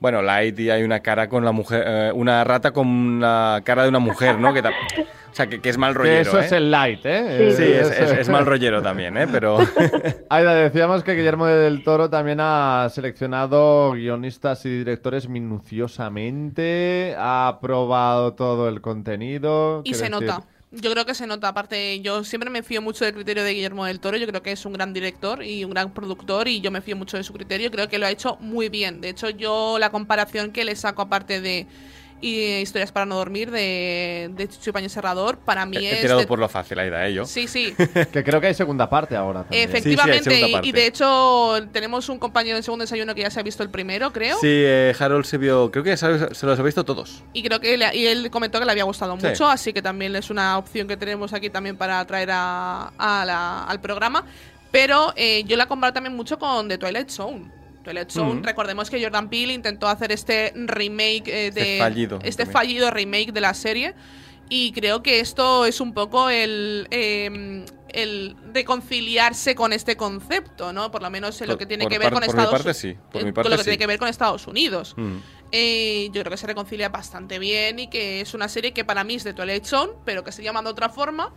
Bueno, 0.01 0.23
Light 0.23 0.59
y 0.59 0.71
hay 0.71 0.81
una 0.81 1.01
cara 1.01 1.29
con 1.29 1.45
la 1.45 1.51
mujer, 1.51 1.83
eh, 1.85 2.11
una 2.11 2.43
rata 2.43 2.71
con 2.71 3.19
la 3.19 3.61
cara 3.63 3.83
de 3.83 3.89
una 3.89 3.99
mujer, 3.99 4.39
¿no? 4.39 4.51
Que 4.51 4.63
o 5.31 5.33
sea, 5.33 5.47
que, 5.47 5.61
que 5.61 5.69
es 5.69 5.77
mal 5.77 5.93
Que 5.93 5.99
rollero, 5.99 6.21
eso 6.21 6.39
¿eh? 6.41 6.45
es 6.45 6.51
el 6.51 6.69
light, 6.71 6.99
¿eh? 7.05 7.53
Sí, 7.55 7.63
es, 7.63 7.89
es- 7.89 8.11
es 8.19 8.29
mal 8.29 8.45
rollero 8.45 8.81
también, 8.81 9.15
¿eh? 9.17 9.27
Pero 9.31 9.59
Aida, 10.29 10.53
decíamos 10.55 11.03
que 11.03 11.13
Guillermo 11.15 11.45
del 11.47 11.83
Toro 11.83 12.09
también 12.09 12.39
ha 12.41 12.87
seleccionado 12.91 13.91
guionistas 13.93 14.65
y 14.65 14.69
directores 14.79 15.29
minuciosamente, 15.29 17.15
ha 17.17 17.59
probado 17.61 18.33
todo 18.33 18.67
el 18.69 18.81
contenido. 18.81 19.81
Y 19.85 19.93
se 19.93 20.05
decir- 20.05 20.11
nota. 20.11 20.43
Yo 20.73 20.89
creo 20.89 21.05
que 21.05 21.13
se 21.13 21.27
nota. 21.27 21.49
Aparte, 21.49 21.99
yo 21.99 22.23
siempre 22.23 22.49
me 22.49 22.63
fío 22.63 22.81
mucho 22.81 23.03
del 23.03 23.13
criterio 23.13 23.43
de 23.43 23.53
Guillermo 23.53 23.83
del 23.85 23.99
Toro. 23.99 24.15
Yo 24.15 24.25
creo 24.25 24.41
que 24.41 24.53
es 24.53 24.65
un 24.65 24.71
gran 24.71 24.93
director 24.93 25.43
y 25.43 25.65
un 25.65 25.71
gran 25.71 25.93
productor 25.93 26.47
y 26.47 26.61
yo 26.61 26.71
me 26.71 26.79
fío 26.79 26.95
mucho 26.95 27.17
de 27.17 27.23
su 27.23 27.33
criterio. 27.33 27.69
Creo 27.71 27.89
que 27.89 27.97
lo 27.97 28.05
ha 28.05 28.09
hecho 28.09 28.37
muy 28.39 28.69
bien. 28.69 29.01
De 29.01 29.09
hecho, 29.09 29.29
yo 29.29 29.77
la 29.79 29.89
comparación 29.89 30.53
que 30.53 30.63
le 30.63 30.77
saco 30.77 31.01
aparte 31.01 31.41
de 31.41 31.67
y 32.21 32.53
Historias 32.61 32.91
para 32.91 33.05
no 33.05 33.15
dormir 33.15 33.49
de, 33.51 34.29
de 34.33 34.47
Chucho 34.47 34.69
y 34.69 34.73
Paño 34.73 34.89
Serrador, 34.89 35.37
para 35.39 35.65
mí 35.65 35.77
He 35.77 35.93
es... 35.95 36.01
tirado 36.01 36.19
de- 36.19 36.27
por 36.27 36.39
lo 36.39 36.47
fácil, 36.47 36.77
Aida, 36.79 37.07
¿eh? 37.07 37.13
Yo. 37.13 37.25
Sí, 37.25 37.47
sí. 37.47 37.73
Que 38.13 38.23
creo 38.23 38.39
que 38.39 38.47
hay 38.47 38.53
segunda 38.53 38.89
parte 38.89 39.15
ahora. 39.15 39.41
también. 39.43 39.67
Efectivamente, 39.67 40.39
y- 40.47 40.51
parte. 40.51 40.67
y, 40.67 40.71
de 40.71 40.85
hecho 40.87 41.55
tenemos 41.71 42.07
un 42.09 42.19
compañero 42.19 42.57
en 42.57 42.63
segundo 42.63 42.83
desayuno 42.83 43.15
que 43.15 43.21
ya 43.21 43.29
se 43.29 43.39
ha 43.39 43.43
visto 43.43 43.63
el 43.63 43.69
primero, 43.69 44.13
creo. 44.13 44.37
Sí, 44.39 44.47
eh, 44.49 44.93
Harold 44.99 45.25
se 45.25 45.37
vio, 45.37 45.71
creo 45.71 45.83
que 45.83 45.97
se, 45.97 46.33
se 46.35 46.45
los 46.45 46.59
ha 46.59 46.63
visto 46.63 46.83
todos. 46.85 47.23
Y 47.33 47.43
creo 47.43 47.59
que 47.59 47.77
le- 47.77 47.95
y 47.95 48.05
él 48.07 48.29
comentó 48.29 48.59
que 48.59 48.65
le 48.65 48.71
había 48.71 48.83
gustado 48.83 49.17
Sí. 49.19 49.25
mucho, 49.27 49.47
así 49.47 49.73
que 49.73 49.81
también 49.81 50.15
es 50.15 50.29
una 50.29 50.57
opción 50.57 50.87
que 50.87 50.97
tenemos 50.97 51.33
aquí 51.33 51.49
también 51.49 51.75
para 51.77 52.05
traer 52.05 52.29
a, 52.31 52.91
a 52.97 53.25
la- 53.25 53.63
al 53.63 53.81
programa. 53.81 54.25
Pero 54.71 55.11
eh, 55.17 55.43
yo 55.45 55.57
la 55.57 55.65
comparo 55.67 55.91
también 55.91 56.15
mucho 56.15 56.39
con 56.39 56.67
The 56.69 56.77
Twilight 56.77 57.09
Zone. 57.09 57.51
Twilight 57.83 58.09
Zone, 58.11 58.33
Ujú. 58.33 58.43
recordemos 58.43 58.89
que 58.89 59.01
Jordan 59.01 59.29
Peele 59.29 59.53
intentó 59.53 59.87
hacer 59.87 60.11
este 60.11 60.53
remake 60.55 61.23
eh, 61.27 61.51
de 61.51 61.61
Este 61.61 61.79
fallido 61.79 62.19
este 62.23 62.45
fallido 62.45 62.91
remake 62.91 63.31
de 63.31 63.41
la 63.41 63.53
serie 63.53 63.93
y 64.49 64.71
creo 64.73 65.01
que 65.01 65.19
esto 65.21 65.65
es 65.65 65.79
un 65.81 65.93
poco 65.93 66.29
el 66.29 66.87
eh, 66.91 67.65
el 67.93 68.35
reconciliarse 68.53 69.53
con 69.55 69.73
este 69.73 69.97
concepto, 69.97 70.71
¿no? 70.71 70.91
Por 70.91 71.01
lo 71.01 71.09
menos 71.09 71.41
en 71.41 71.49
lo 71.49 71.57
que 71.57 71.65
tiene 71.65 71.83
por 71.85 71.91
que 71.91 71.99
ver 71.99 72.05
par- 72.09 72.13
con 72.13 72.23
Estados 72.23 72.77
sí. 72.77 72.95
Por 73.11 73.33
con 73.33 73.43
lo 73.43 73.49
que 73.51 73.57
sí. 73.57 73.63
tiene 73.63 73.77
que 73.77 73.87
ver 73.87 73.99
con 73.99 74.07
Estados 74.07 74.47
Unidos. 74.47 74.93
Mm. 74.97 75.17
Eh, 75.51 76.09
yo 76.13 76.21
creo 76.21 76.31
que 76.31 76.37
se 76.37 76.47
reconcilia 76.47 76.89
bastante 76.89 77.37
bien 77.37 77.79
y 77.79 77.89
que 77.89 78.21
es 78.21 78.33
una 78.33 78.47
serie 78.47 78.71
que 78.71 78.85
para 78.85 79.03
mí 79.03 79.15
es 79.15 79.23
de 79.25 79.33
Twilight 79.33 79.65
Zone, 79.65 79.91
pero 80.05 80.23
que 80.23 80.31
se 80.31 80.41
llama 80.43 80.61
de 80.61 80.69
otra 80.69 80.87
forma 80.89 81.33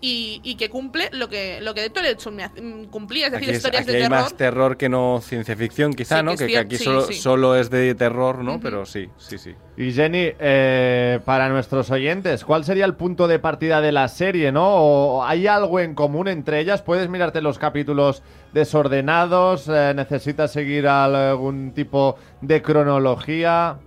y, 0.00 0.40
y 0.42 0.56
que 0.56 0.68
cumple 0.68 1.08
lo 1.12 1.28
que, 1.28 1.60
lo 1.60 1.72
que 1.74 1.82
de 1.82 1.90
Twilight 1.90 2.18
Zone 2.18 2.48
me 2.54 2.62
mm, 2.62 2.84
cumplía, 2.86 3.26
es 3.26 3.32
decir, 3.32 3.48
Aquí, 3.48 3.50
es- 3.52 3.56
historias 3.58 3.82
aquí 3.82 3.92
de 3.92 3.96
hay 3.98 4.02
terror. 4.08 4.20
más 4.24 4.36
terror 4.36 4.76
que 4.76 4.88
no 4.88 5.20
ciencia 5.22 5.56
ficción, 5.56 5.92
quizá, 5.94 6.18
Sí, 6.18 6.24
¿no? 6.24 6.36
que 6.36 6.58
aquí 6.58 6.76
sí, 6.76 6.84
solo, 6.84 7.02
sí. 7.06 7.14
solo 7.14 7.54
es 7.56 7.70
de 7.70 7.94
terror, 7.94 8.38
¿no? 8.42 8.58
Pero 8.60 8.84
sí, 8.84 9.08
sí, 9.18 9.38
sí. 9.38 9.54
Y 9.74 9.92
Jenny, 9.92 10.32
eh, 10.38 11.20
para 11.24 11.48
nuestros 11.48 11.90
oyentes, 11.90 12.44
¿cuál 12.44 12.64
sería 12.64 12.84
el 12.84 12.94
punto 12.94 13.26
de 13.26 13.38
partida 13.38 13.80
de 13.80 13.90
la 13.90 14.06
serie, 14.08 14.52
no? 14.52 14.66
¿O 14.66 15.24
hay 15.24 15.46
algo 15.46 15.80
en 15.80 15.94
común 15.94 16.28
entre 16.28 16.60
ellas? 16.60 16.82
¿Puedes 16.82 17.08
mirarte 17.08 17.40
los 17.40 17.58
capítulos 17.58 18.22
desordenados? 18.52 19.68
Eh, 19.68 19.94
¿Necesitas 19.96 20.52
seguir 20.52 20.86
algún 20.86 21.72
tipo 21.72 22.16
de 22.42 22.60
cronología? 22.60 23.78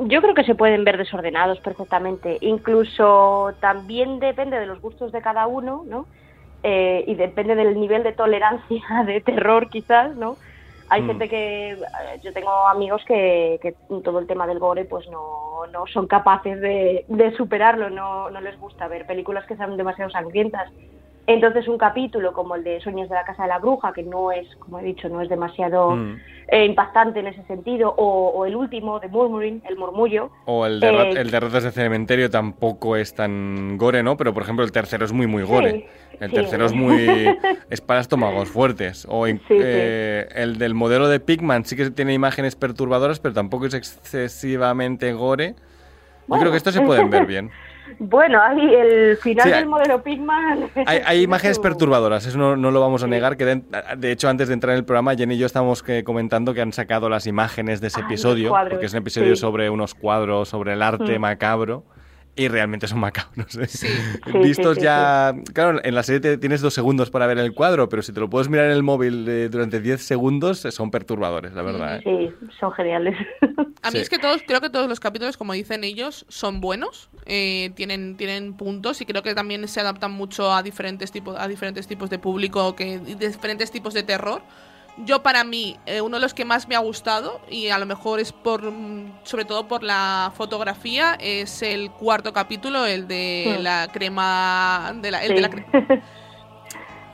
Yo 0.00 0.20
creo 0.20 0.34
que 0.34 0.44
se 0.44 0.54
pueden 0.54 0.84
ver 0.84 0.98
desordenados 0.98 1.60
perfectamente. 1.60 2.36
Incluso 2.42 3.54
también 3.60 4.18
depende 4.18 4.58
de 4.58 4.66
los 4.66 4.82
gustos 4.82 5.12
de 5.12 5.22
cada 5.22 5.46
uno, 5.46 5.84
¿no? 5.86 6.06
Eh, 6.62 7.04
y 7.06 7.14
depende 7.14 7.54
del 7.54 7.78
nivel 7.78 8.02
de 8.02 8.12
tolerancia 8.12 8.82
de 9.06 9.22
terror, 9.22 9.70
quizás, 9.70 10.14
¿no? 10.14 10.36
Hay 10.88 11.02
Mm. 11.02 11.06
gente 11.06 11.28
que 11.28 11.72
eh, 11.72 11.78
yo 12.22 12.32
tengo 12.32 12.50
amigos 12.68 13.02
que, 13.06 13.58
que 13.62 13.76
todo 14.02 14.18
el 14.18 14.26
tema 14.26 14.46
del 14.46 14.58
gore 14.58 14.84
pues 14.84 15.06
no, 15.08 15.66
no 15.72 15.86
son 15.86 16.06
capaces 16.06 16.60
de, 16.60 17.04
de 17.08 17.32
superarlo, 17.36 17.90
no, 17.90 18.30
no 18.30 18.40
les 18.40 18.58
gusta 18.58 18.88
ver 18.88 19.06
películas 19.06 19.46
que 19.46 19.56
sean 19.56 19.76
demasiado 19.76 20.10
sangrientas. 20.10 20.68
Entonces 21.26 21.66
un 21.68 21.78
capítulo 21.78 22.34
como 22.34 22.54
el 22.54 22.64
de 22.64 22.80
Sueños 22.82 23.08
de 23.08 23.14
la 23.14 23.24
Casa 23.24 23.44
de 23.44 23.48
la 23.48 23.58
Bruja, 23.58 23.92
que 23.94 24.02
no 24.02 24.30
es, 24.30 24.46
como 24.56 24.78
he 24.78 24.82
dicho, 24.82 25.08
no 25.08 25.22
es 25.22 25.28
demasiado 25.30 25.92
Mm. 25.96 26.16
eh, 26.48 26.64
impactante 26.66 27.20
en 27.20 27.28
ese 27.28 27.42
sentido, 27.44 27.94
o, 27.96 28.28
o 28.28 28.44
el 28.44 28.54
último 28.54 29.00
de 29.00 29.08
Murmuring, 29.08 29.62
el 29.66 29.78
murmullo. 29.78 30.30
O 30.44 30.66
el 30.66 30.80
de, 30.80 30.88
Eh, 30.88 31.10
el 31.16 31.30
de 31.30 31.40
ratas 31.40 31.64
de 31.64 31.70
cementerio 31.70 32.28
tampoco 32.28 32.96
es 32.96 33.14
tan 33.14 33.78
gore, 33.78 34.02
¿no? 34.02 34.18
Pero, 34.18 34.34
por 34.34 34.42
ejemplo, 34.42 34.64
el 34.66 34.70
tercero 34.72 35.06
es 35.06 35.12
muy, 35.12 35.26
muy 35.26 35.42
gore. 35.44 35.88
el 36.20 36.28
sí. 36.28 36.34
tercero 36.36 36.66
es 36.66 36.74
muy... 36.74 37.06
es 37.70 37.80
para 37.80 38.00
estómagos 38.00 38.50
fuertes. 38.50 39.06
O 39.08 39.26
Sí, 39.26 39.38
eh, 39.50 40.28
el 40.34 40.58
del 40.58 40.74
modelo 40.74 41.08
de 41.08 41.20
Pigman 41.20 41.64
sí 41.64 41.74
que 41.74 41.90
tiene 41.90 42.12
imágenes 42.12 42.54
perturbadoras, 42.54 43.18
pero 43.18 43.32
tampoco 43.34 43.64
es 43.64 43.72
excesivamente 43.74 45.12
gore. 45.14 45.54
Yo 46.28 46.38
creo 46.38 46.50
que 46.50 46.56
estos 46.58 46.74
se 46.74 46.82
pueden 46.82 47.08
ver 47.08 47.24
bien. 47.26 47.50
Bueno, 47.98 48.40
ahí 48.42 48.74
el 48.74 49.16
final 49.18 49.44
Sí, 49.44 49.50
del 49.50 49.66
modelo 49.66 50.02
Pigman. 50.02 50.70
Hay, 50.86 51.00
hay 51.04 51.22
imágenes 51.24 51.58
perturbadoras, 51.58 52.26
eso 52.26 52.38
no, 52.38 52.56
no 52.56 52.70
lo 52.70 52.80
vamos 52.80 53.02
a 53.02 53.06
negar. 53.06 53.36
Que 53.36 53.44
de, 53.44 53.62
de 53.96 54.12
hecho, 54.12 54.28
antes 54.28 54.48
de 54.48 54.54
entrar 54.54 54.72
en 54.72 54.78
el 54.78 54.84
programa, 54.84 55.14
Jenny 55.14 55.34
y 55.34 55.38
yo 55.38 55.46
estábamos 55.46 55.82
que- 55.82 56.04
comentando 56.04 56.54
que 56.54 56.60
han 56.60 56.72
sacado 56.72 57.08
las 57.08 57.26
imágenes 57.26 57.80
de 57.80 57.88
ese 57.88 58.00
los 58.00 58.10
episodio, 58.10 58.54
porque 58.70 58.86
es 58.86 58.92
un 58.92 58.98
episodio 58.98 59.36
sí. 59.36 59.40
sobre 59.40 59.70
unos 59.70 59.94
cuadros, 59.94 60.48
sobre 60.48 60.72
el 60.74 60.82
arte 60.82 61.18
Mm. 61.18 61.22
macabro. 61.22 61.84
Y 62.36 62.48
realmente 62.48 62.88
son 62.88 62.98
macabros. 62.98 63.54
¿eh? 63.58 63.66
Sí, 63.68 63.86
Vistos 64.42 64.74
sí, 64.74 64.80
sí, 64.80 64.84
ya. 64.84 65.34
Claro, 65.52 65.80
en 65.84 65.94
la 65.94 66.02
serie 66.02 66.20
te- 66.20 66.36
tienes 66.38 66.60
dos 66.60 66.74
segundos 66.74 67.10
para 67.10 67.26
ver 67.28 67.38
el 67.38 67.54
cuadro, 67.54 67.88
pero 67.88 68.02
si 68.02 68.12
te 68.12 68.18
lo 68.20 68.28
puedes 68.28 68.48
mirar 68.48 68.66
en 68.66 68.72
el 68.72 68.82
móvil 68.82 69.24
eh, 69.28 69.48
durante 69.48 69.80
10 69.80 70.02
segundos, 70.02 70.64
eh, 70.64 70.72
son 70.72 70.90
perturbadores, 70.90 71.52
la 71.52 71.62
verdad. 71.62 71.98
¿eh? 71.98 72.02
Sí, 72.40 72.48
son 72.58 72.72
geniales. 72.72 73.16
A 73.82 73.90
mí 73.90 73.96
Sí. 73.96 73.98
es 73.98 74.08
que 74.08 74.18
todos, 74.18 74.42
creo 74.46 74.60
que 74.60 74.70
todos 74.70 74.88
los 74.88 74.98
capítulos, 74.98 75.36
como 75.36 75.52
dicen 75.52 75.84
ellos, 75.84 76.24
son 76.28 76.60
buenos, 76.60 77.10
eh, 77.26 77.70
tienen, 77.76 78.16
tienen 78.16 78.54
puntos 78.54 79.00
y 79.00 79.04
creo 79.06 79.22
que 79.22 79.34
también 79.34 79.68
se 79.68 79.80
adaptan 79.80 80.10
mucho 80.10 80.52
a 80.52 80.62
diferentes 80.62 81.12
tipos, 81.12 81.36
a 81.38 81.46
diferentes 81.48 81.86
tipos 81.86 82.08
de 82.10 82.18
público, 82.18 82.74
que, 82.74 82.94
y 83.06 83.14
diferentes 83.14 83.70
tipos 83.70 83.92
de 83.94 84.02
terror. 84.02 84.42
Yo 84.98 85.22
para 85.24 85.42
mí, 85.42 85.76
eh, 85.86 86.00
uno 86.00 86.16
de 86.18 86.20
los 86.22 86.34
que 86.34 86.44
más 86.44 86.68
me 86.68 86.76
ha 86.76 86.78
gustado, 86.78 87.40
y 87.50 87.68
a 87.68 87.78
lo 87.78 87.86
mejor 87.86 88.20
es 88.20 88.32
por, 88.32 88.62
mm, 88.70 89.12
sobre 89.24 89.44
todo 89.44 89.66
por 89.66 89.82
la 89.82 90.32
fotografía, 90.36 91.16
es 91.18 91.62
el 91.62 91.90
cuarto 91.90 92.32
capítulo, 92.32 92.86
el 92.86 93.08
de 93.08 93.56
Mm. 93.58 93.62
la 93.62 93.88
crema, 93.92 94.92
de 95.00 95.10
la, 95.10 95.22
el 95.24 95.28
Sí. 95.30 95.34
de 95.34 95.40
la 95.40 95.50
cre- 95.50 95.66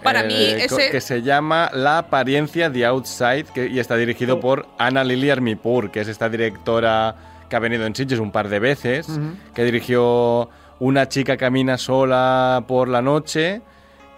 Para 0.02 0.22
mí, 0.22 0.34
Eh, 0.34 0.66
co- 0.68 0.78
ese- 0.78 0.90
Que 0.90 1.00
se 1.00 1.22
llama 1.22 1.70
La 1.74 1.98
apariencia 1.98 2.72
The 2.72 2.86
Outside 2.86 3.44
que, 3.54 3.66
y 3.66 3.78
está 3.78 3.96
dirigido 3.96 4.40
por 4.40 4.66
Ana 4.78 5.04
Lili 5.04 5.28
Armipur, 5.30 5.90
que 5.90 6.00
es 6.00 6.08
esta 6.08 6.28
directora 6.30 7.14
que 7.50 7.56
ha 7.56 7.58
venido 7.58 7.84
en 7.84 7.94
Sitges 7.94 8.18
un 8.18 8.30
par 8.32 8.48
de 8.48 8.60
veces, 8.60 9.06
que 9.54 9.64
dirigió 9.64 10.48
Una 10.78 11.06
chica 11.10 11.36
camina 11.36 11.76
sola 11.76 12.64
por 12.66 12.88
la 12.88 13.02
noche 13.02 13.60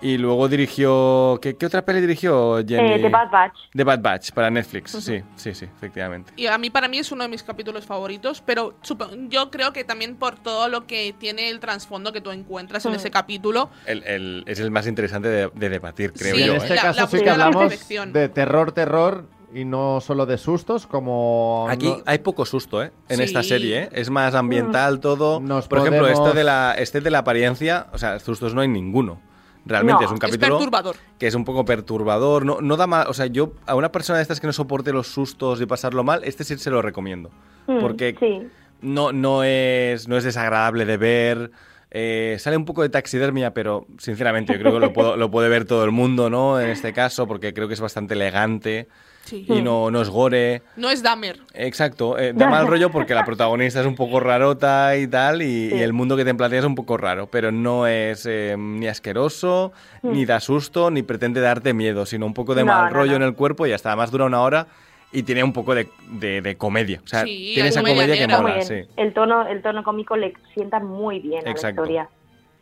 y 0.03 0.19
luego 0.19 0.49
dirigió... 0.49 1.39
¿Qué, 1.41 1.57
qué 1.57 1.67
otra 1.67 1.85
peli 1.85 2.01
dirigió 2.01 2.57
Jenny? 2.67 2.95
Eh, 2.95 2.99
The 3.01 3.09
Bad 3.09 3.31
Batch. 3.31 3.59
The 3.75 3.85
Bad 3.85 4.01
Batch 4.01 4.31
para 4.33 4.51
Netflix, 4.51 4.91
sí, 4.91 5.23
sí, 5.37 5.55
sí, 5.55 5.65
efectivamente. 5.65 6.33
Y 6.37 6.47
a 6.47 6.59
mí, 6.59 6.71
para 6.71 6.89
mí, 6.89 6.99
es 6.99 7.13
uno 7.13 7.23
de 7.23 7.29
mis 7.29 7.43
capítulos 7.43 7.87
favoritos, 7.87 8.43
pero 8.45 8.75
supo- 8.83 9.09
yo 9.29 9.51
creo 9.51 9.73
que 9.73 9.85
también 9.85 10.17
por 10.17 10.35
todo 10.37 10.69
lo 10.69 10.87
que 10.87 11.15
tiene 11.19 11.49
el 11.49 11.61
trasfondo 11.61 12.13
que 12.13 12.21
tú 12.21 12.31
encuentras 12.33 12.85
en 12.85 12.93
Mm. 12.93 12.97
ese 12.97 13.11
capítulo. 13.11 13.71
El- 13.87 14.03
el- 14.05 14.45
es 14.47 14.59
el 14.61 14.71
más 14.71 14.87
interesante 14.87 15.29
de, 15.29 15.51
de 15.55 15.69
debatir, 15.69 16.13
creo 16.13 16.35
Y 16.37 16.45
yo. 16.47 16.53
en 16.55 16.57
este 16.57 16.73
¿eh? 16.73 16.77
La- 16.77 16.83
caso 16.83 17.01
la 17.03 17.07
sí 17.07 17.19
que 17.19 17.25
la 17.27 17.33
hablamos 17.33 17.73
de 18.13 18.29
terror, 18.29 18.73
terror 18.73 19.25
y 19.55 19.65
no 19.67 20.01
solo 20.01 20.25
de 20.27 20.39
sustos, 20.39 20.87
como... 20.87 21.67
Aquí 21.71 21.87
no- 21.87 22.03
hay 22.07 22.19
poco 22.19 22.45
susto, 22.47 22.83
¿eh? 22.83 22.91
En 23.09 23.19
Sí. 23.19 23.23
esta 23.25 23.43
serie, 23.43 23.83
¿eh? 23.85 23.89
Es 23.93 24.11
más 24.11 24.35
ambiental 24.35 24.99
todo. 24.99 25.41
Nos 25.41 25.69
Por 25.69 25.79
ejemplo, 25.79 26.01
podemos- 26.01 26.27
este 26.27 26.39
de, 26.39 26.45
la, 26.45 26.75
este 26.79 27.01
de 27.03 27.11
la 27.11 27.19
apariencia, 27.19 27.87
o 27.93 27.99
sea, 27.99 28.19
sustos 28.19 28.55
no 28.55 28.63
hay 28.63 28.69
ninguno. 28.69 29.21
Realmente 29.65 30.01
No, 30.03 30.07
es 30.07 30.11
un 30.11 30.17
Es 30.17 30.21
capítulo 30.21 30.57
perturbador. 30.59 30.97
que 31.19 31.27
es 31.29 31.35
un 31.35 31.45
poco 31.45 31.65
perturbador. 31.65 32.45
No, 32.45 32.61
no 32.61 32.77
da 32.77 32.87
mal, 32.87 33.07
o 33.09 33.15
sea, 33.15 33.27
yo 33.27 33.53
a 33.67 33.75
una 33.77 33.93
persona 33.93 34.17
de 34.19 34.23
estas 34.23 34.41
que 34.41 34.47
no 34.47 34.53
soporte 34.53 34.93
los 34.93 35.07
sustos 35.09 35.61
y 35.61 35.67
pasarlo 35.67 36.03
mal, 36.05 36.23
este 36.25 36.43
sí 36.45 36.59
se 36.59 36.71
lo 36.71 36.83
recomiendo. 36.83 37.31
Mm, 37.69 37.79
Porque 37.81 38.17
Sí. 38.19 38.41
no, 38.81 39.13
no, 39.13 39.45
es, 39.45 40.09
no 40.09 40.17
es 40.17 40.25
desagradable 40.25 40.85
de 40.85 40.97
ver. 40.97 41.51
eh, 41.95 42.37
sale 42.41 42.57
un 42.57 42.65
poco 42.65 42.81
de 42.81 42.89
taxidermia, 42.89 43.53
pero 43.53 43.87
sinceramente 43.99 44.55
yo 44.55 44.59
creo 44.61 44.73
que 44.73 44.81
lo, 44.81 44.93
puedo- 44.95 45.17
lo 45.19 45.31
puede 45.31 45.51
ver 45.51 45.67
todo 45.67 45.85
el 45.85 45.91
mundo, 45.91 46.31
¿no? 46.31 46.59
En 46.59 46.71
este 46.71 46.95
caso, 46.95 47.27
porque 47.29 47.53
creo 47.53 47.69
que 47.69 47.75
es 47.75 47.81
bastante 47.83 48.15
elegante 48.15 48.89
Sí. 49.25 49.47
y 49.49 49.63
no, 49.63 49.91
no 49.91 50.03
es 50.03 50.09
gore. 50.11 50.63
No 50.77 50.91
es 50.91 51.03
Dahmer. 51.03 51.39
Exacto, 51.55 52.19
eh, 52.19 52.33
da 52.35 52.49
mal 52.49 52.67
rollo 52.69 52.91
porque 52.91 53.15
la 53.15 53.25
protagonista 53.25 53.81
es 53.81 53.87
un 53.87 53.95
poco 53.95 54.19
rarota 54.21 54.97
y 54.97 55.07
tal, 55.07 55.43
y, 55.43 55.71
Sí. 55.71 55.77
y 55.77 55.81
el 55.83 55.93
mundo 55.93 56.17
que 56.17 56.25
te 56.25 56.35
plantea 56.35 56.59
es 56.59 56.65
un 56.65 56.75
poco 56.75 56.97
raro, 56.97 57.29
pero 57.29 57.53
no 57.53 57.87
es 57.87 58.27
eh, 58.27 58.57
ni 58.59 58.89
asqueroso, 58.89 59.73
ni 60.03 60.25
da 60.25 60.41
susto, 60.41 60.91
ni 60.91 61.03
pretende 61.03 61.41
darte 61.41 61.73
miedo, 61.75 62.05
sino 62.07 62.27
un 62.27 62.35
poco 62.35 62.55
de 62.55 62.65
Mm. 62.65 62.67
No, 62.67 62.73
mal 62.73 62.85
no, 62.93 62.99
rollo 62.99 63.11
no. 63.13 63.17
en 63.19 63.23
el 63.23 63.35
cuerpo 63.35 63.67
y 63.67 63.73
hasta 63.73 63.91
además 63.91 64.11
dura 64.11 64.25
una 64.25 64.41
hora 64.43 64.67
y 65.13 65.23
tiene 65.25 65.45
un 65.45 65.53
poco 65.53 65.75
de, 65.75 65.89
de- 66.09 66.41
de 66.41 66.57
comedia. 66.57 67.01
O 67.05 67.07
sea, 67.07 67.23
Sí, 67.25 67.53
tiene 67.55 67.69
esa 67.69 67.81
comedia 67.81 68.03
comedia 68.07 68.27
que 68.27 68.43
mola, 68.43 68.63
sí. 68.63 68.83
El 68.97 69.13
tono, 69.13 69.47
el 69.47 69.61
tono 69.63 69.85
cómico 69.85 70.17
le 70.17 70.33
sienta 70.55 70.81
muy 70.81 71.21
bien 71.21 71.47
a 71.47 71.51
la 71.53 71.69
historia. 71.71 72.09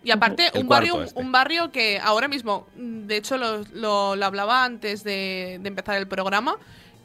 Y 0.03 0.11
aparte, 0.11 0.51
El 0.55 0.63
un 0.63 0.69
barrio, 0.69 1.03
este. 1.03 1.21
un 1.21 1.31
barrio 1.31 1.71
que 1.71 1.99
ahora 2.03 2.27
mismo, 2.27 2.67
de 2.75 3.17
hecho 3.17 3.37
lo, 3.37 3.59
lo- 3.75 4.17
lo 4.17 4.25
hablaba 4.27 4.65
antes 4.65 5.05
de, 5.05 5.59
de 5.61 5.69
empezar 5.69 5.97
el 5.97 6.09
programa, 6.09 6.57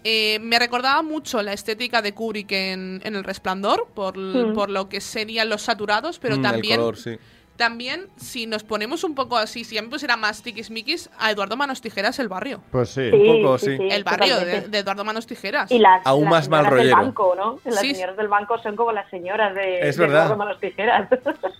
eh, 0.05 0.39
me 0.39 0.59
recordaba 0.59 1.01
mucho 1.01 1.41
la 1.41 1.51
estética 1.51 2.01
de 2.01 2.13
Kubrick 2.13 2.51
en, 2.51 3.01
en 3.03 3.15
El 3.15 3.23
Resplandor, 3.23 3.87
por, 3.93 4.17
Mm. 4.17 4.53
por 4.53 4.69
lo 4.69 4.87
que 4.87 5.01
serían 5.01 5.49
los 5.49 5.63
saturados, 5.63 6.19
pero 6.19 6.35
Mm, 6.35 6.45
el 6.45 6.51
también, 6.51 6.79
color, 6.79 6.97
sí. 6.97 7.17
También 7.57 8.07
si 8.17 8.47
nos 8.47 8.63
ponemos 8.63 9.03
un 9.03 9.15
poco 9.15 9.37
así, 9.37 9.63
si 9.63 9.75
ya 9.75 9.81
me 9.81 9.87
pusiera 9.87 10.17
más 10.17 10.41
tiquismiquis, 10.43 11.09
a 11.17 11.31
Eduardo 11.31 11.55
Manos 11.55 11.81
Tijeras 11.81 12.19
el 12.19 12.27
barrio. 12.27 12.61
Pues 12.71 12.89
sí. 12.89 13.09
Sí, 13.09 13.15
Un 13.15 13.41
poco, 13.43 13.57
sí. 13.57 13.77
el 13.79 14.03
barrio 14.03 14.37
de, 14.39 14.77
Eduardo 14.79 15.05
Manos 15.05 15.25
Tijeras. 15.25 15.71
Y 15.71 15.79
las, 15.79 16.01
Aún 16.05 16.25
las 16.25 16.31
más 16.31 16.49
mal 16.49 16.63
señoras 16.65 16.83
del 16.83 16.91
rollero. 16.93 16.97
banco, 17.07 17.33
¿no? 17.35 17.59
Las 17.63 17.79
Sí. 17.79 17.93
señoras 17.95 18.17
del 18.17 18.27
banco 18.27 18.57
son 18.59 18.75
como 18.75 18.91
las 18.91 19.09
señoras 19.09 19.55
de, 19.55 19.87
Es 19.87 19.97
de. 19.97 20.05
Eduardo 20.05 20.35
Manos 20.37 20.59
Tijeras. 20.59 21.07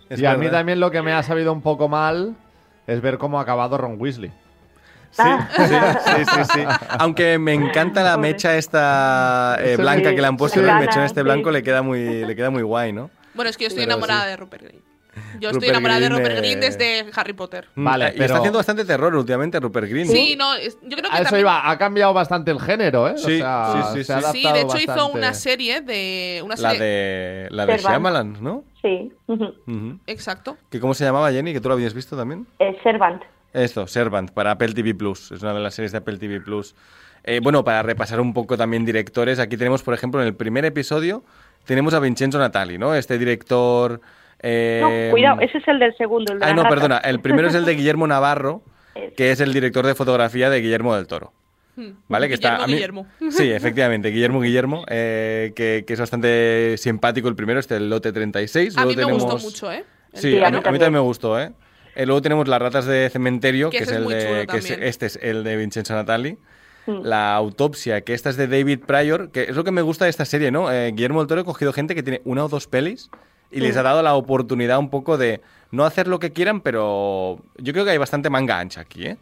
Es 0.10 0.20
y 0.20 0.26
a 0.26 0.36
mí 0.36 0.50
también 0.50 0.80
lo 0.80 0.92
que 0.92 1.02
me 1.02 1.14
ha 1.14 1.24
sabido 1.24 1.54
un 1.54 1.62
poco 1.62 1.88
mal 1.88 2.36
es 2.88 3.02
ver 3.02 3.18
cómo 3.18 3.40
ha 3.40 3.44
acabado 3.44 3.78
Ron 3.78 3.96
Weasley. 4.00 4.32
Sí, 5.12 5.24
sí, 5.56 5.64
sí, 5.64 6.26
sí, 6.26 6.42
sí. 6.54 6.64
Aunque 7.00 7.40
me 7.40 7.54
encanta 7.54 8.04
la 8.04 8.18
mecha 8.18 8.58
esta 8.58 9.56
eh, 9.62 9.76
Sí, 9.78 9.82
blanca 9.82 10.14
que 10.14 10.20
le 10.20 10.28
han 10.28 10.36
puesto, 10.36 10.60
el 10.60 10.66
mechón 10.76 11.04
este 11.04 11.22
Sí. 11.22 11.24
blanco 11.24 11.52
le 11.52 11.64
queda 11.64 11.82
muy, 11.82 12.26
le 12.26 12.36
queda 12.36 12.50
muy 12.50 12.64
guay, 12.64 12.92
¿no? 12.92 13.10
Bueno, 13.34 13.50
es 13.50 13.56
que 13.56 13.64
yo 13.64 13.68
estoy 13.70 13.86
Pero 13.86 13.94
enamorada 13.94 14.24
sí. 14.24 14.30
de 14.32 14.36
Rupert 14.38 14.64
Green. 14.64 14.82
Yo 15.40 15.50
Rupert 15.50 15.54
estoy 15.54 15.70
enamorada 15.70 16.00
de 16.00 16.10
Rupert 16.10 16.32
eh, 16.36 16.38
Green 16.42 16.60
desde 16.60 17.06
Harry 17.16 17.34
Potter. 17.34 17.68
Vale, 17.76 18.10
y 18.10 18.12
pero- 18.14 18.26
está 18.26 18.38
haciendo 18.38 18.60
bastante 18.60 18.86
terror 18.86 19.16
últimamente 19.16 19.60
Rupert 19.60 19.88
Green. 19.90 20.08
Sí, 20.08 20.36
no, 20.38 20.54
es- 20.56 20.78
yo 20.84 20.98
creo 20.98 21.10
que 21.10 21.16
A 21.16 21.22
eso 21.22 21.24
también... 21.26 21.42
iba, 21.42 21.70
ha 21.70 21.78
cambiado 21.78 22.14
bastante 22.14 22.52
el 22.52 22.60
género, 22.60 23.08
¿eh? 23.10 23.14
O 23.14 23.18
Sí, 23.18 23.38
sea, 23.38 23.74
sí, 23.94 23.98
sí, 24.00 24.04
se 24.04 24.14
ha 24.14 24.22
sí. 24.22 24.40
Sí, 24.40 24.46
adaptado 24.48 24.54
de 24.56 24.62
hecho 24.62 24.78
hizo 24.84 24.88
bastante. 24.96 25.18
una 25.18 25.34
serie 25.34 25.82
de... 25.82 26.42
Una 26.44 26.56
La 26.58 26.72
serie... 26.72 26.86
de, 26.86 27.48
la 27.52 27.66
de 27.66 27.74
Servant. 27.74 27.94
Shyamalan, 27.94 28.38
¿no? 28.44 28.64
Sí. 28.82 29.12
Ujú. 29.28 30.00
Exacto. 30.08 30.58
¿Que 30.70 30.80
¿Cómo 30.80 30.94
se 30.94 31.06
llamaba, 31.06 31.32
Jenny? 31.32 31.54
¿Que 31.54 31.60
tú 31.62 31.70
lo 31.70 31.74
habías 31.76 31.94
visto 31.94 32.16
también? 32.16 32.46
Eh, 32.60 32.78
Servant. 32.84 33.24
Esto, 33.54 33.88
Servant, 33.88 34.32
para 34.32 34.52
Apple 34.52 34.74
TV 34.74 34.94
Plus. 34.94 35.32
Es 35.32 35.42
una 35.42 35.54
de 35.54 35.60
las 35.62 35.74
series 35.74 35.92
de 35.94 36.00
Apple 36.00 36.18
TV 36.18 36.42
Plus. 36.42 36.76
Eh, 37.24 37.40
bueno, 37.42 37.64
para 37.64 37.82
repasar 37.82 38.20
un 38.20 38.34
poco 38.34 38.58
también 38.58 38.86
directores, 38.86 39.40
aquí 39.40 39.58
tenemos, 39.58 39.82
por 39.82 39.94
ejemplo, 39.94 40.22
en 40.22 40.28
el 40.28 40.36
primer 40.36 40.64
episodio, 40.66 41.24
tenemos 41.64 41.94
a 41.96 42.00
Vincenzo 42.00 42.38
Natali, 42.38 42.78
¿no? 42.78 42.94
Este 42.94 43.18
director. 43.18 44.02
Eh, 44.40 44.80
No, 45.08 45.12
cuidado, 45.12 45.42
ese 45.42 45.58
es 45.58 45.68
el 45.68 45.80
del 45.80 45.96
segundo, 45.98 46.34
el 46.34 46.40
de 46.40 46.46
Ay, 46.46 46.54
no, 46.54 46.64
perdona. 46.68 46.98
El 46.98 47.20
primero 47.20 47.48
es 47.48 47.56
el 47.56 47.66
de 47.66 47.74
Guillermo 47.76 48.08
Navarro, 48.08 48.62
que 49.18 49.32
es 49.32 49.40
el 49.42 49.54
director 49.54 49.86
de 49.86 49.96
fotografía 49.96 50.50
de 50.50 50.62
Guillermo 50.62 50.96
del 50.96 51.08
Toro. 51.08 51.34
¿Vale? 52.08 52.30
Que 52.30 52.36
está, 52.36 52.64
a 52.64 52.68
mí- 52.68 52.74
Guillermo. 52.74 53.06
Sí, 53.32 53.52
efectivamente, 53.52 54.10
Guillermo 54.10 54.40
Guillermo, 54.40 54.86
eh, 54.88 55.52
que, 55.56 55.84
que 55.86 55.94
es 55.94 56.00
bastante 56.00 56.76
simpático 56.78 57.28
el 57.28 57.36
primero, 57.36 57.60
este 57.60 57.76
el 57.76 57.90
lote 57.90 58.14
36. 58.14 58.78
A 58.78 58.82
Luego 58.86 58.90
mí 58.92 58.96
me 58.96 59.02
tenemos... 59.04 59.24
gustó 59.34 59.38
mucho, 59.46 59.72
¿eh? 59.72 59.84
El 60.14 60.20
Sí, 60.22 60.40
a, 60.42 60.46
mí, 60.50 60.52
mí 60.52 60.58
a 60.64 60.72
mí 60.72 60.80
también. 60.80 60.94
me 60.94 61.00
gustó, 61.00 61.38
¿eh? 61.40 61.52
Eh, 61.96 62.06
luego 62.06 62.22
tenemos 62.22 62.48
las 62.48 62.62
ratas 62.62 62.86
de 62.86 63.10
cementerio, 63.10 63.70
Que 63.70 63.80
que, 63.80 63.84
es 63.84 63.92
el 63.92 64.08
de. 64.08 64.48
que 64.50 64.58
es- 64.58 64.70
este 64.72 65.06
es 65.08 65.20
el 65.22 65.44
de 65.44 65.58
Vincenzo 65.58 65.94
Natali. 65.96 66.38
Mm. 66.88 67.02
La 67.04 67.36
autopsia, 67.36 68.02
que 68.02 68.14
esta 68.14 68.30
es 68.30 68.38
de 68.38 68.48
David 68.48 68.80
Pryor, 68.86 69.32
que 69.32 69.44
es 69.44 69.56
lo 69.56 69.64
que 69.66 69.72
me 69.72 69.82
gusta 69.82 70.06
de 70.06 70.12
esta 70.12 70.24
serie, 70.24 70.52
¿no? 70.52 70.72
Eh, 70.72 70.92
Guillermo 70.92 71.20
del 71.20 71.28
Toro 71.28 71.42
ha 71.42 71.46
cogido 71.46 71.74
gente 71.74 71.94
que 71.96 72.04
tiene 72.04 72.22
una 72.24 72.46
o 72.46 72.48
dos 72.48 72.68
pelis 72.68 73.10
y 73.56 73.62
les 73.62 73.78
ha 73.78 73.84
dado 73.84 74.02
la 74.02 74.16
oportunidad 74.16 74.78
un 74.80 74.90
poco 74.90 75.18
de 75.18 75.40
no 75.72 75.86
hacer 75.86 76.08
lo 76.08 76.20
que 76.20 76.32
quieran, 76.32 76.60
pero 76.60 77.40
yo 77.58 77.72
creo 77.72 77.86
que 77.86 77.92
hay 77.92 77.98
bastante 77.98 78.30
manga 78.30 78.60
ancha 78.60 78.82
aquí, 78.82 79.06
¿eh? 79.06 79.18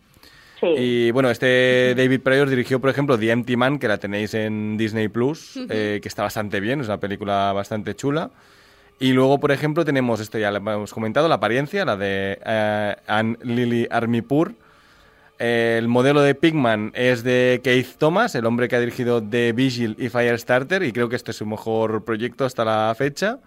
Sí. 0.59 0.67
Y 0.67 1.11
bueno, 1.11 1.29
este 1.29 1.93
David 1.95 2.21
Pryor 2.21 2.49
dirigió, 2.49 2.79
por 2.79 2.89
ejemplo, 2.89 3.17
The 3.19 3.29
Empty 3.29 3.55
Man, 3.55 3.77
que 3.77 3.88
la 3.88 3.97
tenéis 3.97 4.34
en 4.34 4.75
Disney 4.75 5.07
Plus, 5.07 5.59
eh, 5.69 5.99
que 6.01 6.07
está 6.07 6.23
bastante 6.23 6.59
bien, 6.59 6.81
es 6.81 6.88
una 6.88 6.99
película 6.99 7.53
bastante 7.53 7.95
chula. 7.95 8.31
Y 8.99 9.13
luego, 9.13 9.39
por 9.39 9.51
ejemplo, 9.51 9.86
tenemos, 9.86 10.19
esto 10.19 10.39
ya 10.39 10.49
lo 10.49 10.57
hemos 10.57 10.93
comentado, 10.93 11.27
La 11.27 11.36
apariencia, 11.36 11.86
la 11.86 11.95
de 11.95 12.39
eh, 12.43 12.95
Anne 13.05 13.38
Lily 13.43 13.88
Armipur. 13.91 14.53
Eh, 15.38 15.75
el 15.77 15.88
modelo 15.88 16.21
de 16.21 16.34
Pigman 16.34 16.91
es 16.95 17.23
de 17.23 17.61
Keith 17.63 17.97
Thomas, 17.97 18.34
el 18.34 18.45
hombre 18.45 18.67
que 18.67 18.77
ha 18.77 18.79
dirigido 18.79 19.21
The 19.21 19.51
Vigil 19.51 19.95
y 19.99 20.09
Firestarter, 20.09 20.81
y 20.84 20.91
creo 20.91 21.09
que 21.09 21.17
este 21.17 21.31
es 21.31 21.38
su 21.38 21.45
mejor 21.45 22.03
proyecto 22.03 22.45
hasta 22.45 22.63
la 22.63 22.95
fecha. 22.97 23.39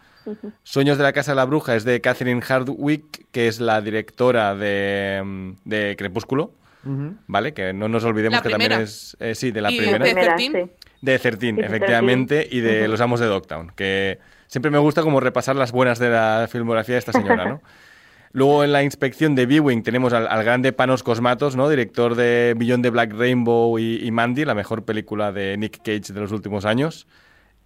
Sueños 0.63 0.99
de 0.99 1.05
la 1.05 1.13
Casa 1.13 1.33
de 1.33 1.37
la 1.37 1.45
Bruja 1.45 1.75
es 1.77 1.85
de 1.85 2.01
Catherine 2.01 2.41
Hardwick, 2.43 3.27
que 3.31 3.49
es 3.49 3.61
la 3.61 3.81
directora 3.81 4.55
de, 4.55 5.55
de 5.65 5.95
Crepúsculo, 5.97 6.53
Ujú. 6.85 7.15
¿vale? 7.27 7.53
Que 7.55 7.73
no 7.73 7.89
nos 7.89 8.05
olvidemos 8.05 8.39
La 8.39 8.43
que 8.43 8.51
también 8.51 8.71
primera. 8.71 8.85
es... 8.85 9.17
eh, 9.21 9.35
sí, 9.35 9.51
de 9.51 9.61
la 9.61 9.71
Y 9.71 9.79
primera. 9.79 10.05
de 10.05 10.11
Primera, 10.13 10.37
13. 10.37 10.65
sí. 10.65 10.87
De 11.03 11.19
Certín, 11.19 11.57
Sí, 11.57 11.61
de 11.61 11.67
efectivamente, 11.67 12.49
y 12.51 12.61
de 12.61 12.83
Ujú. 12.83 12.91
Los 12.93 13.01
Amos 13.01 13.21
de 13.21 13.27
Dogtown, 13.27 13.71
que 13.77 14.19
siempre 14.47 14.71
me 14.71 14.79
gusta 14.79 15.03
como 15.03 15.21
repasar 15.21 15.57
las 15.57 15.73
buenas 15.73 15.99
de 15.99 16.11
la 16.11 16.49
filmografía 16.51 16.95
de 16.95 16.99
esta 17.01 17.13
señora, 17.13 17.45
¿no? 17.49 17.63
Luego 18.33 18.65
en 18.65 18.73
la 18.73 18.83
inspección 18.83 19.35
de 19.35 19.47
Viewing 19.47 19.83
tenemos 19.83 20.13
al, 20.13 20.27
al 20.29 20.45
grande 20.45 20.73
Panos 20.73 21.03
Cosmatos, 21.03 21.57
¿no? 21.57 21.71
Director 21.71 22.15
de 22.17 22.55
Beyond 22.57 22.83
the 22.85 22.91
Black 22.91 23.13
Rainbow 23.15 23.79
y, 23.79 24.05
y 24.07 24.11
Mandy, 24.11 24.45
la 24.45 24.55
mejor 24.55 24.85
película 24.85 25.33
de 25.33 25.57
Nick 25.57 25.79
Cage 25.79 26.13
de 26.13 26.21
los 26.21 26.33
últimos 26.33 26.67
años, 26.67 27.07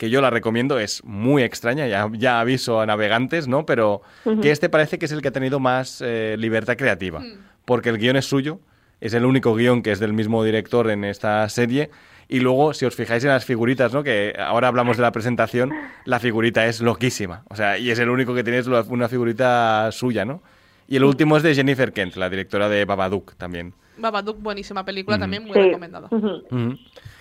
que 0.01 0.09
yo 0.09 0.23
la 0.23 0.31
recomiendo, 0.31 0.79
es 0.79 1.05
muy 1.05 1.43
extraña, 1.43 1.87
ya, 1.87 2.09
ya 2.15 2.41
aviso 2.41 2.81
a 2.81 2.87
navegantes, 2.87 3.47
¿no? 3.49 3.67
Pero 3.67 4.01
que 4.41 4.51
este 4.51 4.71
parece 4.71 4.99
que 4.99 5.05
es 5.05 5.13
el 5.13 5.21
que 5.21 5.29
ha 5.29 5.31
tenido 5.31 5.61
más 5.61 6.01
eh, 6.03 6.37
libertad 6.39 6.79
creativa, 6.79 7.23
porque 7.67 7.91
el 7.91 7.99
guion 7.99 8.17
es 8.17 8.25
suyo, 8.25 8.61
es 9.03 9.13
el 9.13 9.27
único 9.27 9.55
guion 9.55 9.83
que 9.83 9.93
es 9.93 10.01
del 10.01 10.15
mismo 10.15 10.43
director 10.43 10.89
en 10.91 11.05
esta 11.05 11.47
serie. 11.51 11.91
Y 12.29 12.41
luego, 12.41 12.73
si 12.73 12.87
os 12.87 12.95
fijáis 12.95 13.25
en 13.25 13.31
las 13.31 13.45
figuritas, 13.45 13.93
¿no? 13.93 14.03
Que 14.03 14.35
ahora 14.39 14.69
hablamos 14.69 14.97
de 14.97 15.03
la 15.03 15.13
presentación, 15.13 15.71
la 16.07 16.19
figurita 16.19 16.65
es 16.65 16.81
loquísima. 16.81 17.43
O 17.51 17.55
sea, 17.57 17.77
y 17.77 17.91
es 17.91 17.99
el 17.99 18.09
único 18.09 18.35
que 18.35 18.43
tiene 18.43 18.63
una 18.89 19.07
figurita 19.09 19.91
suya, 19.93 20.25
¿no? 20.25 20.43
Y 20.89 20.97
el 20.97 21.05
último 21.05 21.37
es 21.37 21.43
de 21.43 21.55
Jennifer 21.55 21.93
Kent, 21.93 22.17
la 22.17 22.31
directora 22.31 22.71
de 22.71 22.87
Babadook 22.87 23.35
también. 23.37 23.75
Babadook, 23.99 24.41
buenísima 24.41 24.83
película, 24.83 25.19
también 25.19 25.43
muy 25.45 25.53
Sí. 25.53 25.61
recomendada. 25.61 26.09
Ujú. 26.11 26.29
Ujú. 26.51 26.79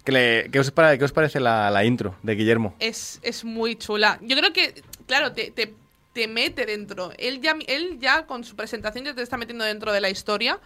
¿Qué, 0.10 0.14
le- 0.14 0.49
qué 0.51 0.60
os, 0.60 0.72
para- 0.72 0.97
qué 0.97 1.03
os 1.05 1.12
parece 1.12 1.39
la, 1.39 1.70
la 1.70 1.86
intro 1.86 2.16
de 2.24 2.34
Guillermo? 2.34 2.74
Es, 2.80 3.20
es 3.22 3.45
muy 3.45 3.76
chula. 3.76 4.18
Yo 4.24 4.36
creo 4.36 4.51
que, 4.51 4.82
claro, 5.05 5.34
te, 5.34 5.51
te, 5.51 5.76
te 6.14 6.28
mete 6.28 6.66
dentro. 6.66 7.12
Él 7.20 7.41
ya, 7.41 7.55
él 7.68 7.99
ya 7.99 8.26
con 8.26 8.43
su 8.43 8.55
presentación 8.55 9.05
ya 9.05 9.14
te 9.14 9.22
está 9.22 9.38
metiendo 9.38 9.64
dentro 9.66 9.93
de 9.93 10.01
la 10.01 10.10
historia. 10.10 10.60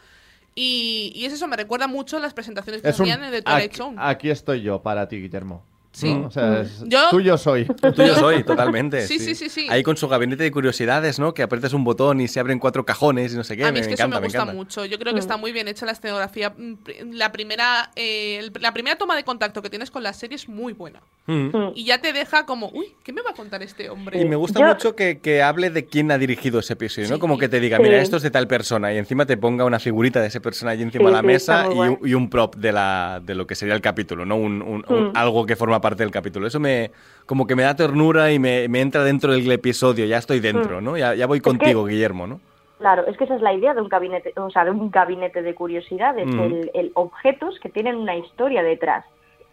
Y, 0.56 1.12
y 1.14 1.26
es 1.26 1.34
eso, 1.34 1.46
me 1.50 1.58
recuerda 1.58 1.88
mucho 1.88 2.16
a 2.16 2.20
las 2.22 2.34
presentaciones 2.34 2.82
que 2.82 2.88
Es 2.88 2.98
un- 3.00 3.04
hacían 3.10 3.22
en 3.26 3.32
The 3.32 3.42
Twilight 3.42 3.66
aquí, 3.72 3.78
Zone. 3.78 3.98
aquí 4.00 4.30
estoy 4.30 4.62
yo 4.62 4.82
para 4.82 5.10
ti, 5.10 5.18
Guillermo. 5.18 5.66
Sí. 5.94 6.14
¿no? 6.14 6.28
O 6.28 6.32
sea, 6.32 6.62
es- 6.62 6.84
Yo- 6.88 7.10
tuyo 7.12 7.38
soy. 7.38 7.66
Tuyo 7.66 8.16
soy, 8.16 8.44
totalmente. 8.44 9.02
Sí, 9.08 9.20
sí, 9.20 9.36
sí, 9.36 9.48
sí. 9.50 9.68
Ahí 9.70 9.84
con 9.84 9.96
su 9.96 10.08
gabinete 10.08 10.42
de 10.44 10.52
curiosidades, 10.52 11.20
¿no? 11.20 11.34
Que 11.34 11.44
aprietas 11.44 11.72
un 11.74 11.84
botón 11.84 12.20
y 12.20 12.28
se 12.28 12.40
abren 12.40 12.58
cuatro 12.60 12.84
cajones 12.84 13.32
y 13.34 13.38
no 13.38 13.44
sé 13.44 13.56
qué. 13.56 13.64
a 13.64 13.68
mí 13.68 13.74
me, 13.74 13.80
es 13.82 13.86
que 13.88 13.92
me 13.92 13.94
eso 13.94 14.04
encanta, 14.04 14.20
me 14.20 14.26
gusta 14.26 14.38
encanta. 14.40 14.54
mucho. 14.56 14.86
Yo 14.86 14.98
creo 14.98 15.14
que 15.14 15.20
está 15.20 15.38
muy 15.38 15.52
bien 15.52 15.68
hecha 15.68 15.86
la 15.86 15.92
escenografía. 15.92 16.50
Mm, 16.58 16.74
La 17.14 17.32
primera, 17.32 17.92
eh, 17.96 18.50
la 18.60 18.74
primera 18.74 18.98
toma 18.98 19.16
de 19.16 19.24
contacto 19.24 19.62
que 19.62 19.70
tienes 19.70 19.92
con 19.92 20.02
la 20.04 20.14
serie 20.14 20.36
es 20.36 20.50
muy 20.50 20.74
buena. 20.74 21.02
Mm. 21.28 21.50
Y 21.76 21.86
ya 21.86 22.00
te 22.02 22.12
deja 22.12 22.46
como, 22.46 22.70
uy, 22.74 22.88
¿qué 23.04 23.14
me 23.14 23.22
va 23.22 23.30
a 23.32 23.34
contar 23.34 23.62
este 23.64 23.90
hombre? 23.90 24.20
Y 24.20 24.26
me 24.26 24.36
gusta 24.36 24.60
Yo- 24.60 24.66
mucho 24.68 24.96
que, 24.96 25.20
que 25.20 25.42
hable 25.44 25.70
de 25.70 25.86
quién 25.86 26.12
ha 26.12 26.18
dirigido 26.18 26.60
ese 26.60 26.74
episodio, 26.74 27.08
¿no? 27.10 27.16
Sí. 27.16 27.20
Como 27.22 27.38
que 27.38 27.48
te 27.48 27.60
diga, 27.60 27.78
Sí. 27.78 27.84
mira, 27.84 28.02
esto 28.02 28.18
es 28.18 28.24
de 28.24 28.32
tal 28.32 28.48
persona 28.48 28.92
y 28.94 28.98
encima 28.98 29.26
te 29.26 29.38
ponga 29.38 29.64
una 29.64 29.80
figurita 29.80 30.20
de 30.22 30.28
esa 30.28 30.40
persona 30.40 30.72
allí 30.72 30.82
encima 30.84 31.04
Sí, 31.04 31.06
de 31.08 31.12
la 31.14 31.20
sí, 31.22 31.26
mesa 31.28 31.68
y, 31.74 31.78
un, 31.78 32.00
y 32.04 32.14
un 32.16 32.30
prop 32.30 32.56
de, 32.56 32.72
la, 32.74 33.22
de 33.24 33.36
lo 33.36 33.46
que 33.48 33.56
sería 33.56 33.76
el 33.76 33.82
capítulo, 33.82 34.26
¿no? 34.26 34.36
Un, 34.36 34.62
un- 34.62 34.84
un- 34.90 35.04
Mm. 35.04 35.12
algo 35.16 35.46
que 35.46 35.56
forma 35.56 35.80
parte 35.84 36.02
del 36.04 36.12
capítulo. 36.12 36.48
Eso 36.48 36.60
me 36.60 36.90
como 37.28 37.46
que 37.46 37.56
me 37.56 37.62
da 37.64 37.76
ternura 37.76 38.32
y 38.32 38.40
me, 38.40 38.68
me 38.68 38.82
entra 38.82 39.04
dentro 39.04 39.34
del 39.34 39.52
episodio, 39.52 40.06
ya 40.06 40.18
estoy 40.18 40.40
dentro, 40.40 40.82
Mm. 40.82 40.84
¿no? 40.84 40.98
Ya, 40.98 41.14
ya 41.14 41.28
voy 41.28 41.40
que- 41.40 41.44
contigo, 41.50 41.86
Guillermo, 41.86 42.26
¿no? 42.26 42.40
Claro, 42.80 43.06
es 43.08 43.16
que 43.18 43.24
esa 43.26 43.36
es 43.36 43.42
la 43.42 43.54
idea 43.54 43.74
de 43.74 43.82
un 43.82 43.88
gabinete, 43.88 44.34
o 44.36 44.50
sea, 44.50 44.66
de 44.66 44.72
un 44.72 44.90
gabinete 44.92 45.42
de 45.42 45.54
curiosidades, 45.56 46.26
Mm. 46.28 46.40
el, 46.40 46.72
el 46.74 46.92
objetos 46.96 47.60
que 47.62 47.70
tienen 47.70 47.96
una 47.96 48.16
historia 48.18 48.64
detrás. 48.64 49.06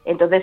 Entonces, 0.05 0.43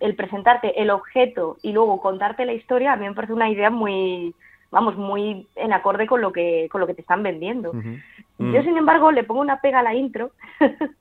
el 0.00 0.14
presentarte 0.14 0.80
el 0.80 0.90
objeto 0.90 1.56
y 1.62 1.72
luego 1.72 2.00
contarte 2.00 2.46
la 2.46 2.52
historia, 2.54 2.92
a 2.92 2.96
mí 2.96 3.06
me 3.08 3.14
parece 3.14 3.32
una 3.32 3.50
idea 3.50 3.68
muy, 3.68 4.32
vamos, 4.70 4.96
muy 4.96 5.46
en 5.56 5.72
acorde 5.72 6.06
con 6.06 6.20
lo 6.20 6.32
que, 6.32 6.68
con 6.70 6.80
lo 6.80 6.86
que 6.86 6.94
te 6.94 7.00
están 7.02 7.22
vendiendo. 7.22 7.72
Mm. 7.74 8.54
Yo, 8.54 8.62
sin 8.62 8.76
embargo, 8.78 9.10
le 9.10 9.24
pongo 9.24 9.40
una 9.40 9.60
pega 9.60 9.80
a 9.80 9.82
la 9.82 9.94
intro, 9.94 10.30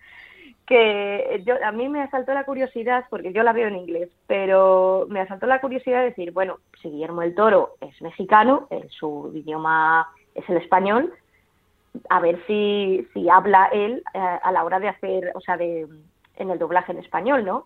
que 0.66 1.44
yo, 1.46 1.56
a 1.64 1.72
mí 1.72 1.90
me 1.90 2.02
asaltó 2.02 2.34
la 2.34 2.44
curiosidad, 2.44 3.06
porque 3.10 3.34
yo 3.34 3.44
la 3.44 3.54
veo 3.54 3.68
en 3.68 3.76
inglés, 3.76 4.10
pero 4.28 5.06
me 5.10 5.22
asaltó 5.22 5.46
la 5.46 5.62
curiosidad 5.62 6.00
de 6.00 6.10
decir, 6.10 6.32
bueno, 6.32 6.58
si 6.82 6.90
Guillermo 6.90 7.22
del 7.22 7.36
Toro 7.36 7.76
es 7.82 8.02
mexicano, 8.02 8.68
su 8.90 9.32
idioma 9.34 10.08
es 10.34 10.48
el 10.50 10.58
español, 10.58 11.14
a 12.10 12.20
ver 12.20 12.44
si, 12.48 13.08
si 13.14 13.30
habla 13.30 13.70
él 13.72 14.04
eh, 14.14 14.20
a 14.20 14.52
la 14.52 14.64
hora 14.64 14.80
de 14.80 14.90
hacer, 14.90 15.32
o 15.36 15.40
sea, 15.40 15.58
de, 15.58 15.88
en 16.38 16.50
el 16.50 16.60
doblaje 16.60 16.92
en 16.92 17.00
español, 17.00 17.46
¿no? 17.46 17.66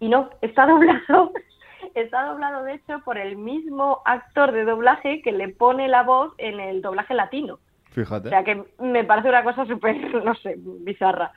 Y 0.00 0.08
no, 0.08 0.30
está 0.40 0.66
doblado, 0.66 1.32
está 1.94 2.24
doblado 2.24 2.64
de 2.64 2.74
hecho 2.74 3.00
por 3.04 3.18
el 3.18 3.36
mismo 3.36 4.02
actor 4.04 4.52
de 4.52 4.64
doblaje 4.64 5.20
que 5.22 5.32
le 5.32 5.48
pone 5.48 5.88
la 5.88 6.02
voz 6.02 6.32
en 6.38 6.60
el 6.60 6.82
doblaje 6.82 7.14
latino. 7.14 7.58
Fíjate. 7.96 8.28
O 8.28 8.30
sea 8.30 8.44
que 8.44 8.62
me 8.78 9.04
parece 9.04 9.30
una 9.30 9.42
cosa 9.42 9.64
súper, 9.64 9.96
no 10.24 10.34
sé, 10.34 10.54
bizarra. 10.58 11.32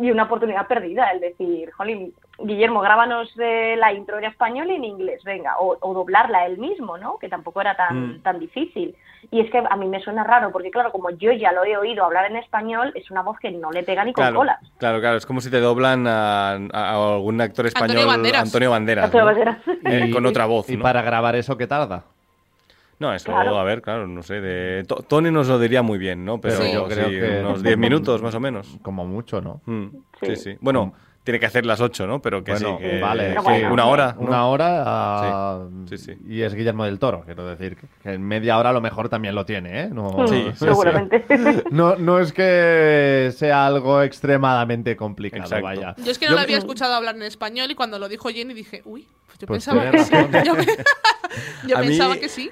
Y 0.00 0.10
una 0.10 0.24
oportunidad 0.24 0.66
perdida, 0.66 1.08
el 1.10 1.20
decir, 1.20 1.70
jolín, 1.70 2.12
Guillermo, 2.38 2.80
grábanos 2.80 3.32
eh, 3.38 3.76
la 3.78 3.92
intro 3.92 4.18
en 4.18 4.24
español 4.24 4.70
y 4.70 4.74
en 4.74 4.84
inglés, 4.84 5.22
venga, 5.24 5.56
o, 5.60 5.78
o 5.80 5.94
doblarla 5.94 6.44
él 6.46 6.58
mismo, 6.58 6.98
¿no? 6.98 7.16
Que 7.18 7.28
tampoco 7.28 7.60
era 7.60 7.76
tan, 7.76 8.16
Mm. 8.16 8.22
tan 8.22 8.38
difícil. 8.40 8.94
Y 9.30 9.40
es 9.40 9.50
que 9.52 9.58
a 9.58 9.76
mí 9.76 9.86
me 9.86 10.00
suena 10.00 10.24
raro, 10.24 10.50
porque 10.50 10.70
claro, 10.70 10.90
como 10.90 11.10
yo 11.10 11.30
ya 11.32 11.52
lo 11.52 11.64
he 11.64 11.76
oído 11.76 12.04
hablar 12.04 12.28
en 12.30 12.36
español, 12.36 12.90
es 12.96 13.10
una 13.10 13.22
voz 13.22 13.38
que 13.38 13.50
no 13.52 13.70
le 13.70 13.82
pega 13.84 14.04
ni 14.04 14.12
con 14.12 14.22
Claro, 14.24 14.36
cola. 14.38 14.58
claro, 14.78 15.00
claro, 15.00 15.16
es 15.18 15.26
como 15.26 15.40
si 15.40 15.50
te 15.50 15.60
doblan 15.60 16.06
a, 16.08 16.52
a- 16.72 17.14
algún 17.14 17.40
actor 17.40 17.66
español, 17.66 17.90
Antonio 17.98 18.06
Banderas. 18.08 18.42
Antonio 18.42 18.70
Banderas, 18.70 19.04
Antonio 19.04 19.24
¿no? 19.24 19.30
Banderas. 19.30 19.58
Eh, 19.84 20.10
con 20.12 20.26
otra 20.26 20.46
voz, 20.46 20.68
¿Y 20.70 20.76
¿no? 20.76 20.82
para 20.82 21.02
grabar 21.02 21.36
eso 21.36 21.56
qué 21.56 21.66
tarda? 21.66 22.04
No, 23.00 23.12
eso, 23.14 23.24
Claro. 23.32 23.58
a 23.58 23.64
ver, 23.64 23.82
claro, 23.82 24.06
no 24.06 24.22
sé. 24.22 24.40
De... 24.40 24.84
To- 24.84 24.96
Tony 25.08 25.30
nos 25.30 25.48
lo 25.48 25.58
diría 25.58 25.82
muy 25.82 25.98
bien, 25.98 26.24
¿no? 26.24 26.40
Pero 26.40 26.64
yo 26.66 26.86
creo 26.86 27.08
sí, 27.08 27.14
que- 27.18 27.40
unos 27.40 27.62
10 27.62 27.76
minutos 27.78 28.22
más 28.22 28.34
o 28.34 28.40
menos. 28.40 28.78
Como 28.82 29.04
mucho, 29.06 29.40
¿no? 29.40 29.62
Mm, 29.66 29.86
sí. 30.20 30.26
Sí. 30.26 30.36
sí, 30.36 30.56
Bueno, 30.60 30.92
tiene 31.24 31.40
que 31.40 31.46
hacer 31.46 31.64
las 31.66 31.80
8, 31.80 32.06
¿no? 32.06 32.20
Pero 32.20 32.42
que 32.44 32.52
Bueno, 32.52 32.76
sí, 32.78 32.84
que, 32.84 33.00
vale, 33.00 33.34
que 33.34 33.66
una 33.68 33.86
hora. 33.86 34.14
¿no? 34.18 34.26
Una 34.26 34.46
hora 34.46 35.60
Sí, 35.88 35.96
sí, 35.98 36.12
sí. 36.14 36.18
y 36.28 36.42
es 36.42 36.54
Guillermo 36.54 36.84
del 36.84 36.98
Toro, 36.98 37.22
quiero 37.24 37.46
decir. 37.46 37.76
Que 38.02 38.12
en 38.12 38.22
media 38.22 38.58
hora 38.58 38.70
a 38.70 38.72
lo 38.74 38.80
mejor 38.82 39.08
también 39.08 39.34
lo 39.34 39.44
tiene, 39.46 39.82
¿eh? 39.82 39.88
No, 39.90 40.26
Sí, 40.28 40.46
sí, 40.54 40.64
Seguramente. 40.66 41.24
no, 41.70 41.96
no 41.96 42.18
es 42.20 42.32
que 42.32 43.32
sea 43.34 43.66
algo 43.66 44.02
extremadamente 44.02 44.94
complicado, 44.96 45.44
Exacto. 45.44 45.64
vaya. 45.64 45.94
Yo 46.04 46.10
es 46.10 46.18
que 46.18 46.26
no 46.26 46.32
Yo- 46.32 46.36
lo 46.36 46.42
había 46.42 46.58
escuchado 46.58 46.94
hablar 46.94 47.16
en 47.16 47.22
español 47.22 47.70
y 47.70 47.74
cuando 47.74 47.98
lo 47.98 48.08
dijo 48.08 48.28
Jenny 48.28 48.52
dije, 48.54 48.82
uy, 48.84 49.06
pues 49.26 49.38
yo 49.38 49.46
Pues 49.46 49.64
pensaba 49.64 49.90
que 49.90 49.98
sí. 50.04 50.12
Yo, 50.44 50.54
yo 51.66 51.76
A 51.76 51.80
mí- 51.80 51.86
pensaba 51.88 52.16
que 52.16 52.28
sí. 52.28 52.50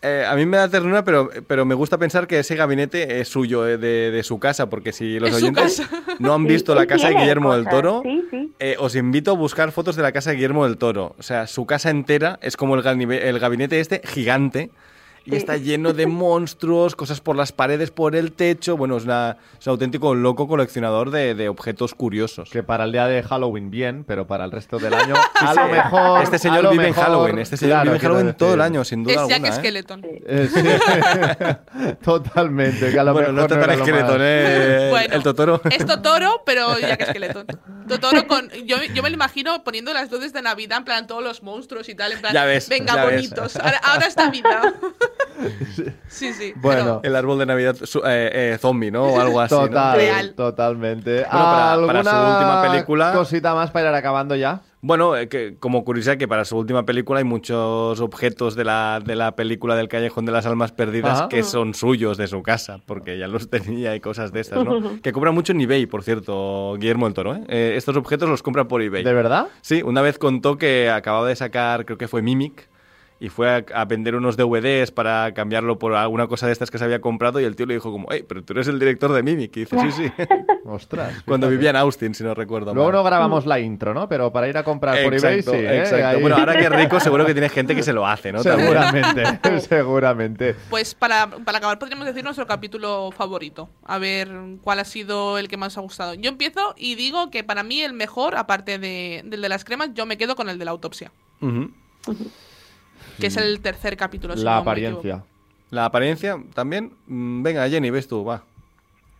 Eh, 0.00 0.24
a 0.28 0.34
mí 0.36 0.46
me 0.46 0.56
da 0.58 0.68
ternura, 0.68 1.02
pero, 1.04 1.28
pero 1.48 1.64
me 1.64 1.74
gusta 1.74 1.98
pensar 1.98 2.28
que 2.28 2.38
ese 2.38 2.54
gabinete 2.54 3.20
es 3.20 3.28
suyo, 3.28 3.66
eh, 3.66 3.78
de, 3.78 4.12
de 4.12 4.22
su 4.22 4.38
casa, 4.38 4.70
porque 4.70 4.92
si 4.92 5.18
los 5.18 5.32
oyentes 5.34 5.82
no 6.20 6.34
han 6.34 6.42
Sí, 6.42 6.48
visto 6.48 6.74
la 6.74 6.86
casa 6.86 7.08
de 7.08 7.14
Guillermo 7.14 7.52
del 7.54 7.66
Toro, 7.68 8.02
Sí, 8.04 8.22
sí. 8.30 8.52
eh, 8.60 8.76
os 8.78 8.94
invito 8.94 9.32
a 9.32 9.34
buscar 9.34 9.72
fotos 9.72 9.96
de 9.96 10.02
la 10.02 10.12
casa 10.12 10.30
de 10.30 10.36
Guillermo 10.36 10.64
del 10.66 10.76
Toro. 10.78 11.16
O 11.18 11.22
sea, 11.24 11.48
su 11.48 11.66
casa 11.66 11.90
entera 11.90 12.38
es 12.42 12.56
como 12.56 12.76
el, 12.76 12.86
el 13.12 13.38
gabinete 13.40 13.80
este 13.80 14.00
gigante 14.04 14.70
y 15.24 15.30
Sí. 15.30 15.36
está 15.36 15.56
lleno 15.56 15.92
de 15.92 16.06
monstruos, 16.06 16.96
cosas 16.96 17.20
por 17.20 17.36
las 17.36 17.52
paredes, 17.52 17.90
por 17.90 18.16
el 18.16 18.32
techo. 18.32 18.76
Bueno, 18.76 18.96
es, 18.96 19.04
una- 19.04 19.36
es 19.58 19.66
un 19.66 19.72
auténtico 19.72 20.14
loco 20.14 20.48
coleccionador 20.48 21.10
de, 21.10 21.34
de 21.34 21.48
objetos 21.48 21.94
curiosos. 21.94 22.48
Que 22.50 22.62
para 22.62 22.84
el 22.84 22.92
día 22.92 23.06
de 23.06 23.22
Halloween 23.22 23.70
bien, 23.70 24.04
pero 24.04 24.26
para 24.26 24.44
el 24.44 24.50
resto 24.52 24.78
del 24.78 24.94
año 24.94 25.14
a 25.34 25.54
lo 25.54 25.68
mejor... 25.68 26.22
Este 26.22 26.38
señor 26.38 26.70
vive 26.70 26.88
en 26.88 26.94
Halloween, 26.94 27.38
este 27.38 27.56
señor 27.56 27.74
claro, 27.82 27.84
vive 27.92 27.96
en 27.96 28.02
Halloween 28.02 28.34
todo 28.34 28.54
el 28.54 28.60
año, 28.60 28.84
sin 28.84 29.04
duda 29.04 29.22
Es 29.22 29.28
Jack 29.28 29.32
alguna. 29.44 29.48
¿eh? 29.48 29.58
Skeleton. 29.58 30.02
Eh, 30.04 30.48
sí. 30.52 31.94
Totalmente, 32.04 32.90
que 32.90 32.98
a 32.98 33.04
lo 33.04 33.12
Bueno, 33.12 33.28
no 33.32 33.42
mejor 33.42 33.66
lo 33.66 33.72
esqueleto, 33.72 34.06
más- 34.12 34.16
¿eh? 34.20 34.86
Bueno, 34.90 35.14
el 35.14 35.22
Totoro. 35.22 35.60
Es 35.70 35.84
Totoro, 35.86 36.42
pero 36.46 36.78
Jack 36.78 37.08
Skeleton. 37.10 37.46
Totoro 37.88 38.26
con. 38.26 38.48
Yo, 38.66 38.76
yo 38.94 39.02
me 39.02 39.10
lo 39.10 39.14
imagino 39.14 39.62
poniendo 39.64 39.92
las 39.92 40.10
luces 40.10 40.32
de 40.32 40.42
Navidad, 40.42 40.78
en 40.78 40.84
plan 40.84 41.06
todos 41.06 41.22
los 41.22 41.42
monstruos 41.42 41.88
y 41.88 41.94
tal. 41.94 42.12
En 42.12 42.20
plan, 42.20 42.32
Ya 42.34 42.44
ves, 42.44 42.68
venga, 42.68 42.94
ya 42.94 43.04
ves. 43.04 43.14
bonitos. 43.30 43.56
Ahora, 43.56 43.80
ahora 43.84 44.06
está 44.06 44.30
vida. 44.30 44.74
Sí, 46.08 46.32
sí. 46.32 46.52
Bueno. 46.56 47.00
El 47.04 47.14
árbol 47.14 47.38
de 47.38 47.46
Navidad 47.46 47.76
su- 47.84 48.00
eh, 48.04 48.30
eh, 48.54 48.58
zombie, 48.60 48.90
¿no? 48.90 49.04
O 49.04 49.20
algo 49.20 49.40
así. 49.40 49.54
¿no? 49.54 49.66
Total, 49.68 49.96
Real. 49.96 50.34
totalmente. 50.34 51.22
para- 51.22 51.86
para 51.86 52.02
su 52.02 52.08
¿Alguna 52.10 52.32
última 52.38 52.62
película- 52.72 53.12
cosita 53.12 53.54
más 53.54 53.70
para 53.70 53.90
ir 53.90 53.94
acabando 53.94 54.34
ya? 54.34 54.62
Bueno, 54.80 55.16
eh, 55.16 55.28
que, 55.28 55.56
como 55.58 55.84
curiosidad 55.84 56.18
que 56.18 56.28
para 56.28 56.44
su 56.44 56.56
última 56.56 56.84
película 56.86 57.18
hay 57.18 57.24
muchos 57.24 57.98
objetos 58.00 58.54
de 58.54 58.62
la, 58.64 59.00
de 59.04 59.16
la 59.16 59.34
película 59.34 59.74
del 59.74 59.88
Callejón 59.88 60.24
de 60.24 60.30
las 60.30 60.46
Almas 60.46 60.70
Perdidas 60.70 61.18
Ajá. 61.18 61.28
que 61.28 61.42
son 61.42 61.74
suyos 61.74 62.16
de 62.16 62.28
su 62.28 62.42
casa, 62.44 62.78
porque 62.86 63.18
ya 63.18 63.26
los 63.26 63.50
tenía 63.50 63.96
y 63.96 64.00
cosas 64.00 64.32
de 64.32 64.40
estas, 64.40 64.64
¿no? 64.64 65.00
que 65.02 65.12
compra 65.12 65.32
mucho 65.32 65.52
en 65.52 65.60
eBay, 65.60 65.86
por 65.86 66.04
cierto, 66.04 66.74
Guillermo 66.78 67.06
del 67.06 67.14
Toro. 67.14 67.34
¿eh? 67.34 67.42
Eh, 67.48 67.74
estos 67.76 67.96
objetos 67.96 68.28
los 68.28 68.42
compra 68.42 68.68
por 68.68 68.80
eBay. 68.80 69.02
¿De 69.02 69.12
verdad? 69.14 69.48
Sí, 69.62 69.82
una 69.82 70.00
vez 70.00 70.16
contó 70.16 70.58
que 70.58 70.88
acababa 70.90 71.26
de 71.26 71.34
sacar, 71.34 71.84
creo 71.84 71.98
que 71.98 72.06
fue 72.06 72.22
Mimic, 72.22 72.67
y 73.20 73.28
fue 73.30 73.50
a, 73.50 73.64
a 73.74 73.84
vender 73.84 74.14
unos 74.14 74.36
DVDs 74.36 74.90
para 74.92 75.32
cambiarlo 75.34 75.78
por 75.78 75.94
alguna 75.94 76.26
cosa 76.28 76.46
de 76.46 76.52
estas 76.52 76.70
que 76.70 76.78
se 76.78 76.84
había 76.84 77.00
comprado 77.00 77.40
y 77.40 77.44
el 77.44 77.56
tío 77.56 77.66
le 77.66 77.74
dijo 77.74 77.90
como, 77.90 78.06
hey, 78.10 78.24
pero 78.28 78.42
tú 78.44 78.52
eres 78.52 78.68
el 78.68 78.78
director 78.78 79.12
de 79.12 79.22
Mimic. 79.22 79.56
Y 79.56 79.60
dice, 79.60 79.76
sí, 79.80 79.90
sí. 79.92 80.12
Ostras. 80.64 81.22
Cuando 81.26 81.48
vivía 81.48 81.70
en 81.70 81.76
Austin, 81.76 82.14
si 82.14 82.22
no 82.22 82.34
recuerdo 82.34 82.74
Luego 82.74 82.90
mal. 82.92 82.98
no 82.98 83.04
grabamos 83.04 83.46
la 83.46 83.58
intro, 83.58 83.94
¿no? 83.94 84.08
Pero 84.08 84.30
para 84.32 84.48
ir 84.48 84.56
a 84.58 84.62
comprar 84.62 85.02
por 85.02 85.14
eBay 85.14 85.42
sí, 85.42 85.50
¿eh? 85.52 85.78
exacto. 85.80 86.06
Ahí- 86.06 86.20
Bueno, 86.20 86.36
ahora 86.36 86.54
que 86.56 86.64
es 86.64 86.70
rico, 86.70 87.00
seguro 87.00 87.24
que 87.26 87.32
tiene 87.32 87.48
gente 87.48 87.74
que 87.74 87.82
se 87.82 87.92
lo 87.92 88.06
hace, 88.06 88.30
¿no? 88.32 88.42
Seguramente, 88.42 89.22
seguramente. 89.68 90.54
Pues 90.70 90.94
para, 90.94 91.26
para 91.28 91.58
acabar 91.58 91.78
podríamos 91.78 92.06
decir 92.06 92.22
nuestro 92.22 92.46
capítulo 92.46 93.10
favorito. 93.10 93.68
A 93.84 93.98
ver 93.98 94.28
cuál 94.62 94.78
ha 94.80 94.84
sido 94.84 95.38
el 95.38 95.48
que 95.48 95.56
más 95.56 95.76
ha 95.78 95.80
gustado. 95.80 96.14
Yo 96.14 96.28
empiezo 96.28 96.74
y 96.76 96.94
digo 96.94 97.30
que 97.30 97.42
para 97.44 97.62
mí 97.62 97.80
el 97.80 97.94
mejor, 97.94 98.36
aparte 98.36 98.78
de- 98.78 99.22
del 99.24 99.40
de 99.42 99.48
las 99.48 99.64
cremas, 99.64 99.90
yo 99.94 100.06
me 100.06 100.16
quedo 100.18 100.36
con 100.36 100.48
el 100.48 100.58
de 100.58 100.64
la 100.64 100.70
autopsia. 100.72 101.10
Que 103.20 103.26
es 103.28 103.36
el 103.36 103.60
tercer 103.60 103.96
capítulo. 103.96 104.36
si 104.36 104.44
La 104.44 104.52
no 104.52 104.56
me 104.56 104.62
apariencia. 104.62 105.24
La 105.70 105.84
apariencia 105.84 106.36
también. 106.54 106.92
Mm, 107.06 107.42
Venga, 107.42 107.68
Jenny, 107.68 107.90
ves 107.90 108.08
tú, 108.08 108.24
va. 108.24 108.42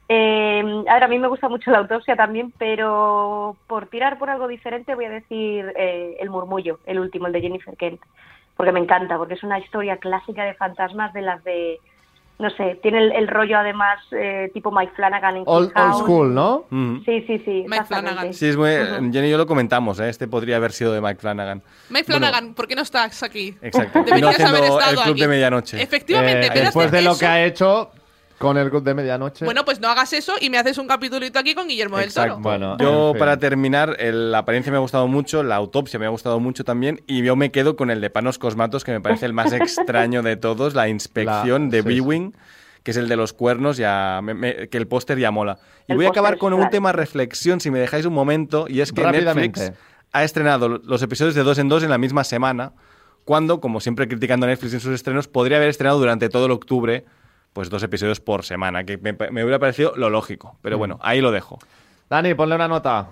Eh, 0.08 0.62
a 0.88 0.94
ver, 0.94 1.04
a 1.04 1.08
mí 1.08 1.18
me 1.18 1.28
gusta 1.28 1.48
mucho 1.48 1.70
la 1.70 1.78
autopsia 1.78 2.16
también, 2.16 2.52
pero 2.58 3.56
por 3.66 3.88
tirar 3.88 4.18
por 4.18 4.30
algo 4.30 4.48
diferente 4.48 4.94
voy 4.94 5.04
a 5.04 5.10
decir 5.10 5.70
eh, 5.76 6.16
El 6.20 6.30
murmullo, 6.30 6.80
el 6.86 6.98
último, 6.98 7.26
el 7.26 7.34
de 7.34 7.42
Jennifer 7.42 7.76
Kent, 7.76 8.00
porque 8.56 8.72
me 8.72 8.80
encanta, 8.80 9.18
porque 9.18 9.34
es 9.34 9.42
una 9.42 9.58
historia 9.58 9.98
clásica 9.98 10.44
de 10.44 10.54
fantasmas 10.54 11.12
de 11.12 11.20
las 11.20 11.44
de, 11.44 11.78
no 12.38 12.50
sé, 12.50 12.78
tiene 12.82 12.98
el, 12.98 13.12
el 13.12 13.26
rollo 13.28 13.58
además 13.58 13.98
eh, 14.12 14.50
tipo 14.54 14.70
Mike 14.70 14.92
Flanagan 14.94 15.38
en 15.38 15.42
Old, 15.46 15.72
old 15.74 15.94
school, 15.94 16.32
¿no? 16.34 16.66
Sí, 17.04 17.24
sí, 17.26 17.42
sí, 17.44 17.64
Mike. 17.66 17.84
Flanagan. 17.86 18.32
Sí, 18.32 18.46
es 18.46 18.56
muy, 18.56 18.70
Ujú. 18.76 19.12
Jenny 19.12 19.26
y 19.26 19.30
yo 19.30 19.38
lo 19.38 19.46
comentamos, 19.46 19.98
¿eh? 20.00 20.08
Este 20.08 20.28
podría 20.28 20.56
haber 20.56 20.70
sido 20.72 20.92
de 20.92 21.00
Mike 21.00 21.20
Flanagan. 21.20 21.62
Mike 21.90 22.04
Flanagan, 22.04 22.54
¿por 22.54 22.68
qué 22.68 22.76
no 22.76 22.82
estás 22.82 23.22
aquí? 23.22 23.56
Exacto. 23.60 24.04
Deberías 24.04 24.34
haciendo 24.34 24.56
haber 24.56 24.70
estado 24.70 24.90
el 24.92 24.96
club 25.00 25.12
aquí. 25.14 25.20
de 25.20 25.28
medianoche. 25.28 25.82
Efectivamente, 25.82 26.46
Eh, 26.46 26.50
de 26.50 26.60
después 26.60 26.90
de 26.92 27.02
lo 27.02 27.18
que 27.18 27.26
ha 27.26 27.44
hecho 27.44 27.90
con 28.38 28.56
el 28.56 28.70
club 28.70 28.82
de 28.84 28.94
medianoche. 28.94 29.44
Bueno, 29.44 29.64
pues 29.64 29.80
no 29.80 29.88
hagas 29.88 30.12
eso 30.12 30.34
y 30.40 30.48
me 30.50 30.58
haces 30.58 30.78
un 30.78 30.86
capitulito 30.86 31.38
aquí 31.38 31.54
con 31.54 31.66
Guillermo 31.68 31.98
del. 31.98 32.12
Toro. 32.14 32.38
Bueno, 32.38 32.76
Yo, 32.78 33.08
en 33.08 33.12
fin. 33.14 33.18
para 33.18 33.36
terminar, 33.38 33.96
el- 33.98 34.30
la 34.32 34.38
apariencia 34.38 34.70
me 34.70 34.76
ha 34.78 34.80
gustado 34.80 35.08
mucho, 35.08 35.42
la 35.42 35.56
autopsia 35.56 35.98
me 35.98 36.06
ha 36.06 36.10
gustado 36.10 36.38
mucho 36.40 36.62
también, 36.64 37.02
y 37.06 37.22
yo 37.22 37.34
me 37.36 37.50
quedo 37.50 37.74
con 37.76 37.90
el 37.90 38.00
de 38.00 38.10
Panos 38.10 38.38
Cosmatos, 38.38 38.84
que 38.84 38.92
me 38.92 39.00
parece 39.00 39.26
el 39.26 39.32
más 39.32 39.52
extraño 39.52 40.22
de 40.22 40.36
todos, 40.36 40.74
la 40.74 40.88
inspección 40.88 41.64
La- 41.64 41.68
de 41.70 41.78
sí, 41.78 41.82
sí. 41.82 41.88
Viewing, 41.88 42.34
que 42.84 42.92
es 42.92 42.96
el 42.96 43.08
de 43.08 43.16
los 43.16 43.32
cuernos, 43.32 43.76
ya 43.76 44.20
me- 44.22 44.34
me- 44.34 44.68
que 44.68 44.78
el 44.78 44.86
póster 44.86 45.18
ya 45.18 45.30
mola. 45.32 45.58
Y 45.88 45.92
El 45.92 45.96
voy 45.98 46.06
a 46.06 46.10
acabar 46.10 46.38
con 46.38 46.52
un 46.54 46.70
tema 46.70 46.92
reflexión, 46.92 47.60
si 47.60 47.70
me 47.70 47.80
dejáis 47.80 48.06
un 48.06 48.14
momento, 48.14 48.66
y 48.68 48.80
es 48.82 48.92
que. 48.92 49.02
Netflix 49.02 49.72
ha 50.12 50.24
estrenado 50.24 50.68
los 50.68 51.02
episodios 51.02 51.34
de 51.34 51.42
dos 51.42 51.58
en 51.58 51.68
dos 51.68 51.82
en 51.82 51.90
la 51.90 51.98
misma 51.98 52.24
semana, 52.24 52.72
cuando, 53.24 53.60
como 53.60 53.80
siempre 53.80 54.08
criticando 54.08 54.46
a 54.46 54.48
Netflix 54.48 54.72
en 54.74 54.80
sus 54.80 54.94
estrenos, 54.94 55.28
podría 55.28 55.58
haber 55.58 55.68
estrenado 55.68 55.98
durante 55.98 56.30
todo 56.30 56.46
el 56.46 56.52
octubre 56.52 57.04
pues 57.52 57.70
dos 57.70 57.82
episodios 57.82 58.20
por 58.20 58.44
semana, 58.44 58.84
que 58.84 58.98
me, 58.98 59.12
me 59.30 59.42
hubiera 59.44 59.58
parecido 59.58 59.92
lo 59.96 60.10
lógico. 60.10 60.56
Pero 60.62 60.76
Mm. 60.76 60.78
bueno, 60.78 60.98
ahí 61.02 61.20
lo 61.20 61.30
dejo. 61.32 61.58
Dani, 62.10 62.34
ponle 62.34 62.54
una 62.54 62.68
nota. 62.68 63.08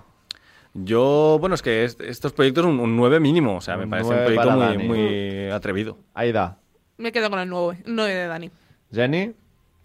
Yo, 0.73 1.37
bueno, 1.39 1.55
es 1.55 1.61
que 1.61 1.83
est- 1.85 2.01
estos 2.01 2.33
proyectos 2.33 2.65
un, 2.65 2.79
un 2.79 2.95
9 2.95 3.19
mínimo, 3.19 3.57
o 3.57 3.61
sea, 3.61 3.77
me 3.77 3.85
Un 3.85 3.89
parece 3.89 4.09
un 4.09 4.15
9 4.15 4.25
proyecto 4.35 4.47
para 4.49 4.67
muy, 4.67 4.77
Dani. 4.77 4.87
muy 4.87 5.49
atrevido. 5.51 5.97
Aida. 6.13 6.57
Me 6.97 7.11
quedo 7.11 7.29
con 7.29 7.39
el 7.39 7.49
9, 7.49 7.83
9 7.85 8.13
de 8.13 8.27
Dani. 8.27 8.51
Jenny. 8.91 9.33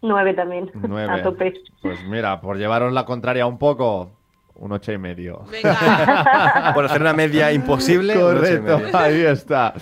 Nueve 0.05 0.35
también, 0.35 0.71
Nueve. 0.75 1.13
a 1.13 1.23
tope. 1.23 1.53
Pues 1.81 2.03
mira, 2.07 2.41
por 2.41 2.57
llevaros 2.59 2.93
la 2.93 3.05
contraria 3.05 3.47
un 3.47 3.59
poco, 3.59 4.11
un 4.57 4.73
ocho 4.73 4.93
y 4.93 4.99
medio. 4.99 5.45
Venga. 5.51 6.73
Por 6.75 6.85
hacer 6.85 7.01
una 7.01 7.13
media 7.13 7.53
imposible. 7.53 8.15
Correcto, 8.15 8.79
medio. 8.79 8.97
ahí 8.97 9.21
está. 9.23 9.75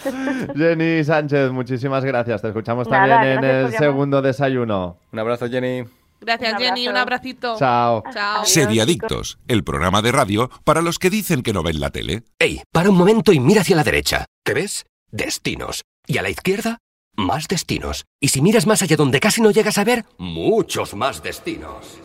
Jenny 0.56 1.04
Sánchez, 1.04 1.50
muchísimas 1.50 2.04
gracias. 2.04 2.42
Te 2.42 2.48
escuchamos 2.48 2.88
Nada, 2.88 3.16
también 3.20 3.38
en 3.38 3.44
el 3.44 3.72
segundo 3.72 4.22
desayuno. 4.22 4.98
Un 5.12 5.18
abrazo, 5.18 5.48
Jenny. 5.48 5.84
Gracias, 6.20 6.52
Un 6.52 6.58
Jenny. 6.58 6.88
Un 6.88 6.96
abracito. 6.96 7.56
Chao. 7.58 8.02
Chao. 8.12 8.44
Seriadictos, 8.44 9.38
el 9.48 9.64
programa 9.64 10.02
de 10.02 10.12
radio 10.12 10.50
para 10.64 10.82
los 10.82 10.98
que 10.98 11.08
dicen 11.10 11.42
que 11.42 11.52
no 11.52 11.62
ven 11.62 11.80
la 11.80 11.90
tele. 11.90 12.24
Ey, 12.38 12.62
para 12.72 12.90
un 12.90 12.96
momento 12.96 13.32
y 13.32 13.40
mira 13.40 13.62
hacia 13.62 13.76
la 13.76 13.84
derecha. 13.84 14.26
¿Qué 14.44 14.54
ves? 14.54 14.84
Destinos. 15.10 15.82
Y 16.06 16.18
a 16.18 16.22
la 16.22 16.30
izquierda, 16.30 16.78
más 17.16 17.48
destinos. 17.48 18.04
Y 18.20 18.28
si 18.28 18.42
miras 18.42 18.66
más 18.66 18.82
allá 18.82 18.96
donde 18.96 19.20
casi 19.20 19.40
no 19.40 19.50
llegas 19.50 19.78
a 19.78 19.84
ver, 19.84 20.04
muchos 20.18 20.94
más 20.94 21.22
destinos. 21.22 21.98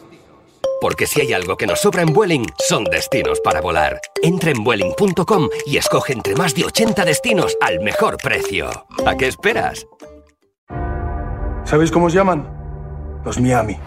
Porque 0.85 1.07
si 1.07 1.19
hay 1.19 1.33
algo 1.33 1.57
que 1.57 1.65
nos 1.65 1.81
sobra 1.81 2.03
en 2.03 2.13
Vueling, 2.13 2.45
son 2.59 2.83
destinos 2.83 3.39
para 3.39 3.59
volar. 3.59 3.99
Entra 4.21 4.51
en 4.51 4.63
Vueling.com 4.63 5.49
y 5.65 5.77
escoge 5.77 6.13
entre 6.13 6.35
más 6.35 6.53
de 6.53 6.63
80 6.65 7.03
destinos 7.05 7.57
al 7.59 7.79
mejor 7.79 8.17
precio. 8.17 8.69
¿A 9.03 9.17
qué 9.17 9.25
esperas? 9.25 9.87
¿Sabéis 11.63 11.89
cómo 11.89 12.05
os 12.05 12.13
llaman? 12.13 12.47
Los 13.25 13.39
Miami. 13.39 13.77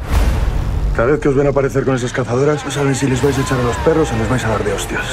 Cada 0.96 1.12
vez 1.12 1.20
que 1.20 1.28
os 1.28 1.36
ven 1.36 1.46
aparecer 1.46 1.84
con 1.84 1.94
esas 1.94 2.12
cazadoras, 2.12 2.64
no 2.64 2.70
saben 2.72 2.96
si 2.96 3.07
les 3.07 3.22
vais 3.22 3.38
a 3.38 3.42
echar 3.42 3.61
a 3.61 3.62
los 3.62 3.76
perros 3.76 4.11
o 4.11 4.16
les 4.16 4.28
vais 4.28 4.44
a 4.44 4.49
dar 4.49 4.64
de 4.64 4.72
hostias. 4.72 5.05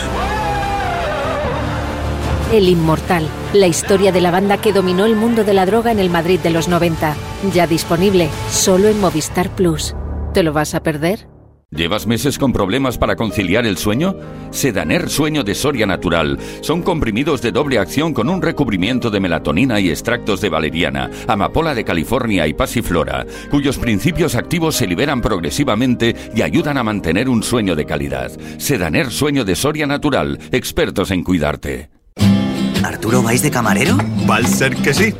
El 2.51 2.67
Inmortal, 2.67 3.27
la 3.53 3.67
historia 3.67 4.11
de 4.11 4.21
la 4.21 4.31
banda 4.31 4.57
que 4.57 4.73
dominó 4.73 5.05
el 5.05 5.15
mundo 5.15 5.43
de 5.43 5.53
la 5.53 5.67
droga 5.67 5.91
en 5.91 5.99
el 5.99 6.09
Madrid 6.09 6.39
de 6.39 6.49
los 6.49 6.67
90. 6.67 7.15
Ya 7.53 7.67
disponible 7.67 8.31
solo 8.49 8.87
en 8.87 8.99
Movistar 8.99 9.51
Plus. 9.51 9.95
¿Te 10.33 10.41
lo 10.41 10.51
vas 10.51 10.73
a 10.73 10.81
perder? 10.81 11.34
¿Llevas 11.75 12.07
meses 12.07 12.37
con 12.37 12.53
problemas 12.53 12.97
para 12.97 13.17
conciliar 13.17 13.65
el 13.65 13.77
sueño? 13.77 14.15
Sedaner 14.51 15.09
Sueño 15.09 15.43
de 15.43 15.53
Soria 15.55 15.85
Natural. 15.85 16.39
Son 16.61 16.81
comprimidos 16.81 17.41
de 17.41 17.51
doble 17.51 17.79
acción 17.79 18.13
con 18.13 18.29
un 18.29 18.41
recubrimiento 18.41 19.09
de 19.09 19.19
melatonina 19.19 19.81
y 19.81 19.89
extractos 19.89 20.39
de 20.39 20.47
valeriana, 20.47 21.09
amapola 21.27 21.75
de 21.75 21.83
California 21.83 22.47
y 22.47 22.53
pasiflora, 22.53 23.25
cuyos 23.51 23.77
principios 23.77 24.35
activos 24.35 24.75
se 24.75 24.87
liberan 24.87 25.21
progresivamente 25.21 26.15
y 26.33 26.43
ayudan 26.43 26.77
a 26.77 26.83
mantener 26.83 27.27
un 27.27 27.43
sueño 27.43 27.75
de 27.75 27.85
calidad. 27.85 28.31
Sedaner 28.57 29.11
Sueño 29.11 29.43
de 29.43 29.55
Soria 29.57 29.85
Natural. 29.85 30.39
Expertos 30.51 31.11
en 31.11 31.23
cuidarte. 31.23 31.89
Arturo 32.15 32.87
¿Arturo 32.87 33.23
vais 33.23 33.41
de 33.41 33.51
camarero? 33.51 33.97
Va 34.29 34.37
a 34.37 34.43
ser 34.43 34.75
que 34.77 34.93
sí. 34.93 35.13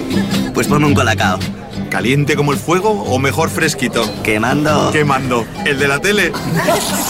pues 0.54 0.66
ponme 0.66 0.86
un 0.86 0.94
colacao. 0.94 1.38
¿Caliente 1.94 2.34
como 2.34 2.50
el 2.50 2.58
fuego 2.58 2.90
o 2.90 3.20
mejor 3.20 3.50
fresquito? 3.50 4.04
Quemando. 4.24 4.90
Quemando. 4.90 5.46
¿El 5.64 5.78
de 5.78 5.86
la 5.86 6.00
tele? 6.00 6.32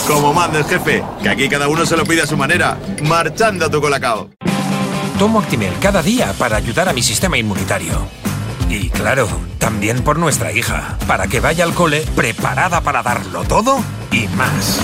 como 0.07 0.31
manda 0.31 0.59
el 0.59 0.65
jefe, 0.65 1.03
que 1.23 1.27
aquí 1.29 1.49
cada 1.49 1.67
uno 1.67 1.87
se 1.87 1.97
lo 1.97 2.05
pide 2.05 2.21
a 2.21 2.27
su 2.27 2.37
manera. 2.37 2.77
Marchando 3.01 3.65
a 3.65 3.69
tu 3.71 3.81
colacao. 3.81 4.29
Tomo 5.17 5.39
Actimel 5.39 5.73
cada 5.81 6.03
día 6.03 6.33
para 6.37 6.57
ayudar 6.57 6.87
a 6.87 6.93
mi 6.93 7.01
sistema 7.01 7.35
inmunitario. 7.35 8.07
Y 8.69 8.89
claro, 8.89 9.27
también 9.57 10.03
por 10.03 10.19
nuestra 10.19 10.51
hija, 10.51 10.99
para 11.07 11.25
que 11.25 11.39
vaya 11.39 11.63
al 11.63 11.73
cole 11.73 12.05
preparada 12.15 12.81
para 12.81 13.01
darlo 13.01 13.43
todo 13.43 13.79
y 14.11 14.27
más. 14.37 14.79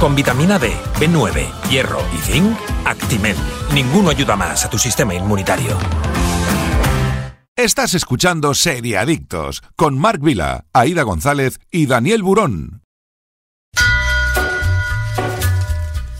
Con 0.00 0.14
vitamina 0.14 0.58
D, 0.58 0.72
B9, 0.98 1.68
hierro 1.68 2.00
y 2.16 2.22
zinc, 2.22 2.56
Actimel. 2.86 3.36
Ninguno 3.74 4.08
ayuda 4.08 4.34
más 4.34 4.64
a 4.64 4.70
tu 4.70 4.78
sistema 4.78 5.12
inmunitario. 5.12 5.76
Estás 7.56 7.92
escuchando 7.92 8.54
Serie 8.54 8.96
Adictos 8.96 9.62
con 9.76 9.98
Marc 9.98 10.22
Vila, 10.22 10.64
Aida 10.72 11.02
González 11.02 11.60
y 11.70 11.84
Daniel 11.84 12.22
Burón. 12.22 12.81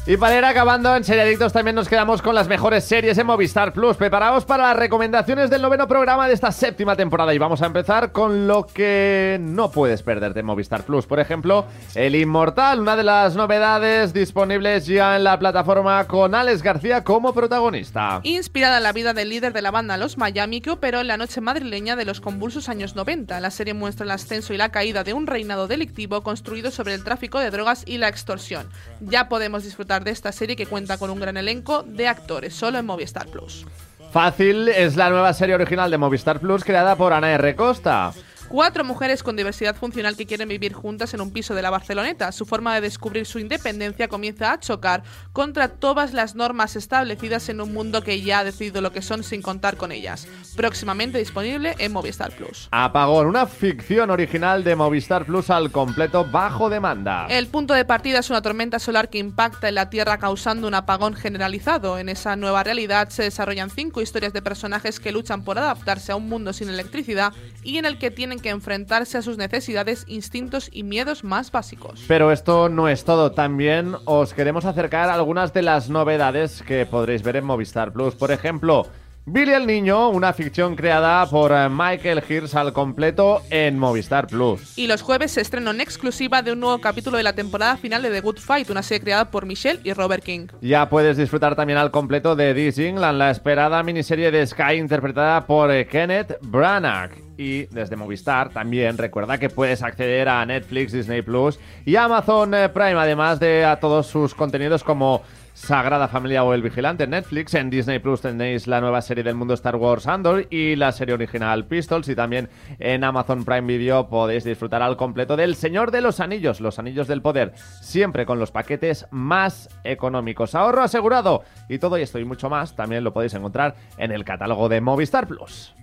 Y 0.04 0.16
para 0.16 0.36
ir 0.36 0.44
acabando 0.44 0.96
en 0.96 1.04
Seriadictos 1.04 1.52
también 1.52 1.76
nos 1.76 1.88
quedamos 1.88 2.22
con 2.22 2.34
las 2.34 2.48
mejores 2.48 2.82
series 2.82 3.16
en 3.18 3.24
Movistar 3.24 3.72
Plus. 3.72 3.96
Preparaos 3.96 4.44
para 4.44 4.64
las 4.64 4.76
recomendaciones 4.76 5.48
del 5.48 5.62
noveno 5.62 5.86
programa 5.86 6.26
de 6.26 6.34
esta 6.34 6.50
séptima 6.50 6.96
temporada 6.96 7.32
y 7.32 7.38
vamos 7.38 7.62
a 7.62 7.66
empezar 7.66 8.10
con 8.10 8.48
lo 8.48 8.66
que 8.66 9.38
no 9.40 9.70
puedes 9.70 10.02
perderte 10.02 10.40
en 10.40 10.46
Movistar 10.46 10.82
Plus. 10.82 11.06
Por 11.06 11.20
ejemplo, 11.20 11.66
El 11.94 12.16
Inmortal, 12.16 12.80
una 12.80 12.96
de 12.96 13.04
las 13.04 13.36
novedades 13.36 14.12
disponibles 14.12 14.86
ya 14.86 15.14
en 15.14 15.22
la 15.22 15.38
plataforma 15.38 16.04
con 16.08 16.34
Alex 16.34 16.64
García 16.64 17.04
como 17.04 17.32
protagonista. 17.32 18.18
Inspirada 18.24 18.78
en 18.78 18.82
la 18.82 18.92
vida 18.92 19.14
del 19.14 19.28
líder 19.28 19.52
de 19.52 19.62
la 19.62 19.70
banda 19.70 19.96
Los 19.96 20.18
Miami 20.18 20.60
que 20.60 20.70
operó 20.70 21.00
en 21.00 21.06
la 21.06 21.16
noche 21.16 21.40
madrileña 21.40 21.94
de 21.94 22.06
los 22.06 22.20
convulsos 22.20 22.68
años 22.68 22.96
90. 22.96 23.38
La 23.38 23.52
serie 23.52 23.72
muestra 23.72 24.02
el 24.02 24.10
ascenso 24.10 24.52
y 24.52 24.56
la 24.56 24.70
caída 24.70 25.04
de 25.04 25.12
un 25.12 25.28
reinado 25.28 25.68
delictivo 25.68 26.24
construido 26.24 26.72
sobre 26.72 26.94
el 26.94 27.04
tráfico 27.04 27.38
de 27.38 27.52
drogas 27.52 27.84
y 27.86 27.98
la 27.98 28.08
extorsión. 28.08 28.68
Ya 29.00 29.28
podemos 29.28 29.62
disfrutar 29.62 29.91
de 30.00 30.10
esta 30.10 30.32
serie 30.32 30.56
que 30.56 30.66
cuenta 30.66 30.98
con 30.98 31.10
un 31.10 31.20
gran 31.20 31.36
elenco 31.36 31.82
de 31.82 32.08
actores, 32.08 32.54
solo 32.54 32.78
en 32.78 32.86
Movistar 32.86 33.28
Plus. 33.28 33.66
Fácil 34.12 34.68
es 34.68 34.96
la 34.96 35.10
nueva 35.10 35.32
serie 35.32 35.54
original 35.54 35.90
de 35.90 35.98
Movistar 35.98 36.40
Plus 36.40 36.64
creada 36.64 36.96
por 36.96 37.12
Ana 37.12 37.32
R. 37.32 37.54
Costa. 37.56 38.12
Cuatro 38.52 38.84
mujeres 38.84 39.22
con 39.22 39.34
diversidad 39.34 39.74
funcional 39.74 40.14
que 40.14 40.26
quieren 40.26 40.46
vivir 40.46 40.74
juntas 40.74 41.14
en 41.14 41.22
un 41.22 41.32
piso 41.32 41.54
de 41.54 41.62
la 41.62 41.70
Barceloneta. 41.70 42.30
Su 42.32 42.44
forma 42.44 42.74
de 42.74 42.82
descubrir 42.82 43.24
su 43.24 43.38
independencia 43.38 44.08
comienza 44.08 44.52
a 44.52 44.60
chocar 44.60 45.04
contra 45.32 45.68
todas 45.68 46.12
las 46.12 46.34
normas 46.34 46.76
establecidas 46.76 47.48
en 47.48 47.62
un 47.62 47.72
mundo 47.72 48.02
que 48.02 48.20
ya 48.20 48.40
ha 48.40 48.44
decidido 48.44 48.82
lo 48.82 48.92
que 48.92 49.00
son 49.00 49.24
sin 49.24 49.40
contar 49.40 49.78
con 49.78 49.90
ellas. 49.90 50.28
Próximamente 50.54 51.16
disponible 51.16 51.76
en 51.78 51.94
Movistar 51.94 52.36
Plus. 52.36 52.68
Apagón, 52.72 53.26
una 53.26 53.46
ficción 53.46 54.10
original 54.10 54.62
de 54.64 54.76
Movistar 54.76 55.24
Plus 55.24 55.48
al 55.48 55.72
completo 55.72 56.26
bajo 56.30 56.68
demanda. 56.68 57.28
El 57.30 57.46
punto 57.46 57.72
de 57.72 57.86
partida 57.86 58.18
es 58.18 58.28
una 58.28 58.42
tormenta 58.42 58.78
solar 58.78 59.08
que 59.08 59.16
impacta 59.16 59.70
en 59.70 59.76
la 59.76 59.88
Tierra 59.88 60.18
causando 60.18 60.68
un 60.68 60.74
apagón 60.74 61.14
generalizado. 61.14 61.96
En 61.96 62.10
esa 62.10 62.36
nueva 62.36 62.62
realidad 62.62 63.08
se 63.08 63.22
desarrollan 63.22 63.70
cinco 63.70 64.02
historias 64.02 64.34
de 64.34 64.42
personajes 64.42 65.00
que 65.00 65.10
luchan 65.10 65.42
por 65.42 65.58
adaptarse 65.58 66.12
a 66.12 66.16
un 66.16 66.28
mundo 66.28 66.52
sin 66.52 66.68
electricidad 66.68 67.32
y 67.62 67.78
en 67.78 67.86
el 67.86 67.96
que 67.96 68.10
tienen 68.10 68.41
que 68.42 68.50
enfrentarse 68.50 69.16
a 69.16 69.22
sus 69.22 69.38
necesidades, 69.38 70.04
instintos 70.08 70.68
y 70.72 70.82
miedos 70.82 71.24
más 71.24 71.50
básicos. 71.50 72.04
Pero 72.08 72.32
esto 72.32 72.68
no 72.68 72.88
es 72.88 73.04
todo, 73.04 73.32
también 73.32 73.94
os 74.04 74.34
queremos 74.34 74.64
acercar 74.64 75.08
algunas 75.08 75.52
de 75.52 75.62
las 75.62 75.88
novedades 75.88 76.62
que 76.62 76.84
podréis 76.84 77.22
ver 77.22 77.36
en 77.36 77.44
Movistar 77.44 77.92
Plus. 77.92 78.14
Por 78.14 78.32
ejemplo, 78.32 78.86
Billy 79.24 79.52
el 79.52 79.68
Niño, 79.68 80.08
una 80.08 80.32
ficción 80.32 80.74
creada 80.74 81.24
por 81.26 81.52
eh, 81.52 81.68
Michael 81.68 82.24
Hirsch 82.28 82.56
al 82.56 82.72
completo 82.72 83.40
en 83.50 83.78
Movistar 83.78 84.26
Plus. 84.26 84.76
Y 84.76 84.88
los 84.88 85.00
jueves 85.00 85.30
se 85.30 85.40
estrena 85.40 85.70
en 85.70 85.80
exclusiva 85.80 86.42
de 86.42 86.50
un 86.50 86.58
nuevo 86.58 86.80
capítulo 86.80 87.18
de 87.18 87.22
la 87.22 87.32
temporada 87.32 87.76
final 87.76 88.02
de 88.02 88.10
The 88.10 88.20
Good 88.20 88.38
Fight, 88.38 88.68
una 88.70 88.82
serie 88.82 89.02
creada 89.02 89.30
por 89.30 89.46
Michelle 89.46 89.78
y 89.84 89.92
Robert 89.92 90.24
King. 90.24 90.48
Ya 90.60 90.88
puedes 90.88 91.16
disfrutar 91.16 91.54
también 91.54 91.78
al 91.78 91.92
completo 91.92 92.34
de 92.34 92.52
This 92.52 92.78
England, 92.78 93.16
la 93.16 93.30
esperada 93.30 93.80
miniserie 93.84 94.32
de 94.32 94.44
Sky 94.44 94.74
interpretada 94.74 95.46
por 95.46 95.70
eh, 95.70 95.86
Kenneth 95.86 96.38
Branagh. 96.40 97.12
Y 97.42 97.66
desde 97.72 97.96
Movistar 97.96 98.50
también 98.50 98.96
recuerda 98.96 99.36
que 99.36 99.50
puedes 99.50 99.82
acceder 99.82 100.28
a 100.28 100.46
Netflix, 100.46 100.92
Disney 100.92 101.22
Plus 101.22 101.58
y 101.84 101.96
Amazon 101.96 102.54
eh, 102.54 102.68
Prime, 102.68 102.94
además 102.94 103.40
de 103.40 103.64
a 103.64 103.80
todos 103.80 104.06
sus 104.06 104.32
contenidos 104.32 104.84
como 104.84 105.22
Sagrada 105.54 106.06
Familia 106.06 106.44
o 106.44 106.54
El 106.54 106.62
Vigilante 106.62 107.04
Netflix. 107.08 107.54
En 107.54 107.68
Disney 107.68 107.98
Plus 107.98 108.20
tenéis 108.20 108.68
la 108.68 108.80
nueva 108.80 109.02
serie 109.02 109.24
del 109.24 109.34
mundo 109.34 109.54
Star 109.54 109.74
Wars 109.74 110.06
Andor 110.06 110.46
y 110.50 110.76
la 110.76 110.92
serie 110.92 111.14
original 111.14 111.66
Pistols. 111.66 112.08
Y 112.08 112.14
también 112.14 112.48
en 112.78 113.02
Amazon 113.02 113.44
Prime 113.44 113.66
Video 113.66 114.08
podéis 114.08 114.44
disfrutar 114.44 114.80
al 114.80 114.96
completo 114.96 115.36
del 115.36 115.56
Señor 115.56 115.90
de 115.90 116.00
los 116.00 116.20
Anillos, 116.20 116.60
los 116.60 116.78
Anillos 116.78 117.08
del 117.08 117.22
Poder. 117.22 117.54
Siempre 117.80 118.24
con 118.24 118.38
los 118.38 118.52
paquetes 118.52 119.08
más 119.10 119.68
económicos. 119.82 120.54
Ahorro 120.54 120.82
asegurado. 120.82 121.42
Y 121.68 121.78
todo 121.78 121.96
esto 121.96 122.20
y 122.20 122.24
mucho 122.24 122.48
más 122.48 122.76
también 122.76 123.02
lo 123.02 123.12
podéis 123.12 123.34
encontrar 123.34 123.74
en 123.98 124.12
el 124.12 124.24
catálogo 124.24 124.68
de 124.68 124.80
Movistar 124.80 125.26
Plus. 125.26 125.74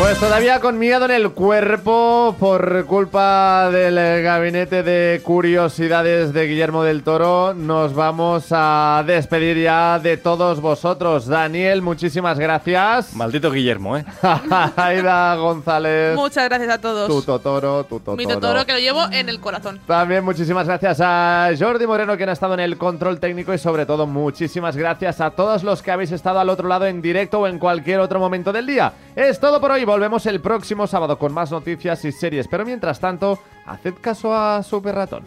Pues 0.00 0.18
todavía 0.18 0.60
con 0.60 0.78
miedo 0.78 1.04
en 1.04 1.10
el 1.10 1.32
cuerpo 1.32 2.34
por 2.40 2.86
culpa 2.86 3.68
del 3.70 4.22
gabinete 4.22 4.82
de 4.82 5.20
curiosidades 5.22 6.32
de 6.32 6.46
Guillermo 6.46 6.82
del 6.82 7.02
Toro, 7.02 7.52
nos 7.52 7.94
vamos 7.94 8.46
a 8.50 9.04
despedir 9.06 9.58
ya 9.58 9.98
de 9.98 10.16
todos 10.16 10.62
vosotros. 10.62 11.26
Daniel, 11.26 11.82
muchísimas 11.82 12.38
gracias. 12.38 13.14
Maldito 13.14 13.50
Guillermo, 13.50 13.98
¿eh? 13.98 14.06
Aida 14.76 15.36
González. 15.36 16.16
Muchas 16.16 16.48
gracias 16.48 16.70
a 16.70 16.80
todos. 16.80 17.06
Tu 17.06 17.20
Totoro, 17.20 17.84
tu 17.84 17.98
Totoro. 17.98 18.16
Mi 18.16 18.26
Totoro 18.26 18.64
que 18.64 18.72
lo 18.72 18.78
llevo 18.78 19.04
en 19.12 19.28
el 19.28 19.38
corazón. 19.38 19.80
También 19.86 20.24
muchísimas 20.24 20.66
gracias 20.66 20.98
a 21.02 21.50
Jordi 21.58 21.86
Moreno, 21.86 22.16
quien 22.16 22.30
ha 22.30 22.32
estado 22.32 22.54
en 22.54 22.60
el 22.60 22.78
control 22.78 23.20
técnico 23.20 23.52
y 23.52 23.58
sobre 23.58 23.84
todo 23.84 24.06
muchísimas 24.06 24.78
gracias 24.78 25.20
a 25.20 25.32
todos 25.32 25.62
los 25.62 25.82
que 25.82 25.90
habéis 25.90 26.10
estado 26.12 26.40
al 26.40 26.48
otro 26.48 26.68
lado 26.68 26.86
en 26.86 27.02
directo 27.02 27.40
o 27.40 27.46
en 27.46 27.58
cualquier 27.58 28.00
otro 28.00 28.18
momento 28.18 28.50
del 28.50 28.66
día. 28.66 28.94
Es 29.14 29.38
todo 29.38 29.60
por 29.60 29.72
hoy. 29.72 29.89
Volvemos 29.90 30.24
el 30.26 30.40
próximo 30.40 30.86
sábado 30.86 31.18
con 31.18 31.34
más 31.34 31.50
noticias 31.50 32.04
y 32.04 32.12
series. 32.12 32.46
Pero 32.46 32.64
mientras 32.64 33.00
tanto, 33.00 33.40
haced 33.66 33.94
caso 34.00 34.32
a 34.32 34.62
Super 34.62 34.94
Ratón. 34.94 35.24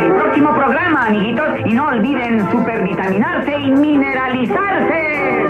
El 0.00 0.14
próximo 0.14 0.54
programa, 0.54 1.08
amiguitos, 1.08 1.46
y 1.66 1.74
no 1.74 1.88
olviden 1.88 2.50
supervitaminarse 2.50 3.52
y 3.54 3.70
mineralizarse. 3.70 5.44